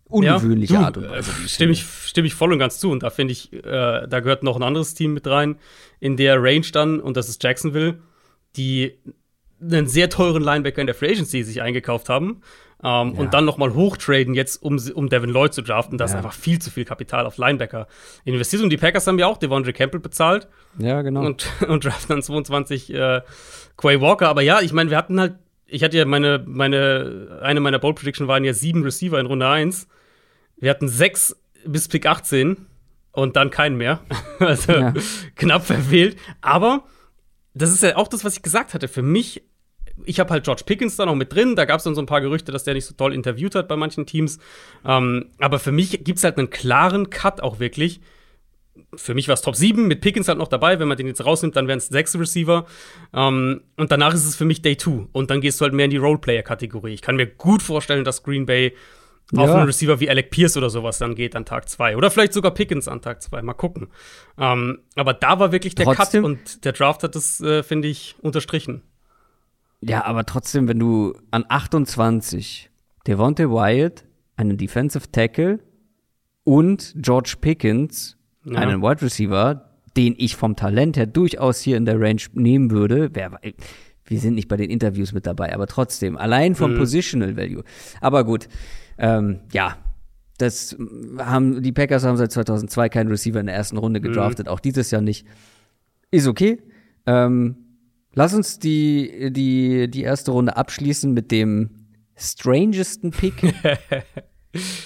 ungewöhnliche 0.09 0.73
Ja, 0.73 0.79
du, 0.79 0.85
Art 0.85 0.97
und 0.97 1.09
Weise. 1.09 1.31
Äh, 1.31 1.47
stimme 1.47 1.71
ich, 1.73 1.83
stimme 1.83 2.27
ich 2.27 2.33
voll 2.33 2.53
und 2.53 2.59
ganz 2.59 2.79
zu. 2.79 2.91
Und 2.91 3.03
da 3.03 3.09
finde 3.09 3.31
ich, 3.33 3.51
äh, 3.53 3.61
da 4.07 4.19
gehört 4.19 4.43
noch 4.43 4.55
ein 4.55 4.63
anderes 4.63 4.93
Team 4.93 5.13
mit 5.13 5.27
rein 5.27 5.57
in 5.99 6.17
der 6.17 6.41
Range 6.41 6.65
dann, 6.71 6.99
und 6.99 7.17
das 7.17 7.29
ist 7.29 7.43
Jacksonville, 7.43 7.99
die 8.55 8.97
einen 9.61 9.87
sehr 9.87 10.09
teuren 10.09 10.43
Linebacker 10.43 10.81
in 10.81 10.87
der 10.87 10.95
Free 10.95 11.11
Agency 11.11 11.43
sich 11.43 11.61
eingekauft 11.61 12.09
haben. 12.09 12.41
Ähm, 12.83 13.13
Ja. 13.13 13.19
Und 13.21 13.33
dann 13.33 13.45
noch 13.45 13.57
mal 13.57 13.73
hochtraden 13.73 14.33
jetzt, 14.35 14.61
um, 14.61 14.77
um 14.93 15.09
Devin 15.09 15.29
Lloyd 15.29 15.53
zu 15.53 15.61
draften. 15.61 15.97
Das 15.97 16.11
Ja. 16.11 16.19
ist 16.19 16.25
einfach 16.25 16.37
viel 16.37 16.59
zu 16.59 16.69
viel 16.69 16.83
Kapital 16.85 17.25
auf 17.25 17.37
Linebacker 17.37 17.87
investiert. 18.25 18.61
Und 18.61 18.69
die 18.69 18.77
Packers 18.77 19.07
haben 19.07 19.17
ja 19.17 19.27
auch 19.27 19.37
Devondre 19.37 19.71
Campbell 19.73 20.01
bezahlt 20.01 20.47
Ja, 20.77 21.01
genau. 21.01 21.21
und, 21.25 21.47
und 21.67 21.85
draften 21.85 22.09
dann 22.09 22.21
22 22.21 22.93
äh, 22.93 23.21
Quay 23.77 24.01
Walker. 24.01 24.27
Aber 24.27 24.41
ja, 24.41 24.59
ich 24.61 24.73
meine, 24.73 24.89
wir 24.89 24.97
hatten 24.97 25.19
halt, 25.19 25.35
ich 25.67 25.83
hatte 25.83 25.97
ja 25.97 26.05
meine, 26.05 26.43
meine, 26.45 27.39
eine 27.41 27.59
meiner 27.61 27.79
Bold 27.79 27.95
Prediction 27.95 28.27
waren 28.27 28.43
ja 28.43 28.53
sieben 28.53 28.83
Receiver 28.83 29.19
in 29.19 29.25
Runde 29.25 29.47
1. 29.47 29.87
Wir 30.57 30.69
hatten 30.69 30.87
sechs 30.87 31.35
bis 31.65 31.87
Pick 31.87 32.05
18 32.05 32.57
und 33.11 33.35
dann 33.35 33.49
keinen 33.49 33.77
mehr. 33.77 33.99
also 34.39 34.71
Ja. 34.73 34.93
knapp 35.35 35.65
verfehlt. 35.65 36.17
Aber 36.41 36.83
das 37.53 37.71
ist 37.71 37.83
ja 37.83 37.95
auch 37.97 38.07
das, 38.07 38.23
was 38.23 38.35
ich 38.37 38.41
gesagt 38.43 38.73
hatte. 38.73 38.87
Für 38.87 39.01
mich, 39.01 39.43
ich 40.03 40.19
habe 40.19 40.29
halt 40.31 40.43
George 40.43 40.63
Pickens 40.65 40.95
da 40.97 41.05
noch 41.05 41.15
mit 41.15 41.33
drin. 41.33 41.55
Da 41.55 41.65
gab 41.65 41.77
es 41.77 41.83
dann 41.85 41.95
so 41.95 42.01
ein 42.01 42.05
paar 42.07 42.21
Gerüchte, 42.21 42.51
dass 42.51 42.63
der 42.65 42.73
nicht 42.73 42.85
so 42.85 42.93
toll 42.95 43.13
interviewt 43.13 43.55
hat 43.55 43.67
bei 43.67 43.75
manchen 43.77 44.05
Teams. 44.05 44.39
Ähm, 44.85 45.31
aber 45.39 45.59
für 45.59 45.71
mich 45.71 46.03
gibt 46.03 46.17
es 46.17 46.23
halt 46.23 46.37
einen 46.37 46.49
klaren 46.49 47.09
Cut 47.09 47.41
auch 47.41 47.59
wirklich. 47.59 48.01
für 48.97 49.13
mich 49.13 49.29
war 49.29 49.33
es 49.35 49.41
Top 49.41 49.55
7, 49.55 49.87
mit 49.87 50.01
Pickens 50.01 50.27
halt 50.27 50.37
noch 50.37 50.49
dabei. 50.49 50.79
Wenn 50.79 50.89
man 50.89 50.97
den 50.97 51.07
jetzt 51.07 51.23
rausnimmt, 51.23 51.55
dann 51.55 51.67
wären 51.69 51.77
es 51.77 51.87
sechs 51.87 52.17
Receiver. 52.19 52.65
Ähm, 53.13 53.61
und 53.77 53.91
danach 53.91 54.13
ist 54.13 54.25
es 54.25 54.35
für 54.35 54.43
mich 54.45 54.61
Day 54.61 54.75
2. 54.75 55.07
Und 55.13 55.31
dann 55.31 55.39
gehst 55.39 55.61
du 55.61 55.63
halt 55.63 55.73
mehr 55.73 55.85
in 55.85 55.91
die 55.91 55.97
Roleplayer-Kategorie. 55.97 56.93
Ich 56.93 57.01
kann 57.01 57.15
mir 57.15 57.27
gut 57.27 57.61
vorstellen, 57.63 58.03
dass 58.03 58.21
Green 58.23 58.45
Bay 58.45 58.73
ja. 59.31 59.43
auf 59.43 59.49
einen 59.51 59.65
Receiver 59.65 59.99
wie 59.99 60.09
Alec 60.09 60.29
Pierce 60.29 60.57
oder 60.57 60.69
sowas 60.69 60.97
dann 60.97 61.15
geht 61.15 61.35
an 61.35 61.45
Tag 61.45 61.69
2. 61.69 61.97
Oder 61.97 62.11
vielleicht 62.11 62.33
sogar 62.33 62.51
Pickens 62.51 62.87
an 62.87 63.01
Tag 63.01 63.21
2. 63.21 63.41
Mal 63.41 63.53
gucken. 63.53 63.87
Ähm, 64.37 64.79
aber 64.95 65.13
da 65.13 65.39
war 65.39 65.51
wirklich 65.51 65.75
der 65.75 65.85
trotzdem, 65.85 66.23
Cut 66.23 66.31
und 66.31 66.65
der 66.65 66.73
Draft 66.73 67.03
hat 67.03 67.15
das, 67.15 67.41
äh, 67.41 67.63
finde 67.63 67.87
ich, 67.87 68.15
unterstrichen. 68.21 68.81
Ja, 69.81 70.05
aber 70.05 70.25
trotzdem, 70.25 70.67
wenn 70.67 70.79
du 70.79 71.15
an 71.31 71.45
28 71.47 72.69
Devontae 73.07 73.49
Wyatt, 73.49 74.03
einen 74.35 74.57
Defensive 74.57 75.11
Tackle 75.11 75.59
und 76.43 76.93
George 76.97 77.35
Pickens, 77.39 78.17
ja. 78.45 78.59
einen 78.59 78.81
Wide 78.81 79.01
Receiver, 79.01 79.69
den 79.95 80.15
ich 80.17 80.35
vom 80.35 80.55
Talent 80.55 80.97
her 80.97 81.05
durchaus 81.05 81.61
hier 81.61 81.77
in 81.77 81.85
der 81.85 81.99
Range 81.99 82.21
nehmen 82.33 82.71
würde, 82.71 83.09
wer, 83.13 83.39
wir 84.05 84.19
sind 84.19 84.35
nicht 84.35 84.47
bei 84.47 84.57
den 84.57 84.69
Interviews 84.69 85.13
mit 85.13 85.25
dabei, 85.25 85.53
aber 85.53 85.67
trotzdem, 85.67 86.17
allein 86.17 86.55
vom 86.55 86.73
mhm. 86.73 86.77
Positional 86.77 87.37
Value. 87.37 87.63
Aber 88.01 88.23
gut, 88.23 88.47
ähm, 88.97 89.41
ja, 89.51 89.77
das 90.37 90.75
haben, 91.17 91.63
die 91.63 91.71
Packers 91.71 92.03
haben 92.03 92.17
seit 92.17 92.31
2002 92.31 92.89
keinen 92.89 93.07
Receiver 93.09 93.39
in 93.39 93.45
der 93.45 93.55
ersten 93.55 93.77
Runde 93.77 93.99
mhm. 93.99 94.03
gedraftet, 94.03 94.47
mhm. 94.47 94.51
auch 94.51 94.59
dieses 94.59 94.91
Jahr 94.91 95.01
nicht. 95.01 95.25
Ist 96.11 96.27
okay. 96.27 96.61
Ähm, 97.05 97.55
lass 98.13 98.33
uns 98.33 98.59
die, 98.59 99.31
die, 99.31 99.89
die 99.89 100.03
erste 100.03 100.31
Runde 100.31 100.57
abschließen 100.57 101.13
mit 101.13 101.31
dem 101.31 101.69
strangesten 102.15 103.11
Pick 103.11 103.41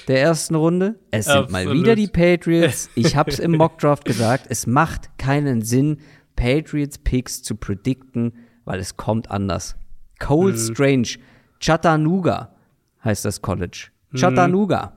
der 0.08 0.22
ersten 0.22 0.56
Runde. 0.56 1.00
Es 1.12 1.26
sind 1.26 1.36
Absolut. 1.36 1.52
mal 1.52 1.74
wieder 1.74 1.96
die 1.96 2.08
Patriots. 2.08 2.90
Ich 2.96 3.16
habe 3.16 3.32
es 3.32 3.40
im 3.40 3.52
Mockdraft 3.52 4.06
gesagt. 4.06 4.46
Es 4.50 4.68
macht 4.68 5.18
keinen 5.18 5.62
Sinn, 5.62 5.98
Patriots 6.36 6.98
Picks 6.98 7.44
zu 7.44 7.56
predikten, 7.56 8.34
weil 8.66 8.80
es 8.80 8.98
kommt 8.98 9.32
anders. 9.32 9.76
Cole 10.20 10.54
mhm. 10.54 10.58
Strange, 10.58 11.10
Chattanooga 11.60 12.56
heißt 13.04 13.26
das 13.26 13.42
College. 13.42 13.90
Mhm. 14.12 14.18
Chattanooga. 14.18 14.94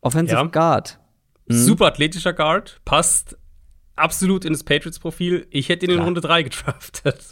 Offensive 0.00 0.38
ja. 0.38 0.46
Guard. 0.46 0.98
Mhm. 1.46 1.54
Super 1.54 1.86
athletischer 1.86 2.32
Guard, 2.32 2.80
passt 2.84 3.36
absolut 3.96 4.44
in 4.44 4.52
das 4.52 4.64
Patriots-Profil. 4.64 5.46
Ich 5.50 5.68
hätte 5.68 5.86
ihn 5.86 5.92
in 5.92 6.00
Runde 6.00 6.20
3 6.20 6.42
gedraftet. 6.42 7.18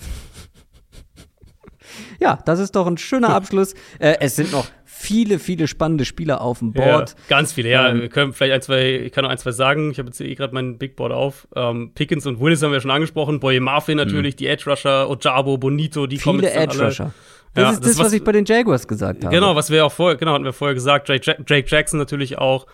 Ja, 2.21 2.39
das 2.45 2.61
ist 2.61 2.77
doch 2.77 2.87
ein 2.87 2.99
schöner 2.99 3.31
Abschluss. 3.31 3.75
äh, 3.99 4.17
es 4.21 4.37
sind 4.37 4.53
noch 4.53 4.67
viele, 4.85 5.39
viele 5.39 5.67
spannende 5.67 6.05
Spieler 6.05 6.43
auf 6.43 6.59
dem 6.59 6.73
Board. 6.73 7.11
Ja, 7.11 7.17
ganz 7.29 7.53
viele, 7.55 7.71
ja. 7.71 7.89
Ähm, 7.89 8.03
wir 8.03 8.09
können 8.11 8.33
vielleicht 8.35 8.53
ein, 8.53 8.63
zwei, 8.63 8.97
ich 9.07 9.13
kann 9.13 9.25
noch 9.25 9.31
ein, 9.31 9.39
zwei 9.39 9.53
sagen. 9.53 9.91
Ich 9.91 9.99
habe 9.99 10.09
jetzt 10.09 10.21
eh 10.21 10.35
gerade 10.35 10.53
mein 10.53 10.79
Big 10.79 10.97
Board 10.97 11.13
auf. 11.13 11.49
Ähm, 11.57 11.93
Pickens 11.95 12.27
und 12.27 12.39
Willis 12.39 12.63
haben 12.63 12.73
wir 12.73 12.81
schon 12.81 12.91
angesprochen. 12.91 13.41
Boye 13.41 13.61
Marfin 13.61 13.97
natürlich, 13.97 14.35
mhm. 14.35 14.39
die 14.39 14.47
Edge 14.49 14.69
Rusher, 14.69 15.09
Ojabo, 15.09 15.57
Bonito, 15.57 16.07
die 16.07 16.19
viele 16.19 16.25
kommen 16.25 16.43
jetzt 16.43 16.57
Edge 16.57 16.85
Rusher. 16.85 17.15
Das 17.55 17.63
ja, 17.63 17.71
ist 17.71 17.81
das, 17.81 17.91
das 17.91 17.99
was, 17.99 18.07
was, 18.07 18.13
ich 18.13 18.25
bei 18.25 18.33
den 18.33 18.45
Jaguars 18.45 18.87
gesagt 18.87 19.25
habe. 19.25 19.35
Genau, 19.35 19.57
was 19.57 19.71
wir 19.71 19.85
auch 19.85 19.93
vorher, 19.93 20.17
genau, 20.17 20.35
hatten 20.35 20.45
wir 20.45 20.53
vorher 20.53 20.75
gesagt. 20.75 21.09
Drake, 21.09 21.43
Drake 21.45 21.67
Jackson 21.67 21.99
natürlich 21.99 22.39
auch. 22.39 22.67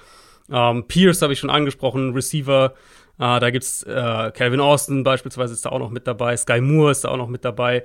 Ähm, 0.51 0.85
Pierce 0.87 1.23
habe 1.23 1.33
ich 1.33 1.39
schon 1.39 1.51
angesprochen, 1.51 2.13
Receiver. 2.13 2.75
Äh, 3.19 3.41
da 3.41 3.51
gibt's 3.51 3.83
äh, 3.83 4.31
Calvin 4.33 4.61
Austin 4.61 5.03
beispielsweise 5.03 5.55
ist 5.55 5.65
da 5.65 5.71
auch 5.71 5.79
noch 5.79 5.91
mit 5.91 6.07
dabei. 6.07 6.37
Sky 6.37 6.61
Moore 6.61 6.93
ist 6.93 7.05
da 7.05 7.09
auch 7.09 7.17
noch 7.17 7.29
mit 7.29 7.45
dabei. 7.45 7.85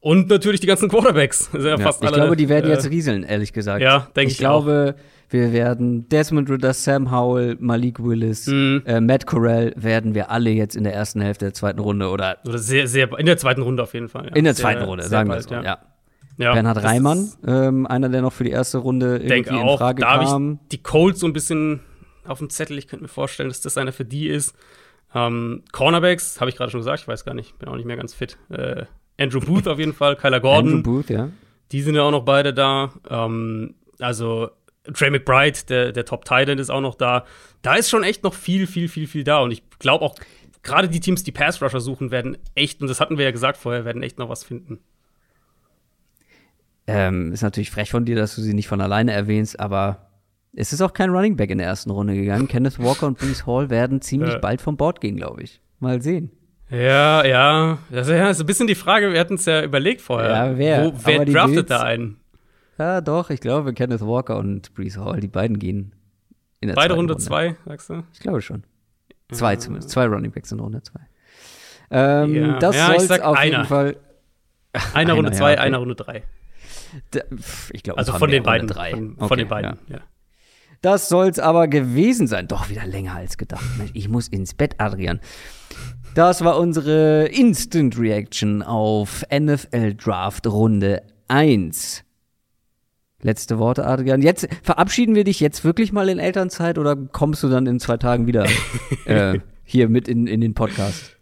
Und 0.00 0.28
natürlich 0.28 0.58
die 0.58 0.66
ganzen 0.66 0.88
Quarterbacks. 0.88 1.48
Ja 1.52 1.60
ja, 1.60 1.74
ich 1.76 2.02
alle, 2.02 2.16
glaube, 2.16 2.36
die 2.36 2.48
werden 2.48 2.68
äh, 2.68 2.74
jetzt 2.74 2.90
rieseln, 2.90 3.22
ehrlich 3.22 3.52
gesagt. 3.52 3.82
Ja, 3.82 4.08
denke 4.16 4.32
ich. 4.32 4.32
Ich 4.32 4.38
glaube, 4.38 4.96
auch. 4.98 5.32
wir 5.32 5.52
werden 5.52 6.08
Desmond 6.08 6.50
Ritter, 6.50 6.72
Sam 6.74 7.12
Howell, 7.12 7.56
Malik 7.60 8.02
Willis, 8.02 8.48
mhm. 8.48 8.82
äh, 8.84 9.00
Matt 9.00 9.26
Corral 9.28 9.72
werden 9.76 10.16
wir 10.16 10.32
alle 10.32 10.50
jetzt 10.50 10.74
in 10.74 10.82
der 10.82 10.92
ersten 10.92 11.20
Hälfte 11.20 11.44
der 11.44 11.54
zweiten 11.54 11.78
Runde 11.78 12.08
oder. 12.08 12.38
Oder 12.44 12.58
sehr, 12.58 12.88
sehr, 12.88 13.16
in 13.16 13.26
der 13.26 13.36
zweiten 13.36 13.62
Runde 13.62 13.84
auf 13.84 13.94
jeden 13.94 14.08
Fall. 14.08 14.24
Ja. 14.24 14.34
In 14.34 14.44
der 14.44 14.56
zweiten 14.56 14.80
sehr, 14.80 14.88
Runde, 14.88 15.04
sagen 15.04 15.30
wir 15.30 15.36
es 15.36 15.48
mal, 15.48 15.62
ja. 15.62 15.62
Ja, 15.62 15.78
Bernhard 16.36 16.82
Reimann, 16.82 17.32
ähm, 17.46 17.86
einer, 17.86 18.08
der 18.08 18.22
noch 18.22 18.32
für 18.32 18.44
die 18.44 18.50
erste 18.50 18.78
Runde 18.78 19.18
irgendwie 19.18 19.50
in 19.50 19.62
auch, 19.62 19.78
Frage 19.78 20.00
da 20.00 20.18
kam. 20.18 20.60
Ich 20.62 20.68
die 20.70 20.82
Colts 20.82 21.20
so 21.20 21.26
ein 21.26 21.32
bisschen 21.32 21.80
auf 22.26 22.38
dem 22.38 22.50
Zettel. 22.50 22.78
Ich 22.78 22.88
könnte 22.88 23.02
mir 23.04 23.08
vorstellen, 23.08 23.48
dass 23.48 23.60
das 23.60 23.76
einer 23.76 23.92
für 23.92 24.04
die 24.04 24.28
ist. 24.28 24.54
Ähm, 25.14 25.62
Cornerbacks, 25.72 26.40
habe 26.40 26.50
ich 26.50 26.56
gerade 26.56 26.70
schon 26.70 26.80
gesagt, 26.80 27.02
ich 27.02 27.08
weiß 27.08 27.24
gar 27.24 27.34
nicht, 27.34 27.58
bin 27.58 27.68
auch 27.68 27.76
nicht 27.76 27.84
mehr 27.84 27.96
ganz 27.96 28.14
fit. 28.14 28.38
Äh, 28.48 28.86
Andrew 29.18 29.40
Booth 29.40 29.68
auf 29.68 29.78
jeden 29.78 29.92
Fall, 29.92 30.16
Kyler 30.16 30.40
Gordon. 30.40 30.76
Andrew 30.76 30.82
Booth, 30.82 31.10
ja. 31.10 31.28
Die 31.70 31.82
sind 31.82 31.94
ja 31.94 32.02
auch 32.02 32.10
noch 32.10 32.24
beide 32.24 32.54
da. 32.54 32.92
Ähm, 33.08 33.74
also 33.98 34.50
Trey 34.92 35.10
McBride, 35.10 35.58
der, 35.68 35.92
der 35.92 36.04
Top 36.04 36.24
Titan, 36.24 36.58
ist 36.58 36.70
auch 36.70 36.80
noch 36.80 36.94
da. 36.94 37.24
Da 37.60 37.74
ist 37.74 37.90
schon 37.90 38.02
echt 38.02 38.24
noch 38.24 38.34
viel, 38.34 38.66
viel, 38.66 38.88
viel, 38.88 39.06
viel 39.06 39.24
da. 39.24 39.40
Und 39.40 39.52
ich 39.52 39.62
glaube 39.78 40.04
auch, 40.04 40.14
gerade 40.62 40.88
die 40.88 41.00
Teams, 41.00 41.22
die 41.22 41.32
Pass 41.32 41.62
Rusher 41.62 41.80
suchen, 41.80 42.10
werden 42.10 42.38
echt, 42.54 42.80
und 42.80 42.88
das 42.88 43.00
hatten 43.00 43.18
wir 43.18 43.24
ja 43.24 43.30
gesagt 43.30 43.56
vorher, 43.56 43.84
werden 43.84 44.02
echt 44.02 44.18
noch 44.18 44.28
was 44.28 44.44
finden. 44.44 44.80
Ähm, 46.86 47.32
ist 47.32 47.42
natürlich 47.42 47.70
frech 47.70 47.90
von 47.90 48.04
dir, 48.04 48.16
dass 48.16 48.34
du 48.34 48.42
sie 48.42 48.54
nicht 48.54 48.68
von 48.68 48.80
alleine 48.80 49.12
erwähnst, 49.12 49.60
aber 49.60 50.08
es 50.54 50.72
ist 50.72 50.82
auch 50.82 50.92
kein 50.92 51.10
Running 51.10 51.36
Back 51.36 51.50
in 51.50 51.58
der 51.58 51.66
ersten 51.66 51.90
Runde 51.90 52.14
gegangen. 52.14 52.48
Kenneth 52.48 52.78
Walker 52.78 53.06
und 53.06 53.18
Brees 53.18 53.46
Hall 53.46 53.70
werden 53.70 54.00
ziemlich 54.00 54.34
äh. 54.34 54.38
bald 54.38 54.60
vom 54.60 54.76
Board 54.76 55.00
gehen, 55.00 55.16
glaube 55.16 55.42
ich. 55.42 55.60
Mal 55.78 56.02
sehen. 56.02 56.30
Ja, 56.70 57.24
ja. 57.24 57.78
Das 57.90 58.08
ist 58.08 58.14
ja 58.14 58.32
so 58.34 58.44
ein 58.44 58.46
bisschen 58.46 58.66
die 58.66 58.74
Frage, 58.74 59.12
wir 59.12 59.20
hatten 59.20 59.34
es 59.34 59.44
ja 59.44 59.62
überlegt 59.62 60.00
vorher. 60.00 60.30
Ja, 60.30 60.58
wer? 60.58 60.84
Wo, 60.86 60.92
wer 61.04 61.24
draftet 61.24 61.54
Bills, 61.54 61.68
da 61.68 61.82
einen? 61.82 62.18
Ja, 62.78 63.00
doch, 63.00 63.30
ich 63.30 63.40
glaube, 63.40 63.74
Kenneth 63.74 64.00
Walker 64.00 64.38
und 64.38 64.74
Brees 64.74 64.96
Hall, 64.96 65.20
die 65.20 65.28
beiden 65.28 65.58
gehen 65.58 65.94
in 66.60 66.68
der 66.68 66.74
Beide 66.74 66.94
Runde 66.94 67.16
2, 67.16 67.56
sagst 67.66 67.90
du? 67.90 68.04
Ich 68.12 68.20
glaube 68.20 68.40
schon. 68.40 68.62
Zwei 69.32 69.54
ja. 69.54 69.58
zumindest. 69.58 69.90
Zwei 69.90 70.06
Running 70.06 70.30
Backs 70.30 70.52
in 70.52 70.60
Runde 70.60 70.82
2. 70.82 71.00
Ähm, 71.90 72.34
ja. 72.34 72.58
Das 72.58 72.76
ja, 72.76 72.98
soll 72.98 73.20
auf 73.20 73.36
einer. 73.36 73.44
jeden 73.44 73.64
Fall. 73.66 73.96
Einer 74.94 75.14
Runde 75.14 75.32
2, 75.32 75.44
ja, 75.44 75.52
okay. 75.52 75.60
einer 75.60 75.78
Runde 75.78 75.94
3. 75.94 76.22
Ich 77.72 77.82
glaube, 77.82 77.98
also 77.98 78.12
von 78.12 78.30
den 78.30 78.42
beiden. 78.42 78.68
Drei. 78.68 78.90
Von, 78.90 79.14
okay, 79.16 79.28
von 79.28 79.38
den 79.38 79.48
beiden, 79.48 79.78
ja. 79.88 80.00
Das 80.82 81.08
soll's 81.08 81.38
aber 81.38 81.68
gewesen 81.68 82.26
sein. 82.26 82.48
Doch 82.48 82.68
wieder 82.68 82.84
länger 82.86 83.14
als 83.14 83.38
gedacht. 83.38 83.64
Ich 83.94 84.08
muss 84.08 84.26
ins 84.26 84.52
Bett, 84.52 84.74
Adrian. 84.78 85.20
Das 86.14 86.44
war 86.44 86.58
unsere 86.58 87.26
Instant 87.26 87.98
Reaction 87.98 88.62
auf 88.62 89.24
NFL 89.32 89.94
Draft 89.94 90.46
Runde 90.46 91.02
1. 91.28 92.04
Letzte 93.22 93.58
Worte, 93.58 93.86
Adrian. 93.86 94.20
Jetzt 94.20 94.48
verabschieden 94.64 95.14
wir 95.14 95.22
dich 95.22 95.38
jetzt 95.38 95.64
wirklich 95.64 95.92
mal 95.92 96.08
in 96.08 96.18
Elternzeit 96.18 96.76
oder 96.76 96.96
kommst 96.96 97.44
du 97.44 97.48
dann 97.48 97.66
in 97.66 97.78
zwei 97.78 97.96
Tagen 97.96 98.26
wieder 98.26 98.46
äh, 99.06 99.38
hier 99.62 99.88
mit 99.88 100.08
in, 100.08 100.26
in 100.26 100.40
den 100.40 100.54
Podcast? 100.54 101.16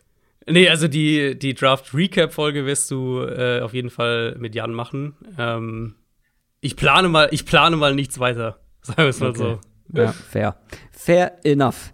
Nee, 0.46 0.68
also 0.68 0.88
die, 0.88 1.38
die 1.38 1.54
Draft-Recap-Folge 1.54 2.66
wirst 2.66 2.90
du 2.90 3.20
äh, 3.20 3.60
auf 3.60 3.74
jeden 3.74 3.90
Fall 3.90 4.36
mit 4.38 4.54
Jan 4.54 4.72
machen. 4.72 5.14
Ähm, 5.38 5.94
ich 6.60 6.76
plane 6.76 7.08
mal, 7.08 7.28
ich 7.30 7.44
plane 7.44 7.76
mal 7.76 7.94
nichts 7.94 8.18
weiter. 8.18 8.60
Sagen 8.82 8.98
wir 8.98 9.06
es 9.08 9.20
mal 9.20 9.30
okay. 9.30 9.38
so. 9.38 9.60
Ja, 10.00 10.12
fair. 10.12 10.56
Fair 10.90 11.44
enough. 11.44 11.92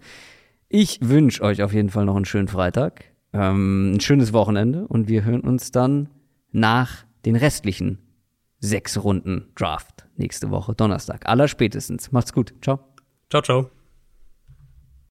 Ich 0.69 0.99
wünsche 1.01 1.41
euch 1.43 1.63
auf 1.63 1.73
jeden 1.73 1.89
Fall 1.89 2.05
noch 2.05 2.15
einen 2.15 2.25
schönen 2.25 2.47
Freitag, 2.47 3.05
ähm, 3.33 3.93
ein 3.95 3.99
schönes 4.01 4.33
Wochenende 4.33 4.87
und 4.87 5.07
wir 5.07 5.23
hören 5.23 5.41
uns 5.41 5.71
dann 5.71 6.09
nach 6.51 7.05
den 7.25 7.35
restlichen 7.35 7.99
sechs 8.59 9.01
Runden 9.03 9.49
Draft 9.55 10.07
nächste 10.15 10.49
Woche, 10.51 10.73
Donnerstag. 10.73 11.27
Aller 11.27 11.47
spätestens. 11.47 12.11
Macht's 12.11 12.33
gut. 12.33 12.53
Ciao. 12.61 12.79
Ciao, 13.29 13.41
ciao. 13.41 13.76